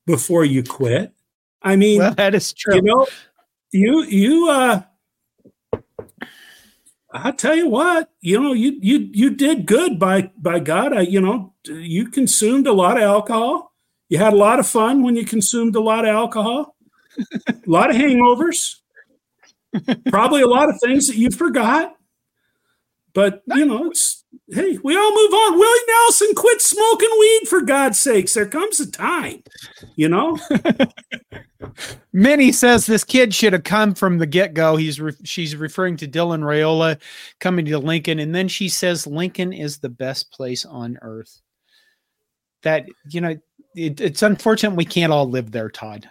before 0.07 0.47
you 0.47 0.63
quit. 0.63 1.13
I 1.61 1.77
mean, 1.77 1.99
well, 1.99 2.15
that 2.15 2.35
is 2.35 2.55
true. 2.55 2.77
You 2.77 2.81
know, 2.81 3.07
you 3.71 4.03
you 4.05 4.49
uh 4.49 4.81
I 7.13 7.33
tell 7.33 7.55
you 7.55 7.69
what, 7.69 8.13
you 8.23 8.41
know, 8.41 8.55
you 8.55 8.79
you 8.81 9.11
you 9.13 9.29
did 9.29 9.67
good 9.67 9.99
by 9.99 10.31
by 10.39 10.59
God. 10.59 10.95
I, 10.95 11.03
you 11.03 11.21
know, 11.21 11.53
you 11.67 12.07
consumed 12.07 12.67
a 12.67 12.73
lot 12.73 12.97
of 12.97 13.03
alcohol. 13.03 13.75
You 14.09 14.17
had 14.17 14.33
a 14.33 14.37
lot 14.37 14.59
of 14.59 14.67
fun 14.67 15.03
when 15.03 15.17
you 15.17 15.27
consumed 15.27 15.77
a 15.77 15.81
lot 15.81 16.07
of 16.07 16.15
alcohol, 16.15 16.77
a 17.47 17.55
lot 17.67 17.91
of 17.91 17.97
hangovers, 17.97 18.77
probably 20.09 20.41
a 20.41 20.49
lot 20.49 20.71
of 20.71 20.81
things 20.81 21.09
that 21.09 21.17
you 21.17 21.31
forgot. 21.31 21.95
But 23.13 23.43
you 23.49 23.67
know, 23.67 23.91
it's 23.91 24.25
hey, 24.53 24.79
we 24.83 24.97
all 24.97 25.15
move 25.15 25.33
on. 25.33 25.59
Willie 25.59 25.81
Nelson 25.89 26.35
quit 26.35 26.61
smoking 26.61 27.11
weed 27.19 27.49
for 27.49 27.61
God's 27.61 27.99
sakes. 27.99 28.35
There 28.35 28.47
comes 28.47 28.81
a 28.81 28.91
time, 28.91 29.43
you 29.97 30.09
know. 30.09 30.39
Minnie 32.13 32.53
says 32.53 32.87
this 32.87 33.05
kid 33.05 33.35
should 33.35 33.53
have 33.53 33.65
come 33.65 33.95
from 33.95 34.19
the 34.19 34.27
get 34.27 34.55
go. 34.55 34.77
He's 34.77 35.01
re- 35.01 35.17
she's 35.25 35.57
referring 35.57 35.97
to 35.99 36.09
Dylan 36.09 36.41
Raiola 36.41 37.01
coming 37.39 37.65
to 37.67 37.79
Lincoln, 37.79 38.19
and 38.19 38.35
then 38.35 38.49
she 38.49 38.69
says 38.69 39.07
Lincoln 39.07 39.53
is 39.53 39.79
the 39.79 39.89
best 39.89 40.31
place 40.33 40.65
on 40.65 40.99
earth. 41.03 41.41
That 42.63 42.87
you 43.09 43.21
know, 43.21 43.37
it, 43.75 44.01
it's 44.01 44.23
unfortunate 44.23 44.77
we 44.77 44.85
can't 44.85 45.13
all 45.13 45.29
live 45.29 45.51
there, 45.51 45.71
Todd. 45.71 46.09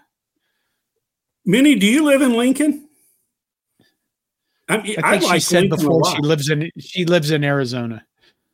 Minnie, 1.46 1.76
do 1.76 1.88
you 1.88 2.06
live 2.06 2.22
in 2.22 2.34
Lincoln? 2.34 2.89
I, 4.70 4.78
mean, 4.78 4.96
I 5.04 5.12
think 5.12 5.24
I 5.24 5.28
like 5.28 5.34
she 5.36 5.40
said 5.40 5.62
Lincoln 5.64 5.80
before 5.80 6.06
she 6.06 6.22
lives 6.22 6.50
in 6.50 6.72
she 6.80 7.06
lives 7.06 7.32
in 7.32 7.44
Arizona. 7.44 8.06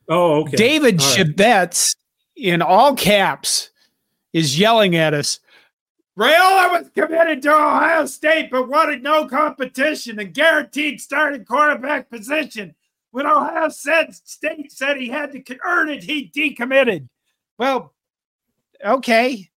Oh, 0.07 0.41
okay. 0.41 0.55
David 0.55 1.01
right. 1.01 1.83
in 2.35 2.61
all 2.61 2.95
caps 2.95 3.69
is 4.33 4.57
yelling 4.57 4.95
at 4.95 5.13
us. 5.13 5.39
Raiola 6.17 6.71
was 6.71 6.89
committed 6.95 7.41
to 7.41 7.53
Ohio 7.53 8.05
State, 8.05 8.49
but 8.49 8.69
wanted 8.69 9.03
no 9.03 9.27
competition 9.27 10.19
and 10.19 10.33
guaranteed 10.33 11.01
starting 11.01 11.43
quarterback 11.43 12.09
position. 12.09 12.73
When 13.11 13.25
Ohio 13.25 13.69
State 13.69 14.71
said 14.71 14.97
he 14.97 15.09
had 15.09 15.31
to 15.33 15.57
earn 15.65 15.89
it, 15.89 16.03
he 16.03 16.31
decommitted. 16.33 17.07
Well, 17.57 17.93
okay. 18.83 19.49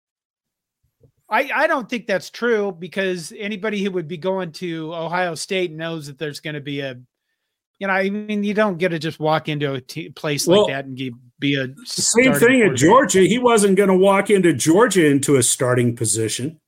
I, 1.29 1.51
I 1.55 1.67
don't 1.67 1.89
think 1.89 2.07
that's 2.07 2.31
true 2.31 2.73
because 2.73 3.33
anybody 3.37 3.83
who 3.83 3.91
would 3.93 4.07
be 4.07 4.17
going 4.17 4.53
to 4.53 4.95
Ohio 4.95 5.35
State 5.35 5.73
knows 5.73 6.07
that 6.07 6.19
there's 6.19 6.41
going 6.41 6.55
to 6.55 6.61
be 6.61 6.81
a, 6.81 6.97
you 7.79 7.87
know, 7.87 7.93
I 7.93 8.09
mean, 8.11 8.45
you 8.45 8.55
don't 8.55 8.79
get 8.79 8.91
to 8.91 8.99
just 8.99 9.19
walk 9.19 9.49
into 9.49 9.75
a 9.75 9.81
t- 9.81 10.11
place 10.11 10.47
well, 10.47 10.63
like 10.63 10.73
that 10.73 10.85
and 10.85 10.97
be 11.39 11.57
a 11.57 11.69
same 11.85 12.35
thing 12.35 12.63
at 12.63 12.77
Georgia. 12.77 13.21
He 13.21 13.39
wasn't 13.39 13.77
going 13.77 13.89
to 13.89 13.97
walk 13.97 14.31
into 14.31 14.53
Georgia 14.53 15.07
into 15.07 15.37
a 15.37 15.43
starting 15.43 15.97
position. 15.97 16.61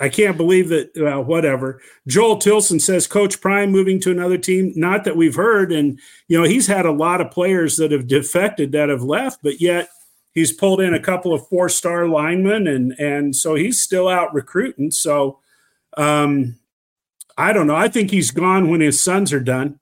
I 0.00 0.08
can't 0.08 0.36
believe 0.36 0.68
that. 0.70 0.90
Well, 0.96 1.22
whatever. 1.22 1.80
Joel 2.08 2.38
Tilson 2.38 2.80
says 2.80 3.06
Coach 3.06 3.40
Prime 3.40 3.70
moving 3.70 4.00
to 4.00 4.10
another 4.10 4.36
team. 4.36 4.72
Not 4.74 5.04
that 5.04 5.16
we've 5.16 5.36
heard, 5.36 5.70
and 5.70 5.98
you 6.26 6.36
know 6.36 6.44
he's 6.44 6.66
had 6.66 6.86
a 6.86 6.92
lot 6.92 7.20
of 7.20 7.30
players 7.30 7.76
that 7.76 7.92
have 7.92 8.08
defected 8.08 8.72
that 8.72 8.88
have 8.88 9.02
left, 9.02 9.40
but 9.44 9.60
yet 9.60 9.88
he's 10.32 10.52
pulled 10.52 10.80
in 10.80 10.94
a 10.94 11.00
couple 11.00 11.32
of 11.32 11.46
four 11.48 11.68
star 11.68 12.08
linemen 12.08 12.66
and 12.66 12.92
and 12.98 13.36
so 13.36 13.54
he's 13.54 13.82
still 13.82 14.08
out 14.08 14.34
recruiting. 14.34 14.90
So 14.90 15.38
um, 15.96 16.56
i 17.36 17.52
don't 17.52 17.66
know. 17.66 17.76
I 17.76 17.88
think 17.88 18.10
he's 18.10 18.30
gone 18.30 18.68
when 18.68 18.80
his 18.80 19.02
sons 19.02 19.32
are 19.32 19.40
done. 19.40 19.78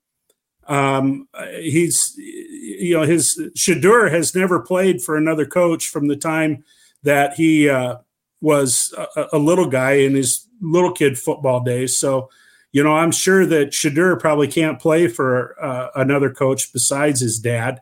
Um, 0.67 1.29
he's 1.59 2.15
you 2.17 2.95
know 2.95 3.03
his 3.03 3.41
Shedeur 3.57 4.11
has 4.11 4.35
never 4.35 4.61
played 4.61 5.03
for 5.03 5.17
another 5.17 5.47
coach 5.47 5.89
from 5.89 6.09
the 6.09 6.17
time 6.17 6.65
that 7.03 7.35
he 7.35 7.69
uh, 7.69 7.97
was 8.41 8.95
a, 9.17 9.27
a, 9.33 9.39
little 9.39 9.67
guy 9.67 9.93
in 9.93 10.15
his 10.15 10.47
little 10.61 10.93
kid 10.93 11.19
football 11.19 11.61
days. 11.61 11.99
So 11.99 12.29
you 12.73 12.85
know 12.85 12.95
i'm 12.95 13.11
sure 13.11 13.47
that 13.47 13.71
Shedeur 13.71 14.19
probably 14.21 14.47
can't 14.47 14.79
play 14.79 15.09
for 15.09 15.57
uh, 15.61 15.89
another 15.97 16.31
coach 16.31 16.73
besides 16.73 17.21
his 17.21 17.39
dad 17.41 17.81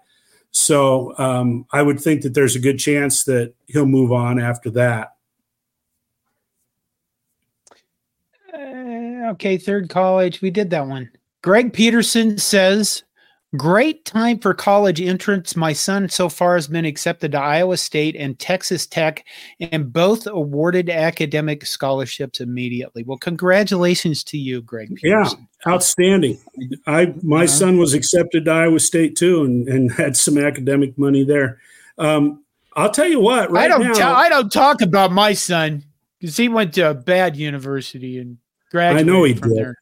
so 0.50 1.16
um, 1.18 1.66
I 1.72 1.82
would 1.82 2.00
think 2.00 2.22
that 2.22 2.34
there's 2.34 2.56
a 2.56 2.60
good 2.60 2.78
chance 2.78 3.24
that 3.24 3.54
he'll 3.66 3.86
move 3.86 4.12
on 4.12 4.40
after 4.40 4.70
that. 4.70 5.14
Uh, 8.52 9.30
okay, 9.32 9.56
third 9.58 9.88
college. 9.88 10.40
We 10.40 10.50
did 10.50 10.70
that 10.70 10.86
one. 10.86 11.10
Greg 11.42 11.72
Peterson 11.72 12.38
says 12.38 13.04
Great 13.56 14.04
time 14.04 14.38
for 14.38 14.52
college 14.52 15.00
entrance. 15.00 15.56
My 15.56 15.72
son 15.72 16.10
so 16.10 16.28
far 16.28 16.56
has 16.56 16.68
been 16.68 16.84
accepted 16.84 17.32
to 17.32 17.40
Iowa 17.40 17.78
State 17.78 18.14
and 18.14 18.38
Texas 18.38 18.86
Tech, 18.86 19.24
and 19.58 19.90
both 19.90 20.26
awarded 20.26 20.90
academic 20.90 21.64
scholarships 21.64 22.40
immediately. 22.40 23.04
Well, 23.04 23.16
congratulations 23.16 24.22
to 24.24 24.36
you, 24.36 24.60
Greg. 24.60 24.94
Peterson. 24.96 25.38
Yeah, 25.40 25.46
outstanding. 25.66 26.38
I 26.86 27.14
my 27.22 27.38
uh-huh. 27.38 27.46
son 27.46 27.78
was 27.78 27.94
accepted 27.94 28.44
to 28.44 28.50
Iowa 28.50 28.80
State 28.80 29.16
too, 29.16 29.44
and, 29.44 29.68
and 29.68 29.92
had 29.92 30.16
some 30.16 30.38
academic 30.38 30.96
money 30.98 31.24
there. 31.24 31.58
Um, 31.98 32.44
I'll 32.74 32.90
tell 32.90 33.08
you 33.08 33.20
what. 33.20 33.50
Right 33.50 33.64
I 33.64 33.68
don't. 33.68 33.98
Now, 33.98 34.14
I 34.14 34.28
don't 34.28 34.52
talk 34.52 34.82
about 34.82 35.12
my 35.12 35.32
son 35.32 35.84
because 36.20 36.36
he 36.36 36.48
went 36.48 36.74
to 36.74 36.90
a 36.90 36.94
bad 36.94 37.36
university 37.36 38.18
and 38.18 38.38
graduated. 38.70 39.08
I 39.08 39.12
know 39.12 39.24
he 39.24 39.34
did. 39.34 39.56
There. 39.56 39.74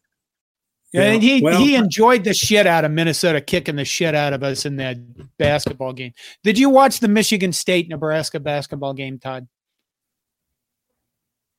Yeah, 0.93 1.03
and 1.03 1.23
he 1.23 1.43
well, 1.43 1.61
he 1.61 1.75
enjoyed 1.75 2.25
the 2.25 2.33
shit 2.33 2.67
out 2.67 2.85
of 2.87 2.91
Minnesota 2.91 3.41
kicking 3.41 3.77
the 3.77 3.85
shit 3.85 4.15
out 4.15 4.33
of 4.33 4.43
us 4.43 4.65
in 4.65 4.77
that 4.77 4.97
basketball 5.37 5.93
game. 5.93 6.13
Did 6.43 6.59
you 6.59 6.71
watch 6.71 7.01
the 7.01 7.09
Michigan 7.09 7.53
State 7.53 7.89
Nebraska 7.89 8.41
basketball 8.41 8.95
game, 8.95 9.19
Todd? 9.19 9.47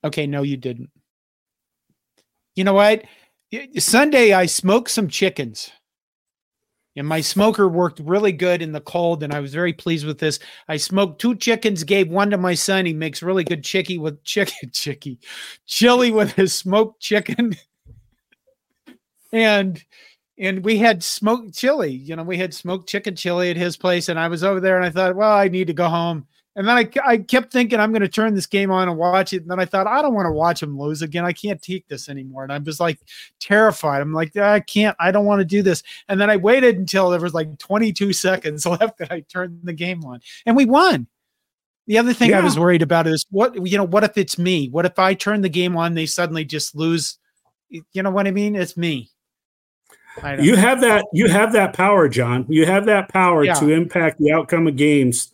Okay, 0.04 0.26
no, 0.26 0.42
you 0.42 0.58
didn't. 0.58 0.90
You 2.56 2.64
know 2.64 2.74
what? 2.74 3.04
Sunday 3.78 4.34
I 4.34 4.46
smoked 4.46 4.90
some 4.90 5.08
chickens. 5.08 5.72
And 6.98 7.08
my 7.08 7.22
smoker 7.22 7.68
worked 7.70 8.00
really 8.00 8.32
good 8.32 8.64
in 8.64 8.72
the 8.72 8.82
cold, 8.82 9.22
and 9.22 9.32
I 9.32 9.40
was 9.40 9.54
very 9.54 9.72
pleased 9.72 10.06
with 10.06 10.18
this. 10.18 10.40
I 10.68 10.78
smoked 10.78 11.22
two 11.22 11.36
chickens, 11.36 11.84
gave 11.84 12.10
one 12.10 12.32
to 12.32 12.38
my 12.38 12.56
son. 12.56 12.88
He 12.88 12.94
makes 12.94 13.22
really 13.22 13.44
good 13.44 13.64
chicky 13.64 14.00
with 14.00 14.24
chicken, 14.24 14.72
chicky, 14.74 15.20
chili 15.68 16.10
with 16.10 16.34
his 16.34 16.56
smoked 16.56 17.00
chicken. 17.00 17.56
and 19.32 19.84
and 20.40 20.64
we 20.64 20.78
had 20.78 21.04
smoked 21.04 21.54
chili. 21.54 21.92
You 21.92 22.16
know, 22.16 22.24
we 22.24 22.38
had 22.38 22.54
smoked 22.54 22.90
chicken 22.90 23.16
chili 23.16 23.52
at 23.52 23.58
his 23.58 23.78
place, 23.78 24.10
and 24.10 24.20
I 24.20 24.28
was 24.28 24.44
over 24.44 24.60
there, 24.60 24.78
and 24.78 24.86
I 24.86 24.90
thought, 24.90 25.16
well, 25.16 25.32
I 25.32 25.50
need 25.50 25.68
to 25.68 25.74
go 25.74 25.88
home. 25.88 26.26
And 26.58 26.68
then 26.68 26.76
I, 26.76 26.90
I 27.06 27.18
kept 27.20 27.54
thinking 27.54 27.80
I'm 27.80 27.92
going 27.92 28.02
to 28.02 28.08
turn 28.08 28.34
this 28.34 28.48
game 28.48 28.72
on 28.72 28.90
and 28.90 28.98
watch 28.98 29.32
it. 29.32 29.44
And 29.44 29.52
then 29.52 29.60
I 29.60 29.66
thought 29.66 29.86
I 29.86 30.02
don't 30.02 30.16
want 30.16 30.26
to 30.26 30.32
watch 30.32 30.64
him 30.64 30.78
lose 30.78 31.04
again. 31.04 31.24
I 31.24 31.32
can't 31.32 31.62
take 31.62 31.88
this 31.88 32.10
anymore. 32.10 32.42
And 32.42 32.52
I 32.52 32.58
was 32.58 32.80
like 32.80 33.00
terrified. 33.40 34.02
I'm 34.02 34.12
like 34.12 34.36
I 34.36 34.60
can't. 34.62 34.98
I 35.00 35.12
don't 35.12 35.26
want 35.26 35.40
to 35.40 35.46
do 35.46 35.62
this. 35.62 35.84
And 36.10 36.20
then 36.20 36.32
I 36.32 36.36
waited 36.36 36.78
until 36.78 37.12
there 37.12 37.22
was 37.22 37.36
like 37.36 37.60
22 37.60 38.12
seconds 38.12 38.66
left 38.66 38.98
that 38.98 39.12
I 39.12 39.20
turned 39.22 39.60
the 39.64 39.74
game 39.74 40.04
on, 40.04 40.20
and 40.48 40.56
we 40.56 40.66
won. 40.66 41.08
The 41.86 42.00
other 42.00 42.12
thing 42.12 42.32
yeah. 42.32 42.40
I 42.40 42.44
was 42.44 42.60
worried 42.60 42.82
about 42.82 43.06
is 43.08 43.26
what 43.30 43.66
you 43.66 43.78
know. 43.78 43.86
What 43.86 44.04
if 44.04 44.18
it's 44.18 44.38
me? 44.38 44.68
What 44.68 44.86
if 44.86 44.98
I 44.98 45.14
turn 45.14 45.42
the 45.42 45.50
game 45.50 45.78
on? 45.78 45.94
They 45.94 46.08
suddenly 46.08 46.44
just 46.44 46.76
lose. 46.76 47.20
You 47.70 48.02
know 48.02 48.12
what 48.12 48.28
I 48.28 48.32
mean? 48.32 48.56
It's 48.56 48.76
me 48.76 49.12
you 50.40 50.56
have 50.56 50.82
that 50.82 51.06
you 51.14 51.28
have 51.28 51.54
that 51.54 51.74
power 51.74 52.10
john 52.10 52.46
you 52.50 52.66
have 52.66 52.86
that 52.86 53.08
power 53.10 53.44
yeah. 53.44 53.54
to 53.54 53.70
impact 53.70 54.18
the 54.20 54.32
outcome 54.32 54.68
of 54.68 54.76
games 54.76 55.32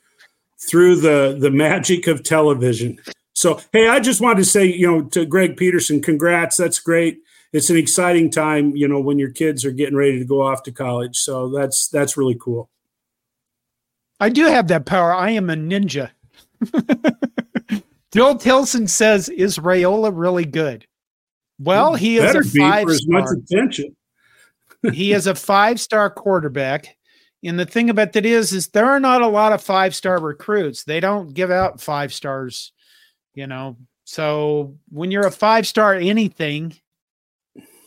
through 0.69 0.97
the 0.97 1.37
the 1.39 1.51
magic 1.51 2.07
of 2.07 2.23
television. 2.23 2.99
So 3.33 3.59
hey 3.71 3.87
i 3.87 3.99
just 3.99 4.21
wanted 4.21 4.37
to 4.37 4.45
say 4.45 4.65
you 4.65 4.89
know 4.89 5.03
to 5.09 5.25
greg 5.25 5.57
peterson 5.57 6.01
congrats 6.01 6.57
that's 6.57 6.79
great. 6.79 7.19
It's 7.51 7.69
an 7.69 7.77
exciting 7.77 8.31
time 8.31 8.75
you 8.75 8.87
know 8.87 8.99
when 8.99 9.19
your 9.19 9.31
kids 9.31 9.65
are 9.65 9.71
getting 9.71 9.95
ready 9.95 10.19
to 10.19 10.25
go 10.25 10.41
off 10.41 10.63
to 10.63 10.71
college 10.71 11.17
so 11.17 11.49
that's 11.49 11.87
that's 11.87 12.17
really 12.17 12.37
cool. 12.39 12.69
I 14.19 14.29
do 14.29 14.45
have 14.45 14.69
that 14.69 14.85
power. 14.85 15.13
I 15.13 15.31
am 15.31 15.49
a 15.49 15.55
ninja. 15.55 16.11
Bill 18.11 18.37
Tilson 18.37 18.87
says, 18.87 19.27
"Is 19.27 19.57
Raiola 19.57 20.11
really 20.13 20.45
good?" 20.45 20.85
Well, 21.59 21.95
he 21.95 22.17
is 22.17 22.35
a 22.35 22.43
five 22.43 22.87
much 23.07 23.29
attention. 23.35 23.95
he 24.93 25.13
is 25.13 25.27
a 25.27 25.35
five 25.35 25.79
star 25.79 26.09
quarterback. 26.09 26.95
And 27.43 27.59
the 27.59 27.65
thing 27.65 27.89
about 27.89 28.13
that 28.13 28.25
is, 28.25 28.53
is 28.53 28.69
there 28.69 28.85
are 28.85 28.99
not 28.99 29.21
a 29.21 29.27
lot 29.27 29.51
of 29.51 29.61
five 29.61 29.93
star 29.93 30.19
recruits. 30.19 30.83
They 30.83 30.99
don't 30.99 31.33
give 31.33 31.51
out 31.51 31.81
five 31.81 32.13
stars, 32.13 32.71
you 33.33 33.47
know. 33.47 33.77
So 34.05 34.77
when 34.89 35.11
you're 35.11 35.27
a 35.27 35.31
five 35.31 35.67
star 35.67 35.93
anything, 35.93 36.75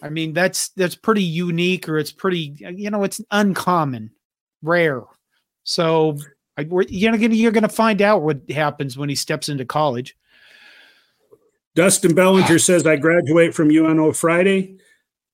I 0.02 0.10
mean 0.10 0.34
that's 0.34 0.68
that's 0.70 0.94
pretty 0.94 1.22
unique, 1.22 1.88
or 1.88 1.98
it's 1.98 2.12
pretty, 2.12 2.54
you 2.58 2.90
know, 2.90 3.02
it's 3.02 3.20
uncommon, 3.30 4.10
rare. 4.62 5.02
So 5.64 6.18
I, 6.58 6.66
you're 6.88 7.12
gonna 7.12 7.34
you're 7.34 7.52
gonna 7.52 7.68
find 7.68 8.02
out 8.02 8.22
what 8.22 8.50
happens 8.50 8.98
when 8.98 9.08
he 9.08 9.14
steps 9.14 9.48
into 9.48 9.64
college. 9.64 10.16
Dustin 11.74 12.14
Bellinger 12.14 12.58
says, 12.58 12.86
"I 12.86 12.96
graduate 12.96 13.54
from 13.54 13.70
UNO 13.70 14.12
Friday." 14.12 14.78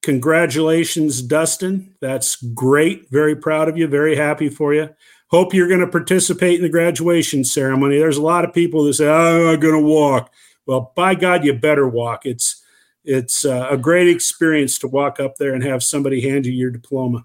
Congratulations, 0.03 1.23
Dustin. 1.23 1.95
That's 2.01 2.37
great. 2.37 3.09
Very 3.11 3.37
proud 3.37 3.69
of 3.69 3.77
you. 3.77 3.87
Very 3.87 4.17
happy 4.17 4.49
for 4.49 4.75
you. 4.75 4.89
Hope 5.29 5.55
you're 5.55 5.69
going 5.69 5.81
to 5.81 5.87
participate 5.87 6.57
in 6.57 6.63
the 6.63 6.69
graduation 6.69 7.45
ceremony. 7.45 7.99
There's 7.99 8.17
a 8.17 8.23
lot 8.23 8.45
of 8.45 8.53
people 8.53 8.85
that 8.85 8.95
say, 8.95 9.07
oh, 9.07 9.53
"I'm 9.53 9.61
going 9.61 9.81
to 9.81 9.81
walk." 9.81 10.31
Well, 10.67 10.93
by 10.95 11.15
God, 11.15 11.45
you 11.45 11.53
better 11.55 11.89
walk. 11.89 12.27
It's 12.27 12.63
it's 13.05 13.45
uh, 13.45 13.69
a 13.71 13.77
great 13.77 14.09
experience 14.09 14.79
to 14.79 14.89
walk 14.89 15.21
up 15.21 15.37
there 15.37 15.55
and 15.55 15.63
have 15.63 15.83
somebody 15.83 16.21
hand 16.21 16.47
you 16.47 16.53
your 16.53 16.71
diploma 16.71 17.25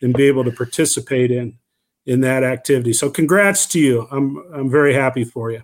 and 0.00 0.14
be 0.14 0.24
able 0.24 0.44
to 0.44 0.52
participate 0.52 1.30
in 1.30 1.58
in 2.06 2.20
that 2.20 2.44
activity. 2.44 2.92
So, 2.92 3.10
congrats 3.10 3.66
to 3.68 3.80
you. 3.80 4.06
I'm 4.10 4.36
I'm 4.54 4.70
very 4.70 4.92
happy 4.92 5.24
for 5.24 5.50
you. 5.50 5.62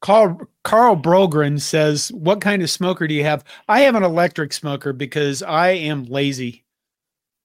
Carl 0.00 0.40
Carl 0.66 0.96
Brogren 0.96 1.60
says, 1.60 2.10
"What 2.10 2.40
kind 2.40 2.60
of 2.60 2.68
smoker 2.68 3.06
do 3.06 3.14
you 3.14 3.22
have?" 3.22 3.44
I 3.68 3.82
have 3.82 3.94
an 3.94 4.02
electric 4.02 4.52
smoker 4.52 4.92
because 4.92 5.40
I 5.40 5.68
am 5.68 6.06
lazy. 6.06 6.64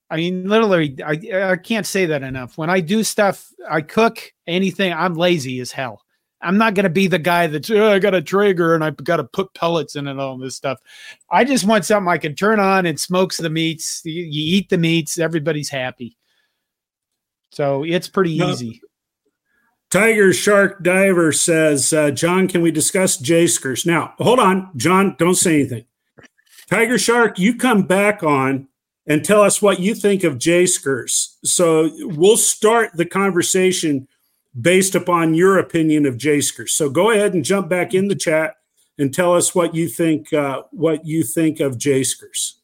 I 0.09 0.15
mean, 0.17 0.49
literally, 0.49 0.97
I 1.05 1.51
I 1.51 1.55
can't 1.57 1.86
say 1.86 2.07
that 2.07 2.24
enough. 2.24 2.57
When 2.57 2.72
I 2.72 2.80
do 2.80 3.03
stuff, 3.03 3.47
I 3.69 3.82
cook 3.82 4.34
anything. 4.47 4.91
I'm 4.91 5.13
lazy 5.13 5.59
as 5.59 5.72
hell. 5.72 6.01
I'm 6.41 6.57
not 6.57 6.74
going 6.74 6.86
to 6.86 6.89
be 6.89 7.05
the 7.05 7.19
guy 7.19 7.45
that's 7.45 7.69
oh, 7.69 7.91
I 7.91 7.99
got 7.99 8.15
a 8.15 8.24
Traeger 8.24 8.74
and 8.74 8.84
I've 8.84 8.97
got 8.97 9.17
to 9.17 9.24
put 9.24 9.53
pellets 9.53 9.95
in 9.95 10.07
it, 10.07 10.17
all 10.17 10.39
this 10.39 10.55
stuff. 10.55 10.80
I 11.30 11.43
just 11.43 11.67
want 11.67 11.86
something 11.86 12.11
I 12.11 12.17
can 12.17 12.34
turn 12.34 12.59
on 12.59 12.88
and 12.88 12.99
smokes 12.99 13.38
the 13.38 13.51
meats. 13.51 14.01
You, 14.03 14.24
you 14.24 14.57
eat 14.57 14.69
the 14.69 14.80
meats, 14.80 15.19
everybody's 15.19 15.69
happy. 15.69 16.17
So 17.51 17.84
it's 17.84 18.07
pretty 18.07 18.36
no. 18.36 18.49
easy. 18.49 18.82
Tiger 19.91 20.31
Shark 20.31 20.81
Diver 20.83 21.33
says, 21.33 21.91
uh, 21.91 22.11
John, 22.11 22.47
can 22.47 22.61
we 22.61 22.71
discuss 22.71 23.17
J-Skers? 23.17 23.85
Now, 23.85 24.13
hold 24.19 24.39
on, 24.39 24.71
John, 24.77 25.17
don't 25.19 25.35
say 25.35 25.55
anything. 25.55 25.85
Tiger 26.69 26.97
Shark, 26.97 27.37
you 27.37 27.55
come 27.55 27.83
back 27.83 28.23
on 28.23 28.69
and 29.05 29.25
tell 29.25 29.41
us 29.41 29.61
what 29.61 29.81
you 29.81 29.93
think 29.93 30.23
of 30.23 30.37
J-Skers. 30.37 31.35
So 31.43 31.89
we'll 31.99 32.37
start 32.37 32.91
the 32.93 33.05
conversation 33.05 34.07
based 34.59 34.95
upon 34.95 35.33
your 35.33 35.59
opinion 35.59 36.05
of 36.05 36.17
J-Skers. 36.17 36.69
So 36.69 36.89
go 36.89 37.11
ahead 37.11 37.33
and 37.33 37.43
jump 37.43 37.67
back 37.67 37.93
in 37.93 38.07
the 38.07 38.15
chat 38.15 38.55
and 38.97 39.13
tell 39.13 39.35
us 39.35 39.53
what 39.53 39.75
you 39.75 39.89
think 39.89 40.31
uh, 40.31 40.63
what 40.71 41.05
you 41.05 41.23
think 41.23 41.59
of 41.59 41.77
J-Skers. 41.77 42.59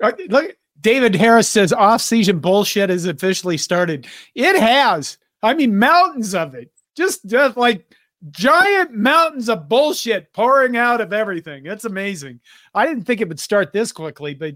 Look, 0.00 0.57
David 0.80 1.14
Harris 1.14 1.48
says 1.48 1.72
off-season 1.72 2.38
bullshit 2.38 2.90
has 2.90 3.06
officially 3.06 3.58
started. 3.58 4.06
It 4.34 4.60
has. 4.60 5.18
I 5.42 5.54
mean, 5.54 5.78
mountains 5.78 6.34
of 6.34 6.54
it. 6.54 6.70
Just, 6.96 7.26
just 7.26 7.56
like 7.56 7.94
giant 8.30 8.92
mountains 8.92 9.48
of 9.48 9.68
bullshit 9.68 10.32
pouring 10.32 10.76
out 10.76 11.00
of 11.00 11.12
everything. 11.12 11.66
It's 11.66 11.84
amazing. 11.84 12.40
I 12.74 12.86
didn't 12.86 13.04
think 13.04 13.20
it 13.20 13.28
would 13.28 13.40
start 13.40 13.72
this 13.72 13.92
quickly, 13.92 14.34
but 14.34 14.54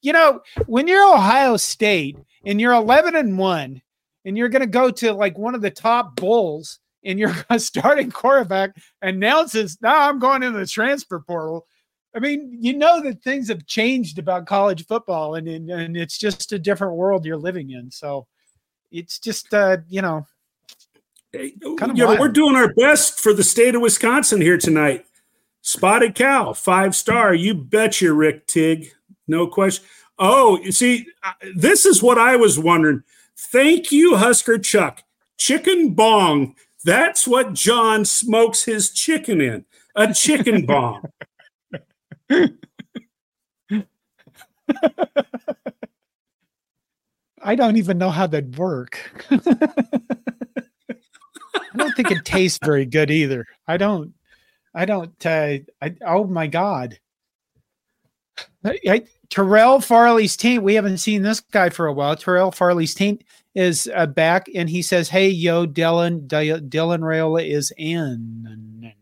you 0.00 0.12
know, 0.12 0.40
when 0.66 0.88
you're 0.88 1.14
Ohio 1.14 1.56
State 1.56 2.16
and 2.44 2.60
you're 2.60 2.72
11 2.72 3.14
and 3.14 3.38
1 3.38 3.82
and 4.24 4.38
you're 4.38 4.48
going 4.48 4.60
to 4.60 4.66
go 4.66 4.90
to 4.90 5.12
like 5.12 5.38
one 5.38 5.54
of 5.54 5.62
the 5.62 5.70
top 5.70 6.16
bowls 6.16 6.80
and 7.04 7.18
you're 7.18 7.34
starting 7.58 8.10
quarterback 8.10 8.76
announces, 9.00 9.78
"Now 9.80 10.08
I'm 10.08 10.18
going 10.18 10.42
into 10.42 10.58
the 10.58 10.66
transfer 10.66 11.20
portal." 11.20 11.66
I 12.14 12.18
mean, 12.18 12.58
you 12.60 12.76
know 12.76 13.00
that 13.02 13.22
things 13.22 13.48
have 13.48 13.66
changed 13.66 14.18
about 14.18 14.46
college 14.46 14.86
football, 14.86 15.36
and 15.36 15.48
and, 15.48 15.70
and 15.70 15.96
it's 15.96 16.18
just 16.18 16.52
a 16.52 16.58
different 16.58 16.94
world 16.94 17.24
you're 17.24 17.36
living 17.36 17.70
in. 17.70 17.90
So 17.90 18.26
it's 18.90 19.18
just 19.18 19.52
uh, 19.54 19.78
you 19.88 20.02
know, 20.02 20.26
kind 21.32 21.92
of 21.92 21.96
you 21.96 22.04
know, 22.04 22.16
we're 22.18 22.28
doing 22.28 22.56
our 22.56 22.72
best 22.74 23.18
for 23.18 23.32
the 23.32 23.42
state 23.42 23.74
of 23.74 23.80
Wisconsin 23.80 24.40
here 24.40 24.58
tonight. 24.58 25.06
Spotted 25.62 26.14
cow, 26.14 26.52
five 26.52 26.94
star. 26.94 27.32
You 27.32 27.54
betcha, 27.54 28.12
Rick 28.12 28.46
Tig. 28.46 28.92
No 29.26 29.46
question. 29.46 29.84
Oh, 30.18 30.58
you 30.58 30.72
see, 30.72 31.06
this 31.54 31.86
is 31.86 32.02
what 32.02 32.18
I 32.18 32.36
was 32.36 32.58
wondering. 32.58 33.02
Thank 33.36 33.90
you, 33.90 34.16
Husker 34.16 34.58
Chuck. 34.58 35.02
Chicken 35.38 35.94
bong. 35.94 36.54
That's 36.84 37.26
what 37.26 37.54
John 37.54 38.04
smokes 38.04 38.64
his 38.64 38.90
chicken 38.90 39.40
in. 39.40 39.64
A 39.94 40.12
chicken 40.12 40.66
bong. 40.66 41.02
I 47.44 47.54
don't 47.56 47.76
even 47.76 47.98
know 47.98 48.10
how 48.10 48.26
that'd 48.26 48.56
work. 48.56 48.98
I 49.30 49.38
don't 51.76 51.96
think 51.96 52.10
it 52.10 52.24
tastes 52.24 52.58
very 52.64 52.86
good 52.86 53.10
either. 53.10 53.46
I 53.66 53.76
don't. 53.76 54.14
I 54.74 54.84
don't. 54.84 55.26
Uh, 55.26 55.58
I, 55.80 55.94
oh 56.06 56.24
my 56.24 56.46
god. 56.46 56.98
I, 58.64 58.78
I, 58.88 59.02
Terrell 59.28 59.80
Farley's 59.80 60.36
team. 60.36 60.62
We 60.62 60.74
haven't 60.74 60.98
seen 60.98 61.22
this 61.22 61.40
guy 61.40 61.70
for 61.70 61.86
a 61.86 61.92
while. 61.92 62.16
Terrell 62.16 62.52
Farley's 62.52 62.94
team 62.94 63.18
is 63.54 63.90
uh, 63.94 64.06
back, 64.06 64.46
and 64.54 64.70
he 64.70 64.82
says, 64.82 65.08
"Hey, 65.08 65.28
yo, 65.28 65.66
Dylan, 65.66 66.26
D- 66.28 66.60
Dylan 66.68 67.00
Raiola 67.00 67.46
is 67.46 67.72
in." 67.76 68.92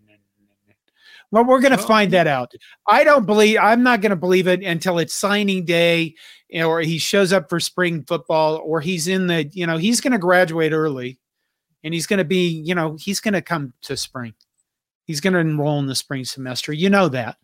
Well, 1.32 1.44
we're 1.44 1.60
going 1.60 1.76
to 1.76 1.78
find 1.78 2.12
that 2.12 2.26
out. 2.26 2.52
I 2.88 3.04
don't 3.04 3.24
believe. 3.24 3.58
I'm 3.60 3.84
not 3.84 4.00
going 4.00 4.10
to 4.10 4.16
believe 4.16 4.48
it 4.48 4.64
until 4.64 4.98
it's 4.98 5.14
signing 5.14 5.64
day, 5.64 6.16
or 6.52 6.80
he 6.80 6.98
shows 6.98 7.32
up 7.32 7.48
for 7.48 7.60
spring 7.60 8.02
football, 8.02 8.56
or 8.56 8.80
he's 8.80 9.06
in 9.06 9.28
the. 9.28 9.48
You 9.52 9.66
know, 9.66 9.76
he's 9.76 10.00
going 10.00 10.12
to 10.12 10.18
graduate 10.18 10.72
early, 10.72 11.20
and 11.84 11.94
he's 11.94 12.08
going 12.08 12.18
to 12.18 12.24
be. 12.24 12.48
You 12.48 12.74
know, 12.74 12.96
he's 12.98 13.20
going 13.20 13.34
to 13.34 13.42
come 13.42 13.72
to 13.82 13.96
spring. 13.96 14.34
He's 15.04 15.20
going 15.20 15.34
to 15.34 15.38
enroll 15.38 15.78
in 15.78 15.86
the 15.86 15.94
spring 15.94 16.24
semester. 16.24 16.72
You 16.72 16.90
know 16.90 17.08
that, 17.08 17.36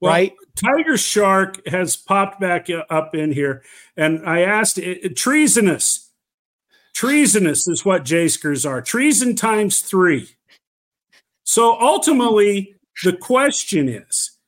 well, 0.00 0.12
right? 0.12 0.34
Tiger 0.56 0.98
Shark 0.98 1.66
has 1.66 1.96
popped 1.96 2.38
back 2.38 2.68
up 2.90 3.14
in 3.14 3.32
here, 3.32 3.62
and 3.96 4.26
I 4.28 4.42
asked 4.42 4.78
treasonous. 5.16 6.10
Treasonous 6.94 7.66
is 7.66 7.84
what 7.84 8.04
J-Skers 8.04 8.64
are. 8.64 8.80
Treason 8.80 9.34
times 9.34 9.80
three. 9.80 10.28
So 11.42 11.78
ultimately, 11.80 12.73
the 13.02 13.16
question 13.16 13.88
is 13.88 14.38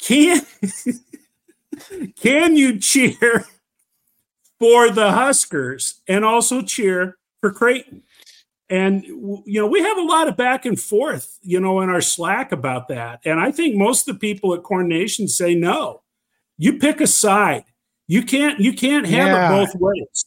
can, 0.00 0.40
can 2.20 2.56
you 2.56 2.78
cheer 2.78 3.44
for 4.58 4.90
the 4.90 5.12
Huskers 5.12 6.00
and 6.08 6.24
also 6.24 6.62
cheer 6.62 7.18
for 7.40 7.52
Creighton? 7.52 8.02
And, 8.70 9.02
you 9.04 9.42
know, 9.60 9.66
we 9.66 9.80
have 9.80 9.96
a 9.96 10.02
lot 10.02 10.28
of 10.28 10.36
back 10.36 10.66
and 10.66 10.78
forth, 10.78 11.38
you 11.42 11.58
know, 11.58 11.80
in 11.80 11.88
our 11.88 12.02
Slack 12.02 12.52
about 12.52 12.88
that. 12.88 13.20
And 13.24 13.40
I 13.40 13.50
think 13.50 13.76
most 13.76 14.06
of 14.08 14.14
the 14.14 14.20
people 14.20 14.54
at 14.54 14.62
Corn 14.62 14.88
Nation 14.88 15.26
say 15.26 15.54
no. 15.54 16.02
You 16.58 16.78
pick 16.78 17.00
a 17.00 17.06
side. 17.06 17.64
You 18.08 18.22
can't 18.22 18.58
you 18.58 18.72
can't 18.72 19.06
have 19.06 19.28
yeah. 19.28 19.46
it 19.46 19.66
both 19.66 19.74
ways. 19.80 20.24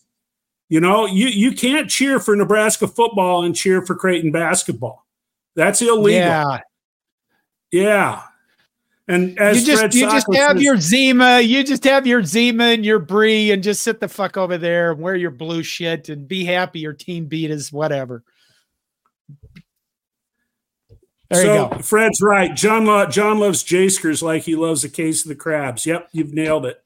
You 0.70 0.80
know, 0.80 1.06
you 1.06 1.28
you 1.28 1.52
can't 1.52 1.90
cheer 1.90 2.20
for 2.20 2.36
Nebraska 2.36 2.88
football 2.88 3.44
and 3.44 3.56
cheer 3.56 3.86
for 3.86 3.96
Creighton 3.96 4.32
basketball. 4.32 5.06
That's 5.56 5.82
illegal. 5.82 6.12
Yeah. 6.12 6.60
Yeah. 7.72 8.24
And 9.08 9.38
as 9.40 9.60
you 9.60 9.76
just 9.76 9.96
you 9.96 10.10
just 10.10 10.28
have 10.34 10.58
says, 10.58 10.64
your 10.64 10.78
Zima, 10.78 11.42
you 11.42 11.64
just 11.64 11.84
have 11.84 12.08
your 12.08 12.24
Zima 12.24 12.66
and 12.66 12.86
your 12.86 13.00
Brie, 13.00 13.52
and 13.52 13.62
just 13.62 13.82
sit 13.82 14.00
the 14.00 14.08
fuck 14.08 14.38
over 14.38 14.58
there 14.58 14.92
and 14.92 15.02
wear 15.02 15.16
your 15.16 15.32
blue 15.32 15.64
shit 15.64 16.08
and 16.08 16.28
be 16.28 16.46
happy 16.46 16.80
your 16.80 16.94
team 16.94 17.26
beat 17.26 17.52
us, 17.52 17.72
whatever. 17.72 18.24
There 21.30 21.44
so 21.44 21.70
Fred's 21.82 22.22
right. 22.22 22.56
John 22.56 22.86
lo- 22.86 23.06
John 23.08 23.40
loves 23.40 23.64
J-Skers 23.64 24.22
like 24.22 24.44
he 24.44 24.56
loves 24.56 24.84
a 24.84 24.90
case 24.90 25.24
of 25.24 25.30
the 25.30 25.36
crabs. 25.36 25.86
Yep, 25.86 26.10
you've 26.12 26.34
nailed 26.34 26.66
it. 26.66 26.81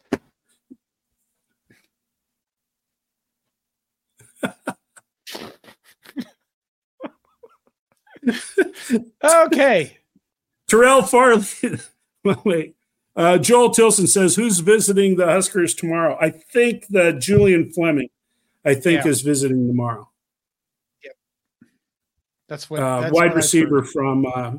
okay. 9.24 9.98
Terrell 10.68 11.04
Farley. 11.04 11.46
wait. 12.44 12.76
Uh, 13.16 13.38
Joel 13.38 13.70
Tilson 13.70 14.08
says, 14.08 14.36
"Who's 14.36 14.60
visiting 14.60 15.16
the 15.16 15.26
Huskers 15.26 15.74
tomorrow?" 15.74 16.18
I 16.20 16.32
think 16.32 16.88
that 16.88 17.20
Julian 17.20 17.72
Fleming, 17.72 18.10
I 18.66 18.74
think, 18.74 19.06
yeah. 19.06 19.12
is 19.12 19.22
visiting 19.22 19.68
tomorrow. 19.68 20.10
Yep, 21.04 21.14
that's 22.50 22.70
what 22.70 22.82
uh, 22.82 23.02
that's 23.02 23.14
wide 23.14 23.28
what 23.28 23.36
receiver 23.38 23.84
from 23.84 24.26
uh, 24.26 24.54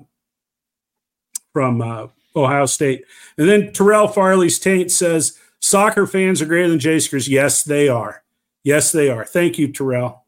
from 1.52 1.82
uh, 1.82 2.06
Ohio 2.34 2.64
State. 2.64 3.04
And 3.36 3.46
then 3.46 3.72
Terrell 3.74 4.08
Farley's 4.08 4.58
taint 4.58 4.90
says, 4.90 5.38
"Soccer 5.60 6.06
fans 6.06 6.40
are 6.40 6.46
greater 6.46 6.68
than 6.68 6.78
J-Skers." 6.78 7.28
Yes, 7.28 7.62
they 7.62 7.88
are. 7.88 8.22
Yes, 8.64 8.90
they 8.90 9.10
are. 9.10 9.26
Thank 9.26 9.58
you, 9.58 9.70
Terrell. 9.70 10.24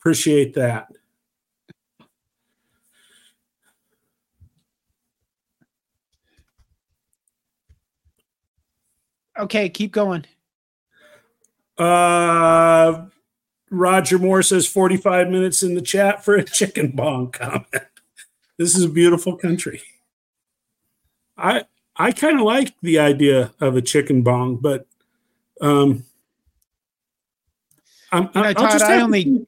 Appreciate 0.00 0.54
that. 0.54 0.88
Okay, 9.40 9.68
keep 9.68 9.92
going. 9.92 10.26
Uh, 11.78 13.06
Roger 13.70 14.18
Moore 14.18 14.42
says 14.42 14.66
45 14.66 15.30
minutes 15.30 15.62
in 15.62 15.74
the 15.74 15.80
chat 15.80 16.24
for 16.24 16.34
a 16.34 16.44
chicken 16.44 16.90
bong 16.90 17.30
comment. 17.30 17.66
this 18.58 18.76
is 18.76 18.84
a 18.84 18.88
beautiful 18.88 19.36
country. 19.36 19.82
I 21.38 21.64
I 21.96 22.12
kind 22.12 22.38
of 22.38 22.44
like 22.44 22.74
the 22.82 22.98
idea 22.98 23.52
of 23.60 23.76
a 23.76 23.82
chicken 23.82 24.22
bong, 24.22 24.56
but 24.56 24.86
um, 25.62 26.04
I'm, 28.12 28.28
you 28.34 28.42
know, 28.42 28.52
Todd, 28.52 28.82
I 28.82 29.00
only 29.00 29.46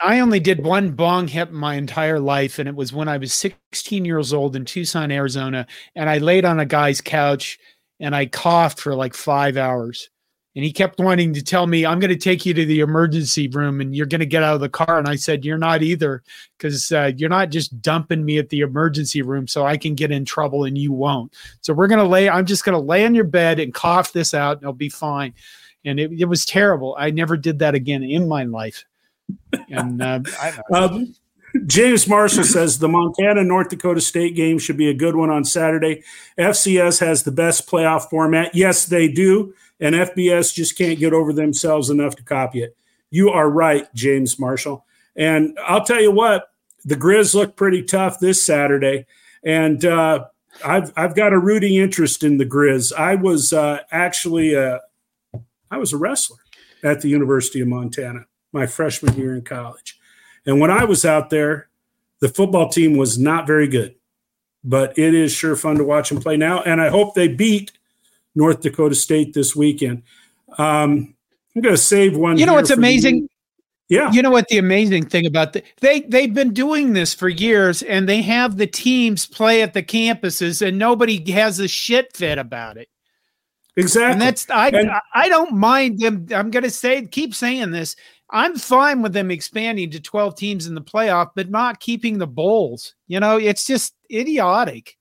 I 0.00 0.20
only 0.20 0.38
did 0.38 0.62
one 0.62 0.92
bong 0.92 1.26
hit 1.28 1.50
my 1.50 1.74
entire 1.74 2.20
life, 2.20 2.58
and 2.58 2.68
it 2.68 2.76
was 2.76 2.92
when 2.92 3.08
I 3.08 3.16
was 3.16 3.32
16 3.32 4.04
years 4.04 4.32
old 4.32 4.54
in 4.54 4.64
Tucson, 4.64 5.10
Arizona, 5.10 5.66
and 5.96 6.08
I 6.08 6.18
laid 6.18 6.44
on 6.44 6.60
a 6.60 6.66
guy's 6.66 7.00
couch 7.00 7.58
and 8.00 8.14
I 8.14 8.26
coughed 8.26 8.80
for 8.80 8.94
like 8.94 9.14
five 9.14 9.56
hours. 9.56 10.10
and 10.56 10.64
he 10.64 10.72
kept 10.72 11.00
wanting 11.00 11.34
to 11.34 11.42
tell 11.42 11.66
me 11.66 11.84
i'm 11.84 11.98
going 11.98 12.10
to 12.10 12.16
take 12.16 12.46
you 12.46 12.54
to 12.54 12.64
the 12.64 12.78
emergency 12.80 13.48
room 13.48 13.80
and 13.80 13.94
you're 13.94 14.06
going 14.06 14.20
to 14.20 14.26
get 14.26 14.42
out 14.44 14.54
of 14.54 14.60
the 14.60 14.68
car. 14.68 14.98
And 14.98 15.08
i 15.08 15.16
said 15.16 15.44
you're 15.44 15.58
not 15.58 15.82
either 15.82 16.22
because 16.56 16.92
uh, 16.92 17.10
you're 17.16 17.28
not 17.28 17.50
just 17.50 17.82
dumping 17.82 18.24
me 18.24 18.38
at 18.38 18.50
the 18.50 18.60
emergency 18.60 19.22
room 19.22 19.48
so 19.48 19.66
i 19.66 19.76
can 19.76 19.94
get 19.94 20.12
in 20.12 20.24
trouble 20.24 20.64
and 20.64 20.78
you 20.78 20.92
won't. 20.92 21.32
So 21.60 21.74
we're 21.74 21.88
going 21.88 21.98
to 22.00 22.06
lay 22.06 22.28
i'm 22.28 22.46
just 22.46 22.64
going 22.64 22.78
to 22.78 22.86
lay 22.86 23.04
on 23.04 23.14
your 23.14 23.24
bed 23.24 23.58
and 23.58 23.74
cough 23.74 24.12
this 24.12 24.32
out 24.34 24.58
and 24.58 24.62
it'll 24.62 24.74
be 24.74 24.88
fine. 24.88 25.34
And 25.84 26.00
it, 26.00 26.12
it 26.12 26.24
was 26.26 26.46
terrible. 26.46 26.96
I 26.98 27.10
never 27.10 27.36
did 27.36 27.58
that 27.58 27.74
again 27.74 28.02
in 28.02 28.26
my 28.28 28.44
life. 28.44 28.84
And 29.68 30.00
uh, 30.02 30.20
um, 30.72 31.14
James 31.66 32.08
Marshall 32.08 32.44
says 32.44 32.78
the 32.78 32.88
Montana 32.88 33.44
North 33.44 33.68
Dakota 33.68 34.00
State 34.00 34.34
game 34.34 34.58
should 34.58 34.76
be 34.76 34.88
a 34.88 34.94
good 34.94 35.14
one 35.14 35.30
on 35.30 35.44
Saturday. 35.44 36.02
FCS 36.38 37.00
has 37.00 37.22
the 37.22 37.30
best 37.30 37.68
playoff 37.68 38.10
format. 38.10 38.54
Yes, 38.54 38.86
they 38.86 39.08
do. 39.08 39.54
And 39.80 39.94
FBS 39.94 40.54
just 40.54 40.76
can't 40.76 40.98
get 40.98 41.12
over 41.12 41.32
themselves 41.32 41.90
enough 41.90 42.16
to 42.16 42.24
copy 42.24 42.62
it. 42.62 42.76
You 43.10 43.30
are 43.30 43.48
right, 43.48 43.92
James 43.94 44.38
Marshall. 44.38 44.84
And 45.16 45.56
I'll 45.64 45.84
tell 45.84 46.00
you 46.00 46.10
what, 46.10 46.48
the 46.84 46.96
Grizz 46.96 47.34
look 47.34 47.56
pretty 47.56 47.82
tough 47.82 48.18
this 48.18 48.42
Saturday. 48.44 49.06
And 49.44 49.84
uh, 49.84 50.26
I've, 50.64 50.92
I've 50.96 51.14
got 51.14 51.32
a 51.32 51.38
rooting 51.38 51.74
interest 51.74 52.24
in 52.24 52.38
the 52.38 52.46
Grizz. 52.46 52.92
I 52.92 53.14
was 53.14 53.52
uh, 53.52 53.80
actually 53.92 54.54
a, 54.54 54.80
I 55.70 55.78
was 55.78 55.92
a 55.92 55.96
wrestler 55.96 56.38
at 56.82 57.00
the 57.00 57.08
University 57.08 57.60
of 57.60 57.68
Montana 57.68 58.26
my 58.52 58.66
freshman 58.66 59.16
year 59.16 59.34
in 59.34 59.42
college. 59.42 59.98
And 60.46 60.60
when 60.60 60.70
I 60.70 60.84
was 60.84 61.04
out 61.04 61.30
there, 61.30 61.68
the 62.20 62.28
football 62.28 62.68
team 62.68 62.96
was 62.96 63.18
not 63.18 63.46
very 63.46 63.68
good, 63.68 63.94
but 64.62 64.98
it 64.98 65.14
is 65.14 65.32
sure 65.32 65.56
fun 65.56 65.76
to 65.76 65.84
watch 65.84 66.08
them 66.08 66.20
play 66.20 66.36
now. 66.36 66.62
And 66.62 66.80
I 66.80 66.88
hope 66.88 67.14
they 67.14 67.28
beat 67.28 67.72
North 68.34 68.60
Dakota 68.60 68.94
State 68.94 69.34
this 69.34 69.54
weekend. 69.54 70.02
Um, 70.58 71.14
I'm 71.54 71.62
going 71.62 71.74
to 71.74 71.80
save 71.80 72.16
one. 72.16 72.38
You 72.38 72.46
know 72.46 72.54
what's 72.54 72.70
amazing? 72.70 73.28
Yeah. 73.88 74.10
You 74.12 74.22
know 74.22 74.30
what 74.30 74.48
the 74.48 74.58
amazing 74.58 75.06
thing 75.06 75.26
about 75.26 75.52
the, 75.52 75.62
they 75.80 76.00
they've 76.00 76.32
been 76.32 76.54
doing 76.54 76.94
this 76.94 77.12
for 77.12 77.28
years 77.28 77.82
and 77.82 78.08
they 78.08 78.22
have 78.22 78.56
the 78.56 78.66
teams 78.66 79.26
play 79.26 79.60
at 79.60 79.74
the 79.74 79.82
campuses 79.82 80.66
and 80.66 80.78
nobody 80.78 81.30
has 81.32 81.60
a 81.60 81.68
shit 81.68 82.16
fit 82.16 82.38
about 82.38 82.78
it. 82.78 82.88
Exactly. 83.76 84.12
And 84.12 84.20
that's 84.20 84.48
I 84.48 84.68
and, 84.68 84.90
I 85.14 85.28
don't 85.28 85.52
mind 85.52 85.98
them. 85.98 86.26
I'm 86.34 86.50
going 86.50 86.62
to 86.62 86.70
say 86.70 87.06
keep 87.06 87.34
saying 87.34 87.72
this. 87.72 87.94
I'm 88.30 88.56
fine 88.56 89.02
with 89.02 89.12
them 89.12 89.30
expanding 89.30 89.90
to 89.90 90.00
12 90.00 90.34
teams 90.34 90.66
in 90.66 90.74
the 90.74 90.80
playoff, 90.80 91.30
but 91.34 91.50
not 91.50 91.80
keeping 91.80 92.18
the 92.18 92.26
bowls. 92.26 92.94
You 93.06 93.20
know, 93.20 93.36
it's 93.36 93.66
just 93.66 93.94
idiotic. 94.10 94.96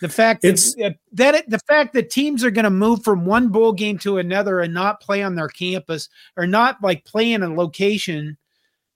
The 0.00 0.08
fact 0.08 0.44
it's, 0.44 0.74
that, 0.74 0.96
that 1.12 1.34
it, 1.34 1.50
the 1.50 1.60
fact 1.60 1.94
that 1.94 2.10
teams 2.10 2.44
are 2.44 2.50
going 2.50 2.64
to 2.64 2.70
move 2.70 3.02
from 3.02 3.24
one 3.24 3.48
bowl 3.48 3.72
game 3.72 3.98
to 3.98 4.18
another 4.18 4.60
and 4.60 4.74
not 4.74 5.00
play 5.00 5.22
on 5.22 5.36
their 5.36 5.48
campus 5.48 6.08
or 6.36 6.46
not 6.46 6.82
like 6.82 7.06
play 7.06 7.32
in 7.32 7.42
a 7.42 7.54
location 7.54 8.36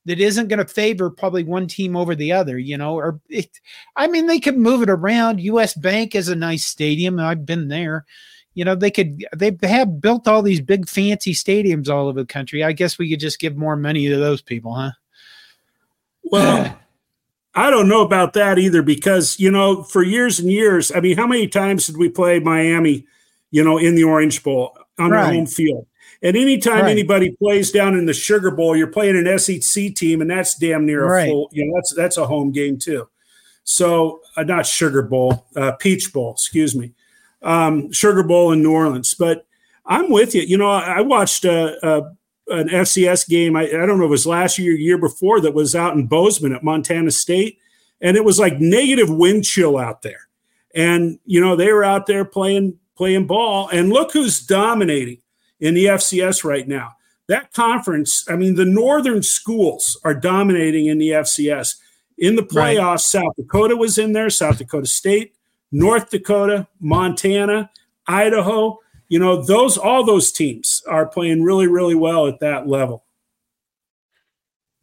that 0.04 0.20
isn't 0.20 0.48
going 0.48 0.58
to 0.58 0.66
favor 0.66 1.10
probably 1.10 1.44
one 1.44 1.66
team 1.66 1.96
over 1.96 2.14
the 2.14 2.32
other, 2.32 2.58
you 2.58 2.76
know, 2.76 2.94
or 2.94 3.20
it, 3.28 3.60
I 3.96 4.08
mean, 4.08 4.26
they 4.26 4.40
could 4.40 4.58
move 4.58 4.82
it 4.82 4.90
around. 4.90 5.40
US 5.40 5.72
Bank 5.74 6.14
is 6.14 6.28
a 6.28 6.36
nice 6.36 6.66
stadium. 6.66 7.18
I've 7.18 7.46
been 7.46 7.68
there 7.68 8.04
you 8.54 8.64
know 8.64 8.74
they 8.74 8.90
could 8.90 9.24
they 9.34 9.56
have 9.62 10.00
built 10.00 10.26
all 10.26 10.42
these 10.42 10.60
big 10.60 10.88
fancy 10.88 11.32
stadiums 11.32 11.88
all 11.88 12.08
over 12.08 12.20
the 12.20 12.26
country 12.26 12.64
i 12.64 12.72
guess 12.72 12.98
we 12.98 13.08
could 13.08 13.20
just 13.20 13.38
give 13.38 13.56
more 13.56 13.76
money 13.76 14.08
to 14.08 14.16
those 14.16 14.42
people 14.42 14.74
huh 14.74 14.90
well 16.24 16.78
i 17.54 17.70
don't 17.70 17.88
know 17.88 18.02
about 18.02 18.32
that 18.32 18.58
either 18.58 18.82
because 18.82 19.38
you 19.38 19.50
know 19.50 19.82
for 19.82 20.02
years 20.02 20.38
and 20.38 20.50
years 20.50 20.92
i 20.92 21.00
mean 21.00 21.16
how 21.16 21.26
many 21.26 21.46
times 21.46 21.86
did 21.86 21.96
we 21.96 22.08
play 22.08 22.38
miami 22.40 23.06
you 23.50 23.62
know 23.62 23.78
in 23.78 23.94
the 23.94 24.04
orange 24.04 24.42
bowl 24.42 24.76
on 24.98 25.10
right. 25.10 25.34
home 25.34 25.46
field 25.46 25.86
and 26.22 26.36
anytime 26.36 26.82
right. 26.82 26.90
anybody 26.90 27.30
plays 27.42 27.70
down 27.70 27.94
in 27.94 28.06
the 28.06 28.12
sugar 28.12 28.50
bowl 28.50 28.76
you're 28.76 28.86
playing 28.86 29.16
an 29.16 29.38
sec 29.38 29.94
team 29.94 30.20
and 30.20 30.30
that's 30.30 30.56
damn 30.56 30.84
near 30.84 31.04
a 31.04 31.08
right. 31.08 31.28
full 31.28 31.48
you 31.52 31.64
know 31.64 31.72
that's 31.74 31.94
that's 31.94 32.16
a 32.16 32.26
home 32.26 32.52
game 32.52 32.78
too 32.78 33.08
so 33.64 34.20
uh, 34.36 34.42
not 34.42 34.66
sugar 34.66 35.02
bowl 35.02 35.46
uh, 35.56 35.72
peach 35.72 36.12
bowl 36.12 36.32
excuse 36.32 36.74
me 36.74 36.92
um, 37.42 37.92
Sugar 37.92 38.22
Bowl 38.22 38.52
in 38.52 38.62
New 38.62 38.72
Orleans. 38.72 39.14
But 39.14 39.46
I'm 39.86 40.10
with 40.10 40.34
you. 40.34 40.42
You 40.42 40.58
know, 40.58 40.70
I 40.70 41.00
watched 41.00 41.44
a, 41.44 41.76
a 41.86 42.16
an 42.50 42.68
FCS 42.68 43.28
game. 43.28 43.56
I, 43.56 43.62
I, 43.62 43.86
don't 43.86 43.98
know, 43.98 44.04
it 44.04 44.08
was 44.08 44.26
last 44.26 44.58
year, 44.58 44.72
year 44.72 44.98
before 44.98 45.40
that 45.40 45.54
was 45.54 45.74
out 45.74 45.94
in 45.94 46.06
Bozeman 46.06 46.54
at 46.54 46.64
Montana 46.64 47.10
State, 47.10 47.58
and 48.00 48.16
it 48.16 48.24
was 48.24 48.38
like 48.38 48.58
negative 48.58 49.08
wind 49.08 49.44
chill 49.44 49.78
out 49.78 50.02
there. 50.02 50.28
And 50.74 51.18
you 51.24 51.40
know, 51.40 51.56
they 51.56 51.72
were 51.72 51.84
out 51.84 52.06
there 52.06 52.24
playing 52.24 52.78
playing 52.96 53.26
ball, 53.26 53.68
and 53.72 53.90
look 53.90 54.12
who's 54.12 54.40
dominating 54.40 55.18
in 55.58 55.74
the 55.74 55.86
FCS 55.86 56.44
right 56.44 56.66
now. 56.66 56.92
That 57.28 57.52
conference, 57.52 58.24
I 58.28 58.36
mean, 58.36 58.56
the 58.56 58.64
northern 58.64 59.22
schools 59.22 59.98
are 60.04 60.14
dominating 60.14 60.86
in 60.86 60.98
the 60.98 61.10
FCS. 61.10 61.76
In 62.18 62.36
the 62.36 62.42
playoffs, 62.42 63.14
right. 63.14 63.24
South 63.24 63.36
Dakota 63.36 63.76
was 63.76 63.96
in 63.96 64.12
there, 64.12 64.28
South 64.28 64.58
Dakota 64.58 64.86
State, 64.86 65.34
North 65.72 66.10
Dakota, 66.10 66.66
Montana, 66.80 67.70
Idaho, 68.06 68.78
you 69.08 69.18
know, 69.18 69.42
those 69.42 69.76
all 69.76 70.04
those 70.04 70.32
teams 70.32 70.82
are 70.88 71.06
playing 71.06 71.42
really, 71.42 71.66
really 71.66 71.94
well 71.94 72.26
at 72.26 72.40
that 72.40 72.68
level. 72.68 73.04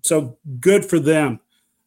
So 0.03 0.37
good 0.59 0.85
for 0.85 0.99
them. 0.99 1.39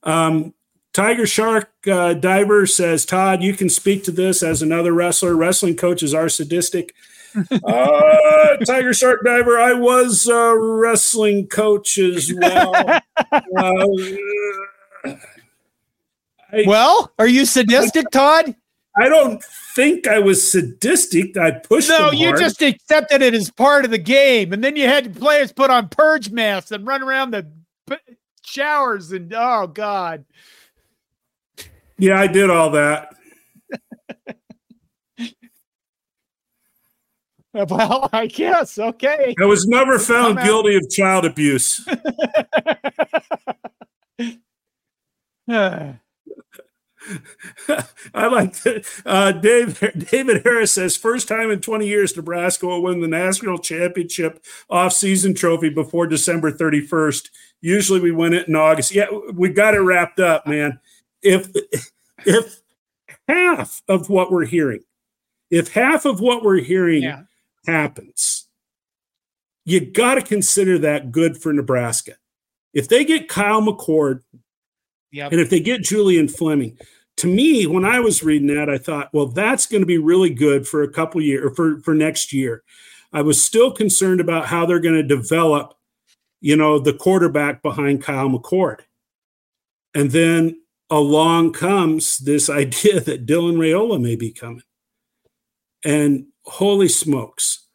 Um, 0.03 0.55
Tiger 0.93 1.27
Shark 1.27 1.71
uh, 1.87 2.15
Diver 2.15 2.67
says, 2.67 3.07
Todd, 3.07 3.43
you 3.43 3.55
can 3.55 3.69
speak 3.69 4.05
to 4.05 4.11
this 4.11 4.43
as 4.43 4.61
another 4.61 4.93
wrestler. 4.93 5.37
Wrestling 5.37 5.77
coaches 5.77 6.13
are 6.15 6.29
sadistic. 6.29 6.95
uh, 7.65 8.57
Tiger 8.67 8.93
Shark 8.93 9.21
Diver, 9.25 9.59
I 9.59 9.73
was 9.75 10.27
a 10.27 10.57
wrestling 10.59 11.47
coach 11.47 11.99
as 11.99 12.33
well. 12.35 12.75
Uh, 13.57 15.15
I, 16.53 16.65
well, 16.67 17.13
are 17.19 17.29
you 17.29 17.45
sadistic, 17.45 18.11
Todd? 18.11 18.57
I 18.97 19.09
don't 19.09 19.43
think 19.75 20.09
I 20.09 20.19
was 20.19 20.51
sadistic. 20.51 21.37
I 21.37 21.53
pushed. 21.53 21.89
No, 21.89 22.11
you 22.11 22.37
just 22.37 22.61
accepted 22.61 23.23
it 23.23 23.35
as 23.35 23.51
part 23.51 23.85
of 23.85 23.91
the 23.91 23.99
game, 23.99 24.53
and 24.53 24.65
then 24.65 24.75
you 24.77 24.87
had 24.87 25.17
players 25.17 25.53
put 25.53 25.71
on 25.71 25.89
purge 25.89 26.31
masks 26.31 26.73
and 26.73 26.87
run 26.87 27.03
around 27.03 27.31
the 27.31 27.47
showers, 28.45 29.13
and 29.13 29.33
oh 29.35 29.69
god. 29.69 30.25
Yeah, 31.99 32.19
I 32.19 32.27
did 32.27 32.51
all 32.51 32.71
that. 32.71 33.15
well, 37.53 38.09
I 38.13 38.27
guess 38.27 38.79
okay. 38.79 39.35
I 39.41 39.45
was 39.45 39.67
never 39.67 39.99
found 39.99 40.39
guilty 40.41 40.77
of 40.77 40.91
child 40.91 41.25
abuse. 41.25 41.87
I 48.15 48.20
like 48.33 48.55
that. 48.63 48.87
Uh, 49.05 49.33
Dave, 49.33 49.81
David 50.11 50.43
Harris 50.45 50.73
says, 50.73 50.97
first 50.97 51.29
time 51.29 51.51
in 51.51 51.61
20 51.61 51.87
years, 51.87 52.17
Nebraska 52.17 52.67
will 52.67 52.83
win 52.83 53.01
the 53.01 53.09
national 53.09 53.59
championship 53.59 54.45
off-season 54.69 55.35
trophy 55.35 55.71
before 55.71 56.07
December 56.07 56.53
31st. 56.53 57.29
Usually 57.61 58.01
we 58.01 58.11
win 58.11 58.33
it 58.33 58.49
in 58.49 58.55
August. 58.55 58.95
Yeah, 58.95 59.07
we 59.33 59.51
got 59.51 59.75
it 59.75 59.81
wrapped 59.81 60.21
up, 60.21 60.47
man. 60.47 60.81
If 61.23 61.51
if 62.25 62.61
half 63.29 63.83
of 63.87 64.09
what 64.09 64.33
we're 64.33 64.47
hearing, 64.47 64.81
if 65.51 65.73
half 65.73 66.07
of 66.07 66.21
what 66.21 66.43
we're 66.43 66.61
hearing 66.61 67.03
yeah. 67.03 67.23
happens, 67.67 68.49
you 69.67 69.81
got 69.81 70.15
to 70.15 70.23
consider 70.23 70.79
that 70.79 71.13
good 71.13 71.37
for 71.37 71.53
Nebraska. 71.53 72.13
If 72.73 72.89
they 72.89 73.05
get 73.05 73.29
Kyle 73.29 73.61
McCord, 73.61 74.23
Yep. 75.13 75.33
And 75.33 75.41
if 75.41 75.51
they 75.51 75.61
get 75.61 75.83
Julian 75.83 76.29
Fleming, 76.29 76.79
to 77.21 77.27
me, 77.27 77.67
when 77.67 77.85
I 77.85 78.01
was 78.01 78.23
reading 78.23 78.49
that, 78.49 78.71
I 78.71 78.79
thought, 78.79 79.13
well, 79.13 79.27
that's 79.27 79.67
going 79.67 79.83
to 79.83 79.87
be 79.87 79.99
really 79.99 80.31
good 80.31 80.67
for 80.67 80.83
a 80.83 80.91
couple 80.91 81.21
years 81.21 81.55
for, 81.55 81.79
for 81.81 81.93
next 81.93 82.33
year. 82.33 82.63
I 83.13 83.21
was 83.21 83.45
still 83.45 83.71
concerned 83.73 84.23
about 84.23 84.47
how 84.47 84.65
they're 84.65 84.81
going 84.81 84.95
to 84.95 85.03
develop, 85.03 85.75
you 86.41 86.57
know, 86.57 86.79
the 86.79 86.95
quarterback 86.95 87.61
behind 87.61 88.03
Kyle 88.03 88.31
McCord. 88.31 88.81
And 89.95 90.13
then 90.13 90.63
along 90.89 91.53
comes 91.53 92.17
this 92.19 92.49
idea 92.51 93.01
that 93.01 93.27
Dylan 93.27 93.57
Raiola 93.57 94.01
may 94.01 94.17
be 94.17 94.33
coming. 94.33 94.63
And 95.85 96.29
holy 96.45 96.89
smokes. 96.89 97.67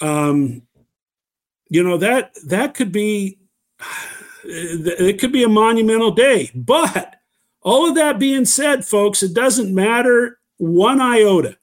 Um, 0.00 0.62
you 1.68 1.82
know, 1.82 1.98
that 1.98 2.32
that 2.46 2.72
could 2.72 2.92
be 2.92 3.40
it 4.44 5.20
could 5.20 5.32
be 5.32 5.42
a 5.42 5.50
monumental 5.50 6.12
day. 6.12 6.50
But 6.54 7.15
all 7.66 7.88
of 7.88 7.96
that 7.96 8.20
being 8.20 8.44
said, 8.44 8.84
folks, 8.84 9.24
it 9.24 9.34
doesn't 9.34 9.74
matter 9.74 10.38
one 10.56 11.00
iota 11.00 11.58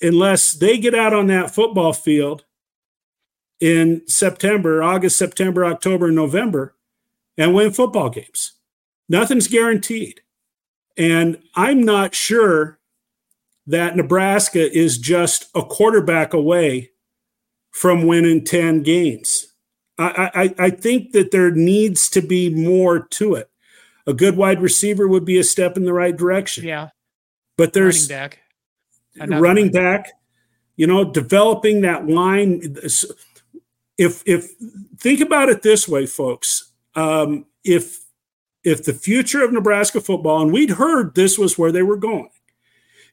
unless 0.00 0.52
they 0.52 0.78
get 0.78 0.94
out 0.94 1.12
on 1.12 1.26
that 1.26 1.52
football 1.52 1.92
field 1.92 2.44
in 3.58 4.06
September, 4.06 4.80
August, 4.80 5.18
September, 5.18 5.64
October, 5.64 6.12
November, 6.12 6.76
and 7.36 7.52
win 7.52 7.72
football 7.72 8.10
games. 8.10 8.52
Nothing's 9.08 9.48
guaranteed. 9.48 10.20
And 10.96 11.38
I'm 11.56 11.82
not 11.82 12.14
sure 12.14 12.78
that 13.66 13.96
Nebraska 13.96 14.72
is 14.72 14.98
just 14.98 15.48
a 15.52 15.64
quarterback 15.64 16.32
away 16.32 16.90
from 17.72 18.06
winning 18.06 18.44
10 18.44 18.84
games. 18.84 19.52
I, 19.98 20.30
I, 20.32 20.66
I 20.66 20.70
think 20.70 21.10
that 21.10 21.32
there 21.32 21.50
needs 21.50 22.08
to 22.10 22.20
be 22.20 22.50
more 22.50 23.00
to 23.00 23.34
it. 23.34 23.50
A 24.08 24.14
good 24.14 24.38
wide 24.38 24.62
receiver 24.62 25.06
would 25.06 25.26
be 25.26 25.38
a 25.38 25.44
step 25.44 25.76
in 25.76 25.84
the 25.84 25.92
right 25.92 26.16
direction. 26.16 26.64
Yeah. 26.64 26.88
But 27.58 27.74
there's 27.74 28.08
running 28.08 28.22
back. 28.22 28.38
Another 29.16 29.42
running 29.42 29.64
one. 29.66 29.72
back, 29.72 30.12
you 30.76 30.86
know, 30.86 31.04
developing 31.04 31.82
that 31.82 32.08
line. 32.08 32.76
If 33.98 34.22
if 34.24 34.50
think 34.96 35.20
about 35.20 35.50
it 35.50 35.60
this 35.60 35.86
way, 35.86 36.06
folks, 36.06 36.72
um, 36.94 37.44
if 37.64 38.00
if 38.64 38.84
the 38.84 38.94
future 38.94 39.44
of 39.44 39.52
Nebraska 39.52 40.00
football, 40.00 40.40
and 40.40 40.52
we'd 40.54 40.70
heard 40.70 41.14
this 41.14 41.36
was 41.36 41.58
where 41.58 41.72
they 41.72 41.82
were 41.82 41.96
going, 41.96 42.30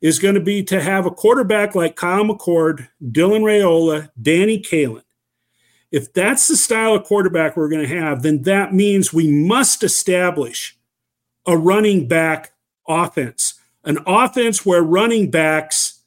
is 0.01 0.17
going 0.19 0.35
to 0.35 0.41
be 0.41 0.63
to 0.63 0.81
have 0.81 1.05
a 1.05 1.11
quarterback 1.11 1.75
like 1.75 1.97
Kyle 1.97 2.23
McCord, 2.23 2.87
Dylan 3.03 3.41
Raiola, 3.41 4.11
Danny 4.21 4.61
Kaelin. 4.61 5.03
If 5.91 6.13
that's 6.13 6.47
the 6.47 6.55
style 6.55 6.95
of 6.95 7.03
quarterback 7.03 7.57
we're 7.57 7.69
going 7.69 7.87
to 7.87 7.99
have, 7.99 8.21
then 8.21 8.43
that 8.43 8.73
means 8.73 9.11
we 9.11 9.29
must 9.29 9.83
establish 9.83 10.77
a 11.45 11.57
running 11.57 12.07
back 12.07 12.53
offense, 12.87 13.55
an 13.83 13.99
offense 14.05 14.65
where 14.65 14.81
running 14.81 15.29
backs 15.29 16.01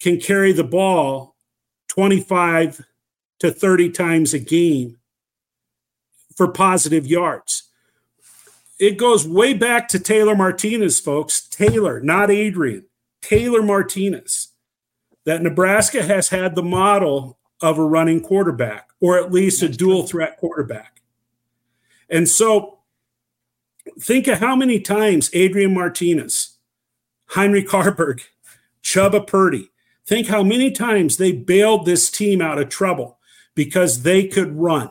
can 0.00 0.20
carry 0.20 0.52
the 0.52 0.64
ball 0.64 1.36
25 1.88 2.84
to 3.40 3.50
30 3.50 3.90
times 3.90 4.34
a 4.34 4.38
game 4.38 4.98
for 6.36 6.48
positive 6.48 7.06
yards. 7.06 7.64
It 8.78 8.96
goes 8.96 9.26
way 9.26 9.54
back 9.54 9.86
to 9.88 10.00
Taylor 10.00 10.34
Martinez, 10.34 10.98
folks. 10.98 11.46
Taylor, 11.48 12.00
not 12.00 12.30
Adrian. 12.30 12.86
Taylor 13.20 13.62
Martinez 13.62 14.48
that 15.24 15.42
Nebraska 15.42 16.02
has 16.02 16.30
had 16.30 16.54
the 16.54 16.62
model 16.62 17.38
of 17.60 17.78
a 17.78 17.84
running 17.84 18.20
quarterback, 18.20 18.90
or 19.00 19.18
at 19.18 19.30
least 19.30 19.62
a 19.62 19.68
dual 19.68 20.04
threat 20.06 20.36
quarterback. 20.36 21.00
And 22.10 22.28
so 22.28 22.80
think 24.00 24.26
of 24.26 24.38
how 24.38 24.56
many 24.56 24.80
times 24.80 25.30
Adrian 25.32 25.74
Martinez, 25.74 26.56
Heinrich 27.30 27.68
Haarberg, 27.68 28.22
Chubba 28.82 29.26
Purdy, 29.26 29.70
think 30.06 30.28
how 30.28 30.42
many 30.42 30.70
times 30.70 31.16
they 31.16 31.32
bailed 31.32 31.86
this 31.86 32.10
team 32.10 32.42
out 32.42 32.58
of 32.58 32.68
trouble 32.68 33.18
because 33.54 34.02
they 34.02 34.26
could 34.26 34.56
run. 34.56 34.90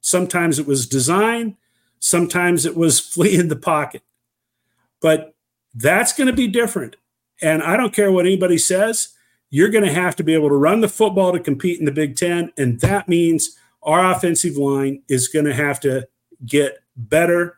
Sometimes 0.00 0.58
it 0.58 0.66
was 0.66 0.86
design, 0.86 1.56
sometimes 1.98 2.66
it 2.66 2.76
was 2.76 3.00
flee 3.14 3.36
in 3.36 3.48
the 3.48 3.56
pocket. 3.56 4.02
But 5.00 5.34
that's 5.74 6.12
going 6.12 6.26
to 6.26 6.32
be 6.32 6.48
different 6.48 6.96
and 7.40 7.62
I 7.62 7.76
don't 7.76 7.94
care 7.94 8.10
what 8.10 8.26
anybody 8.26 8.58
says, 8.58 9.10
you're 9.50 9.70
going 9.70 9.84
to 9.84 9.92
have 9.92 10.16
to 10.16 10.24
be 10.24 10.34
able 10.34 10.48
to 10.48 10.56
run 10.56 10.80
the 10.80 10.88
football 10.88 11.32
to 11.32 11.40
compete 11.40 11.78
in 11.78 11.84
the 11.84 11.92
Big 11.92 12.16
Ten. 12.16 12.52
And 12.56 12.80
that 12.80 13.08
means 13.08 13.56
our 13.82 14.12
offensive 14.12 14.56
line 14.56 15.02
is 15.08 15.28
going 15.28 15.44
to 15.44 15.54
have 15.54 15.80
to 15.80 16.08
get 16.44 16.78
better 16.96 17.57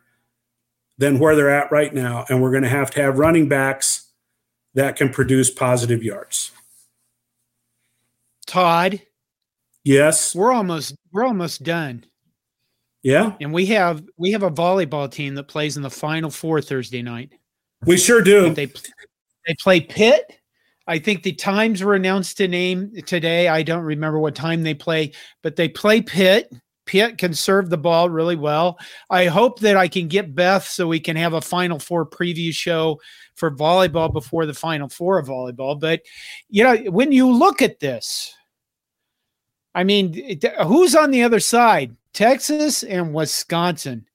than 1.01 1.17
where 1.17 1.35
they're 1.35 1.49
at 1.49 1.71
right 1.71 1.91
now. 1.91 2.25
And 2.29 2.43
we're 2.43 2.51
going 2.51 2.61
to 2.61 2.69
have 2.69 2.91
to 2.91 3.01
have 3.01 3.17
running 3.17 3.49
backs 3.49 4.11
that 4.75 4.95
can 4.95 5.09
produce 5.09 5.49
positive 5.49 6.03
yards. 6.03 6.51
Todd. 8.45 9.01
Yes. 9.83 10.35
We're 10.35 10.51
almost 10.53 10.95
we're 11.11 11.25
almost 11.25 11.63
done. 11.63 12.05
Yeah. 13.01 13.33
And 13.41 13.51
we 13.51 13.65
have 13.65 14.03
we 14.17 14.31
have 14.31 14.43
a 14.43 14.51
volleyball 14.51 15.11
team 15.11 15.33
that 15.35 15.47
plays 15.47 15.75
in 15.75 15.81
the 15.81 15.89
final 15.89 16.29
four 16.29 16.61
Thursday 16.61 17.01
night. 17.01 17.31
We 17.83 17.97
sure 17.97 18.21
do. 18.21 18.53
They 18.53 18.67
they 18.67 19.55
play 19.59 19.81
Pitt. 19.81 20.37
I 20.85 20.99
think 20.99 21.23
the 21.23 21.33
times 21.33 21.83
were 21.83 21.95
announced 21.95 22.37
to 22.37 22.47
name 22.47 22.91
today. 23.07 23.47
I 23.47 23.63
don't 23.63 23.83
remember 23.83 24.19
what 24.19 24.35
time 24.35 24.61
they 24.61 24.75
play, 24.75 25.13
but 25.41 25.55
they 25.55 25.67
play 25.67 26.01
Pitt. 26.01 26.53
Pitt 26.91 27.17
can 27.17 27.33
serve 27.33 27.69
the 27.69 27.77
ball 27.77 28.09
really 28.09 28.35
well. 28.35 28.77
I 29.09 29.27
hope 29.27 29.61
that 29.61 29.77
I 29.77 29.87
can 29.87 30.09
get 30.09 30.35
Beth 30.35 30.67
so 30.67 30.89
we 30.89 30.99
can 30.99 31.15
have 31.15 31.31
a 31.31 31.39
Final 31.39 31.79
Four 31.79 32.05
preview 32.05 32.53
show 32.53 32.99
for 33.35 33.49
volleyball 33.49 34.11
before 34.11 34.45
the 34.45 34.53
Final 34.53 34.89
Four 34.89 35.17
of 35.17 35.27
volleyball. 35.27 35.79
But, 35.79 36.01
you 36.49 36.65
know, 36.65 36.75
when 36.91 37.13
you 37.13 37.31
look 37.31 37.61
at 37.61 37.79
this, 37.79 38.35
I 39.73 39.85
mean, 39.85 40.41
who's 40.65 40.93
on 40.93 41.11
the 41.11 41.23
other 41.23 41.39
side? 41.39 41.95
Texas 42.13 42.83
and 42.83 43.13
Wisconsin. 43.13 44.05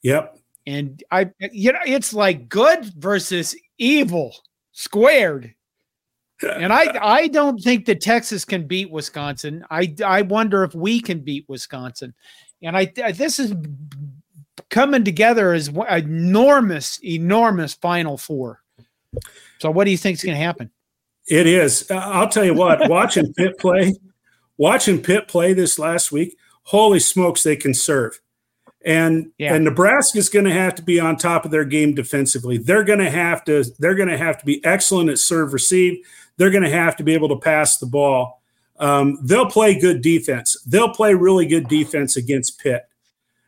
Yep. 0.00 0.38
And 0.66 1.04
I, 1.10 1.28
you 1.52 1.74
know, 1.74 1.80
it's 1.84 2.14
like 2.14 2.48
good 2.48 2.86
versus 2.94 3.54
evil 3.76 4.34
squared. 4.72 5.54
And 6.42 6.72
I 6.72 6.98
I 7.00 7.28
don't 7.28 7.58
think 7.58 7.86
that 7.86 8.00
Texas 8.00 8.44
can 8.44 8.66
beat 8.66 8.90
Wisconsin. 8.90 9.64
I 9.70 9.94
I 10.04 10.22
wonder 10.22 10.64
if 10.64 10.74
we 10.74 11.00
can 11.00 11.20
beat 11.20 11.44
Wisconsin. 11.48 12.14
And 12.62 12.76
I 12.76 12.86
this 13.12 13.38
is 13.38 13.54
coming 14.70 15.04
together 15.04 15.52
as 15.52 15.68
an 15.68 15.84
enormous 15.88 17.02
enormous 17.04 17.74
final 17.74 18.16
four. 18.16 18.62
So 19.58 19.70
what 19.70 19.84
do 19.84 19.90
you 19.90 19.96
think 19.96 20.18
is 20.18 20.24
going 20.24 20.36
to 20.36 20.44
happen? 20.44 20.70
It 21.26 21.46
is. 21.46 21.90
Uh, 21.90 21.96
I'll 21.96 22.28
tell 22.28 22.44
you 22.44 22.54
what, 22.54 22.88
watching 22.90 23.32
Pitt 23.34 23.58
play, 23.58 23.94
watching 24.56 25.00
Pitt 25.02 25.28
play 25.28 25.52
this 25.52 25.78
last 25.78 26.12
week, 26.12 26.36
holy 26.64 27.00
smokes 27.00 27.42
they 27.42 27.56
can 27.56 27.74
serve. 27.74 28.20
And 28.84 29.32
yeah. 29.38 29.54
and 29.54 29.64
Nebraska's 29.64 30.28
going 30.28 30.44
to 30.44 30.52
have 30.52 30.74
to 30.76 30.82
be 30.82 31.00
on 31.00 31.16
top 31.16 31.44
of 31.44 31.50
their 31.50 31.64
game 31.64 31.94
defensively. 31.94 32.58
They're 32.58 32.84
going 32.84 33.00
to 33.00 33.10
have 33.10 33.44
to 33.44 33.64
they're 33.78 33.96
going 33.96 34.08
to 34.08 34.16
have 34.16 34.38
to 34.38 34.46
be 34.46 34.64
excellent 34.64 35.10
at 35.10 35.18
serve 35.18 35.52
receive. 35.52 35.98
They're 36.38 36.50
going 36.50 36.64
to 36.64 36.70
have 36.70 36.96
to 36.96 37.04
be 37.04 37.12
able 37.12 37.28
to 37.28 37.36
pass 37.36 37.76
the 37.76 37.86
ball. 37.86 38.40
Um, 38.78 39.18
they'll 39.22 39.50
play 39.50 39.78
good 39.78 40.00
defense. 40.00 40.56
They'll 40.66 40.94
play 40.94 41.12
really 41.12 41.46
good 41.46 41.68
defense 41.68 42.16
against 42.16 42.58
Pitt. 42.60 42.88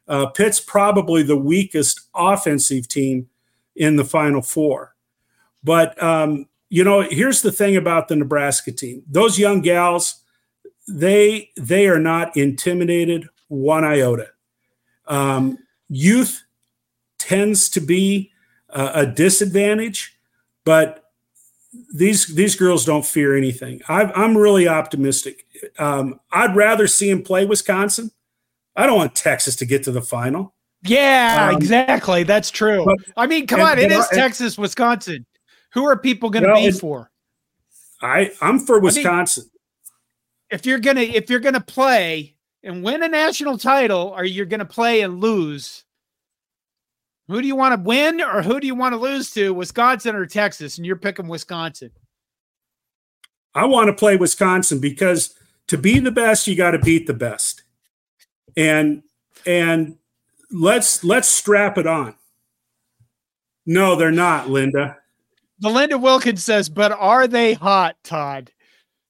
Uh, 0.07 0.27
Pitt's 0.27 0.61
probably 0.61 1.23
the 1.23 1.37
weakest 1.37 2.01
offensive 2.15 2.89
team 2.89 3.29
in 3.77 3.97
the 3.97 4.05
Final 4.05 4.43
Four. 4.43 4.97
But 5.63 6.01
um, 6.03 6.49
you 6.69 6.85
know, 6.85 7.03
here's 7.03 7.43
the 7.43 7.53
thing 7.53 7.77
about 7.77 8.09
the 8.09 8.17
Nebraska 8.17 8.73
team: 8.73 9.03
those 9.09 9.39
young 9.39 9.61
gals, 9.61 10.23
they 10.89 11.51
they 11.57 11.87
are 11.87 12.01
not 12.01 12.37
intimidated 12.37 13.29
one 13.49 13.85
iota. 13.85 14.29
Um, 15.07 15.59
youth 15.89 16.45
tends 17.19 17.69
to 17.71 17.81
be 17.81 18.33
uh, 18.71 18.93
a 18.95 19.07
disadvantage, 19.07 20.17
but 20.65 21.10
these 21.95 22.27
these 22.27 22.57
girls 22.57 22.85
don't 22.85 23.05
fear 23.05 23.37
anything. 23.37 23.81
i 23.89 24.11
am 24.15 24.37
really 24.37 24.67
optimistic. 24.67 25.47
Um, 25.79 26.21
I'd 26.33 26.57
rather 26.57 26.87
see 26.87 27.11
him 27.11 27.23
play 27.23 27.47
Wisconsin. 27.47 28.11
I 28.77 28.87
don't 28.87 28.97
want 28.97 29.15
Texas 29.15 29.57
to 29.57 29.67
get 29.67 29.83
to 29.85 29.93
the 29.93 30.03
final. 30.03 30.55
Yeah, 30.83 31.51
um, 31.51 31.57
exactly. 31.57 32.23
That's 32.23 32.51
true. 32.51 32.85
But, 32.85 32.97
I 33.17 33.27
mean, 33.27 33.47
come 33.47 33.61
and, 33.61 33.69
on, 33.69 33.79
it 33.79 33.93
is 33.93 34.09
and, 34.09 34.19
Texas, 34.19 34.57
Wisconsin. 34.57 35.27
Who 35.73 35.87
are 35.87 35.99
people 35.99 36.31
going 36.31 36.45
to 36.45 36.51
well, 36.51 36.65
be 36.65 36.71
for? 36.73 37.11
I 38.03 38.33
I'm 38.41 38.59
for 38.59 38.81
Wisconsin. 38.81 39.45
I 39.45 39.47
mean, 39.47 40.59
if 40.59 40.67
you're 40.67 40.81
gonna 40.81 41.03
if 41.03 41.31
you're 41.31 41.41
gonna 41.41 41.61
play 41.61 42.37
and 42.63 42.83
win 42.83 43.03
a 43.03 43.09
national 43.09 43.59
title 43.59 44.13
or 44.17 44.25
you're 44.25 44.47
going 44.47 44.61
to 44.61 44.67
play 44.67 45.03
and 45.03 45.21
lose. 45.21 45.85
Who 47.31 47.41
do 47.41 47.47
you 47.47 47.55
want 47.55 47.77
to 47.77 47.81
win 47.81 48.21
or 48.21 48.43
who 48.43 48.59
do 48.59 48.67
you 48.67 48.75
want 48.75 48.93
to 48.93 48.99
lose 48.99 49.31
to, 49.35 49.55
Wisconsin 49.55 50.17
or 50.17 50.27
Texas? 50.27 50.79
And 50.79 50.85
you're 50.85 50.97
picking 50.97 51.29
Wisconsin. 51.29 51.93
I 53.55 53.67
want 53.67 53.87
to 53.87 53.93
play 53.93 54.17
Wisconsin 54.17 54.81
because 54.81 55.33
to 55.69 55.79
be 55.79 56.01
the 56.01 56.11
best, 56.11 56.49
you 56.49 56.57
got 56.57 56.73
to 56.73 56.81
beat 56.81 57.07
the 57.07 57.15
best. 57.15 57.63
And 58.57 59.05
and 59.47 59.97
let's 60.51 61.05
let's 61.05 61.29
strap 61.29 61.79
it 61.79 61.87
on. 61.87 62.17
No, 63.65 63.95
they're 63.95 64.11
not, 64.11 64.51
Linda. 64.51 64.97
Belinda 65.61 65.99
Wilkins 65.99 66.43
says, 66.43 66.69
but 66.69 66.91
are 66.91 67.29
they 67.29 67.53
hot, 67.53 67.95
Todd? 68.03 68.51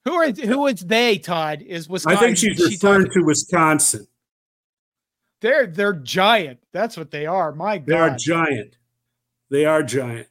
Who 0.04 0.12
are 0.12 0.30
who 0.30 0.66
is 0.66 0.80
they? 0.80 1.16
Todd 1.16 1.62
is 1.62 1.88
Wisconsin. 1.88 2.18
I 2.18 2.20
think 2.20 2.36
she's 2.36 2.82
referring 2.82 3.10
to 3.12 3.22
Wisconsin. 3.22 4.06
They're 5.40 5.66
they're 5.66 5.94
giant. 5.94 6.60
That's 6.72 6.96
what 6.96 7.10
they 7.10 7.26
are. 7.26 7.52
My 7.52 7.78
God, 7.78 7.86
they 7.86 7.94
are 7.94 8.16
giant. 8.16 8.76
They 9.50 9.64
are 9.64 9.82
giant. 9.82 10.28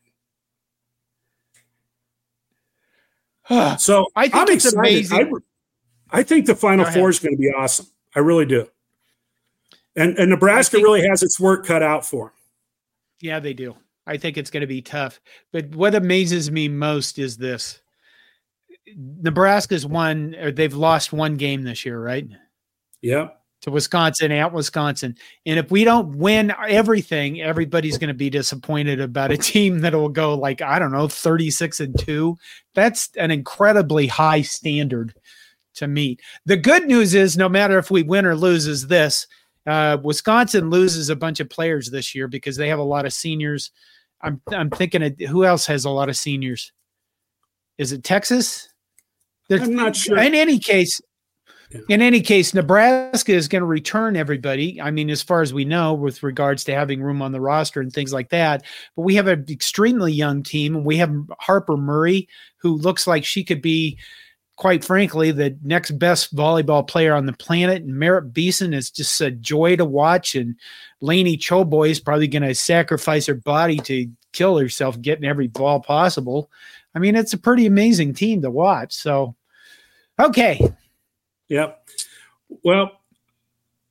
so 3.79 4.05
I 4.15 4.23
think 4.23 4.35
I'm 4.35 4.49
it's 4.49 4.65
excited. 4.65 4.77
amazing. 4.77 5.33
I, 6.11 6.19
I, 6.19 6.23
think 6.23 6.45
the 6.45 6.55
Final 6.55 6.85
Four 6.85 7.09
is 7.09 7.19
going 7.19 7.35
to 7.35 7.39
be 7.39 7.49
awesome. 7.49 7.87
I 8.15 8.19
really 8.19 8.45
do. 8.45 8.67
And 9.95 10.17
and 10.17 10.29
Nebraska 10.29 10.77
think, 10.77 10.85
really 10.85 11.07
has 11.07 11.23
its 11.23 11.39
work 11.39 11.65
cut 11.65 11.81
out 11.81 12.05
for 12.05 12.25
them. 12.25 12.33
Yeah, 13.21 13.39
they 13.39 13.53
do. 13.53 13.75
I 14.05 14.17
think 14.17 14.37
it's 14.37 14.51
going 14.51 14.61
to 14.61 14.67
be 14.67 14.81
tough. 14.81 15.19
But 15.51 15.75
what 15.75 15.95
amazes 15.95 16.51
me 16.51 16.67
most 16.67 17.19
is 17.19 17.37
this 17.37 17.81
Nebraska's 18.95 19.85
won 19.85 20.35
or 20.35 20.51
they've 20.51 20.73
lost 20.73 21.11
one 21.11 21.35
game 21.35 21.63
this 21.63 21.85
year, 21.85 21.99
right? 21.99 22.27
Yeah. 23.01 23.29
To 23.63 23.71
Wisconsin 23.71 24.31
at 24.31 24.53
Wisconsin. 24.53 25.17
And 25.45 25.59
if 25.59 25.69
we 25.69 25.83
don't 25.83 26.17
win 26.17 26.53
everything, 26.69 27.41
everybody's 27.41 27.97
going 27.97 28.07
to 28.07 28.13
be 28.13 28.29
disappointed 28.29 29.01
about 29.01 29.31
a 29.31 29.37
team 29.37 29.79
that 29.81 29.93
will 29.93 30.07
go 30.07 30.33
like, 30.33 30.61
I 30.61 30.79
don't 30.79 30.93
know, 30.93 31.09
36 31.09 31.81
and 31.81 31.99
2. 31.99 32.37
That's 32.73 33.09
an 33.17 33.31
incredibly 33.31 34.07
high 34.07 34.43
standard 34.43 35.13
to 35.75 35.87
meet. 35.87 36.21
The 36.45 36.57
good 36.57 36.87
news 36.87 37.13
is, 37.13 37.37
no 37.37 37.49
matter 37.49 37.77
if 37.77 37.89
we 37.89 38.03
win 38.03 38.25
or 38.25 38.35
lose, 38.35 38.67
is 38.67 38.87
this: 38.87 39.27
uh, 39.65 39.97
Wisconsin 40.03 40.69
loses 40.69 41.09
a 41.09 41.15
bunch 41.15 41.39
of 41.39 41.49
players 41.49 41.89
this 41.89 42.13
year 42.13 42.27
because 42.27 42.55
they 42.57 42.69
have 42.69 42.79
a 42.79 42.83
lot 42.83 43.05
of 43.05 43.13
seniors. 43.13 43.71
I'm 44.21 44.41
I'm 44.51 44.69
thinking 44.69 45.03
of 45.03 45.19
who 45.29 45.45
else 45.45 45.65
has 45.65 45.85
a 45.85 45.89
lot 45.89 46.09
of 46.09 46.17
seniors. 46.17 46.71
Is 47.77 47.91
it 47.91 48.03
Texas? 48.03 48.69
There's, 49.47 49.61
I'm 49.61 49.75
not 49.75 49.95
sure. 49.95 50.17
In 50.17 50.35
any 50.35 50.59
case. 50.59 51.01
In 51.87 52.01
any 52.01 52.21
case, 52.21 52.53
Nebraska 52.53 53.31
is 53.31 53.47
going 53.47 53.61
to 53.61 53.67
return 53.67 54.15
everybody. 54.15 54.81
I 54.81 54.89
mean, 54.89 55.09
as 55.09 55.21
far 55.21 55.41
as 55.41 55.53
we 55.53 55.65
know, 55.65 55.93
with 55.93 56.23
regards 56.23 56.63
to 56.63 56.73
having 56.73 57.01
room 57.01 57.21
on 57.21 57.31
the 57.31 57.41
roster 57.41 57.79
and 57.79 57.93
things 57.93 58.11
like 58.11 58.29
that. 58.29 58.63
But 58.95 59.03
we 59.03 59.15
have 59.15 59.27
an 59.27 59.45
extremely 59.49 60.11
young 60.11 60.41
team. 60.41 60.83
We 60.83 60.97
have 60.97 61.13
Harper 61.39 61.77
Murray, 61.77 62.27
who 62.57 62.75
looks 62.75 63.05
like 63.05 63.23
she 63.23 63.43
could 63.43 63.61
be 63.61 63.99
quite 64.59 64.83
frankly, 64.83 65.31
the 65.31 65.57
next 65.63 65.91
best 65.91 66.35
volleyball 66.35 66.85
player 66.85 67.15
on 67.15 67.25
the 67.25 67.31
planet. 67.31 67.81
And 67.81 67.95
Merritt 67.95 68.33
Beason 68.33 68.73
is 68.73 68.91
just 68.91 69.21
a 69.21 69.31
joy 69.31 69.77
to 69.77 69.85
watch. 69.85 70.35
And 70.35 70.55
Laney 70.99 71.37
Choboy 71.37 71.91
is 71.91 72.01
probably 72.01 72.27
going 72.27 72.43
to 72.43 72.53
sacrifice 72.53 73.25
her 73.27 73.35
body 73.35 73.77
to 73.77 74.11
kill 74.33 74.57
herself 74.57 74.99
getting 75.01 75.23
every 75.23 75.47
ball 75.47 75.79
possible. 75.79 76.51
I 76.93 76.99
mean, 76.99 77.15
it's 77.15 77.31
a 77.31 77.37
pretty 77.37 77.67
amazing 77.67 78.15
team 78.15 78.41
to 78.41 78.51
watch. 78.51 78.93
So, 78.93 79.33
okay. 80.19 80.73
Yep. 81.49 81.87
Well, 82.63 82.91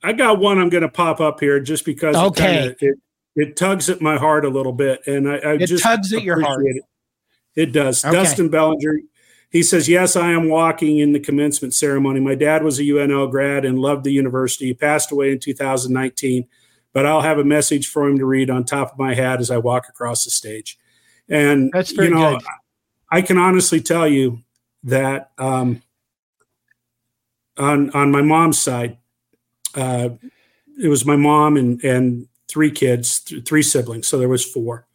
I 0.03 0.13
got 0.13 0.39
one 0.39 0.59
I'm 0.59 0.69
going 0.69 0.83
to 0.83 0.89
pop 0.89 1.21
up 1.21 1.41
here 1.41 1.61
just 1.61 1.85
because 1.85 2.17
okay. 2.17 2.67
it, 2.67 2.79
kinda, 2.79 2.95
it, 3.35 3.49
it, 3.49 3.57
tugs 3.57 3.91
at 3.91 4.01
my 4.01 4.17
heart 4.17 4.45
a 4.45 4.49
little 4.49 4.73
bit. 4.73 5.07
And 5.07 5.29
I, 5.29 5.37
I 5.39 5.53
it 5.55 5.67
just 5.67 5.83
tugs 5.83 6.13
at 6.13 6.23
your 6.23 6.41
heart. 6.41 6.65
It. 6.67 6.83
It 7.57 7.73
does. 7.73 8.05
Okay. 8.05 8.15
Dustin 8.15 8.49
Bellinger, 8.49 9.01
he 9.51 9.63
says, 9.63 9.89
Yes, 9.89 10.15
I 10.15 10.31
am 10.31 10.49
walking 10.49 10.99
in 10.99 11.13
the 11.13 11.21
commencement 11.21 11.75
ceremony. 11.75 12.21
My 12.21 12.37
dad 12.37 12.63
was 12.63 12.79
a 12.79 12.83
UNL 12.83 13.31
grad 13.31 13.65
and 13.65 13.79
loved 13.79 14.05
the 14.05 14.13
university. 14.13 14.67
He 14.67 14.75
passed 14.75 15.11
away 15.11 15.33
in 15.33 15.41
2019, 15.41 16.47
but 16.93 17.05
I'll 17.05 17.23
have 17.23 17.39
a 17.39 17.45
message 17.45 17.89
for 17.89 18.07
him 18.07 18.19
to 18.19 18.27
read 18.27 18.51
on 18.51 18.65
top 18.65 18.93
of 18.93 18.99
my 18.99 19.15
hat 19.15 19.41
as 19.41 19.51
I 19.51 19.59
walk 19.59 19.89
across 19.89 20.25
the 20.25 20.31
stage. 20.31 20.79
And, 21.29 21.71
That's 21.73 21.91
very 21.91 22.09
you 22.09 22.15
know, 22.15 22.37
good. 22.37 22.47
I 23.11 23.23
can 23.23 23.39
honestly 23.39 23.81
tell 23.81 24.07
you 24.07 24.43
that 24.85 25.33
um, 25.39 25.83
on, 27.59 27.91
on 27.91 28.11
my 28.11 28.23
mom's 28.23 28.59
side, 28.59 28.99
uh, 29.75 30.11
it 30.83 30.89
was 30.89 31.05
my 31.05 31.17
mom 31.17 31.57
and, 31.57 31.83
and 31.85 32.29
three 32.49 32.71
kids, 32.71 33.21
th- 33.21 33.45
three 33.45 33.63
siblings. 33.63 34.07
So 34.07 34.19
there 34.19 34.29
was 34.29 34.45
four 34.45 34.87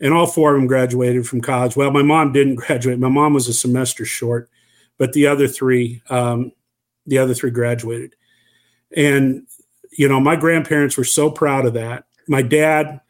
and 0.00 0.12
all 0.12 0.26
four 0.26 0.54
of 0.54 0.60
them 0.60 0.66
graduated 0.66 1.26
from 1.26 1.40
college. 1.40 1.76
Well, 1.76 1.90
my 1.90 2.02
mom 2.02 2.32
didn't 2.32 2.56
graduate. 2.56 2.98
My 2.98 3.08
mom 3.08 3.32
was 3.32 3.48
a 3.48 3.54
semester 3.54 4.04
short, 4.04 4.50
but 4.98 5.12
the 5.12 5.26
other 5.26 5.48
three, 5.48 6.02
um, 6.10 6.52
the 7.06 7.18
other 7.18 7.34
three 7.34 7.50
graduated. 7.50 8.14
And 8.96 9.46
you 9.96 10.08
know, 10.08 10.20
my 10.20 10.36
grandparents 10.36 10.96
were 10.96 11.04
so 11.04 11.30
proud 11.30 11.66
of 11.66 11.74
that. 11.74 12.04
My 12.26 12.42
dad 12.42 13.00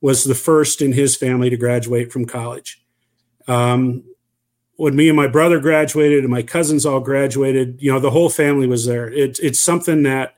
was 0.00 0.24
the 0.24 0.34
first 0.34 0.80
in 0.80 0.92
his 0.92 1.16
family 1.16 1.50
to 1.50 1.56
graduate 1.56 2.12
from 2.12 2.24
college. 2.24 2.80
Um, 3.48 4.04
when 4.78 4.94
me 4.94 5.08
and 5.08 5.16
my 5.16 5.26
brother 5.26 5.58
graduated 5.58 6.20
and 6.20 6.30
my 6.30 6.42
cousins 6.42 6.86
all 6.86 7.00
graduated, 7.00 7.82
you 7.82 7.92
know, 7.92 7.98
the 7.98 8.12
whole 8.12 8.30
family 8.30 8.68
was 8.68 8.86
there. 8.86 9.12
It, 9.12 9.36
it's 9.42 9.58
something 9.58 10.04
that 10.04 10.36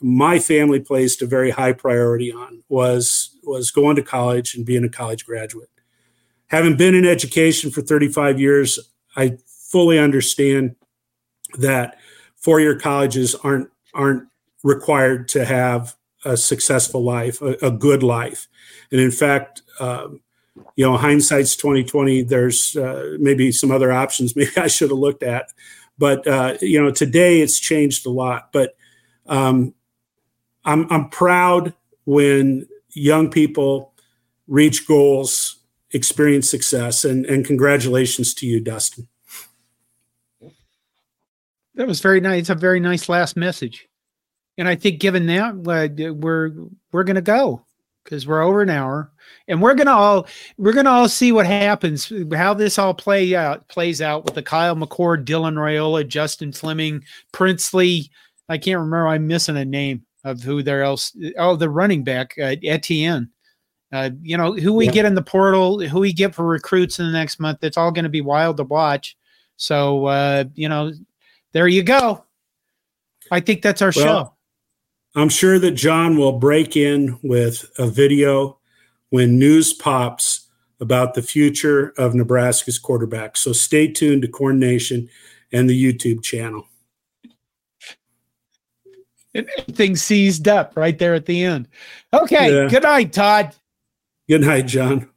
my 0.00 0.38
family 0.38 0.80
placed 0.80 1.20
a 1.20 1.26
very 1.26 1.50
high 1.50 1.74
priority 1.74 2.32
on 2.32 2.62
was 2.70 3.36
was 3.44 3.70
going 3.70 3.94
to 3.96 4.02
college 4.02 4.54
and 4.54 4.64
being 4.64 4.82
a 4.82 4.88
college 4.88 5.26
graduate. 5.26 5.68
Having 6.46 6.78
been 6.78 6.94
in 6.94 7.04
education 7.04 7.70
for 7.70 7.82
35 7.82 8.40
years, 8.40 8.78
I 9.14 9.36
fully 9.46 9.98
understand 9.98 10.74
that 11.58 11.98
four-year 12.34 12.78
colleges 12.78 13.34
aren't 13.34 13.68
aren't 13.92 14.26
required 14.64 15.28
to 15.28 15.44
have 15.44 15.96
a 16.24 16.38
successful 16.38 17.04
life, 17.04 17.42
a, 17.42 17.56
a 17.60 17.70
good 17.70 18.02
life, 18.02 18.48
and 18.90 19.02
in 19.02 19.10
fact, 19.10 19.60
um, 19.80 20.22
you 20.76 20.84
know, 20.84 20.96
hindsight's 20.96 21.56
2020. 21.56 22.22
There's 22.22 22.76
uh, 22.76 23.16
maybe 23.18 23.52
some 23.52 23.70
other 23.70 23.92
options. 23.92 24.36
Maybe 24.36 24.50
I 24.56 24.66
should 24.68 24.90
have 24.90 24.98
looked 24.98 25.22
at, 25.22 25.52
but 25.98 26.26
uh, 26.26 26.56
you 26.60 26.82
know, 26.82 26.90
today 26.90 27.40
it's 27.40 27.58
changed 27.58 28.06
a 28.06 28.10
lot. 28.10 28.52
But 28.52 28.76
um, 29.26 29.74
I'm 30.64 30.90
I'm 30.90 31.08
proud 31.08 31.74
when 32.04 32.66
young 32.90 33.30
people 33.30 33.92
reach 34.48 34.86
goals, 34.86 35.56
experience 35.92 36.50
success, 36.50 37.04
and 37.04 37.26
and 37.26 37.44
congratulations 37.44 38.34
to 38.34 38.46
you, 38.46 38.60
Dustin. 38.60 39.08
That 41.74 41.86
was 41.86 42.00
very 42.00 42.20
nice. 42.20 42.40
It's 42.40 42.50
a 42.50 42.54
very 42.54 42.80
nice 42.80 43.08
last 43.08 43.36
message, 43.36 43.88
and 44.56 44.68
I 44.68 44.76
think 44.76 45.00
given 45.00 45.26
that 45.26 45.54
uh, 45.54 46.14
we're 46.14 46.52
we're 46.92 47.04
gonna 47.04 47.20
go 47.20 47.65
because 48.06 48.26
we're 48.26 48.42
over 48.42 48.62
an 48.62 48.70
hour, 48.70 49.10
and 49.48 49.60
we're 49.60 49.74
gonna 49.74 49.90
all 49.90 50.26
we're 50.56 50.72
gonna 50.72 50.90
all 50.90 51.08
see 51.08 51.32
what 51.32 51.46
happens, 51.46 52.10
how 52.32 52.54
this 52.54 52.78
all 52.78 52.94
play 52.94 53.34
out 53.34 53.66
plays 53.68 54.00
out 54.00 54.24
with 54.24 54.34
the 54.34 54.42
Kyle 54.42 54.76
McCord, 54.76 55.24
Dylan 55.24 55.54
Raiola, 55.54 56.06
Justin 56.06 56.52
Fleming, 56.52 57.02
Princely. 57.32 58.10
I 58.48 58.58
can't 58.58 58.78
remember. 58.78 59.08
I'm 59.08 59.26
missing 59.26 59.56
a 59.56 59.64
name 59.64 60.04
of 60.24 60.40
who 60.42 60.62
there 60.62 60.82
else. 60.82 61.16
Oh, 61.36 61.56
the 61.56 61.68
running 61.68 62.04
back 62.04 62.34
uh, 62.38 62.56
Etienne. 62.62 63.30
Uh, 63.92 64.10
you 64.22 64.36
know 64.36 64.52
who 64.52 64.72
we 64.72 64.86
yeah. 64.86 64.92
get 64.92 65.04
in 65.04 65.14
the 65.14 65.22
portal, 65.22 65.80
who 65.80 66.00
we 66.00 66.12
get 66.12 66.34
for 66.34 66.46
recruits 66.46 66.98
in 66.98 67.06
the 67.06 67.12
next 67.12 67.40
month. 67.40 67.62
It's 67.62 67.76
all 67.76 67.92
going 67.92 68.04
to 68.04 68.08
be 68.08 68.20
wild 68.20 68.56
to 68.58 68.64
watch. 68.64 69.16
So 69.56 70.06
uh, 70.06 70.44
you 70.54 70.68
know, 70.68 70.92
there 71.52 71.68
you 71.68 71.82
go. 71.82 72.24
I 73.30 73.40
think 73.40 73.62
that's 73.62 73.82
our 73.82 73.92
well, 73.96 74.04
show. 74.04 74.35
I'm 75.16 75.30
sure 75.30 75.58
that 75.58 75.72
John 75.72 76.18
will 76.18 76.38
break 76.38 76.76
in 76.76 77.18
with 77.22 77.70
a 77.78 77.86
video 77.88 78.58
when 79.08 79.38
news 79.38 79.72
pops 79.72 80.46
about 80.78 81.14
the 81.14 81.22
future 81.22 81.94
of 81.96 82.14
Nebraska's 82.14 82.78
quarterback. 82.78 83.38
So 83.38 83.52
stay 83.52 83.88
tuned 83.88 84.22
to 84.22 84.28
Corn 84.28 84.58
Nation 84.58 85.08
and 85.52 85.70
the 85.70 85.92
YouTube 85.92 86.22
channel 86.22 86.68
And 89.34 89.48
everything 89.58 89.96
seized 89.96 90.48
up 90.48 90.76
right 90.76 90.98
there 90.98 91.14
at 91.14 91.24
the 91.24 91.44
end. 91.44 91.68
Okay. 92.12 92.54
Yeah. 92.54 92.68
Good 92.68 92.82
night, 92.82 93.12
Todd. 93.12 93.54
Good 94.28 94.42
night, 94.42 94.66
John. 94.66 95.08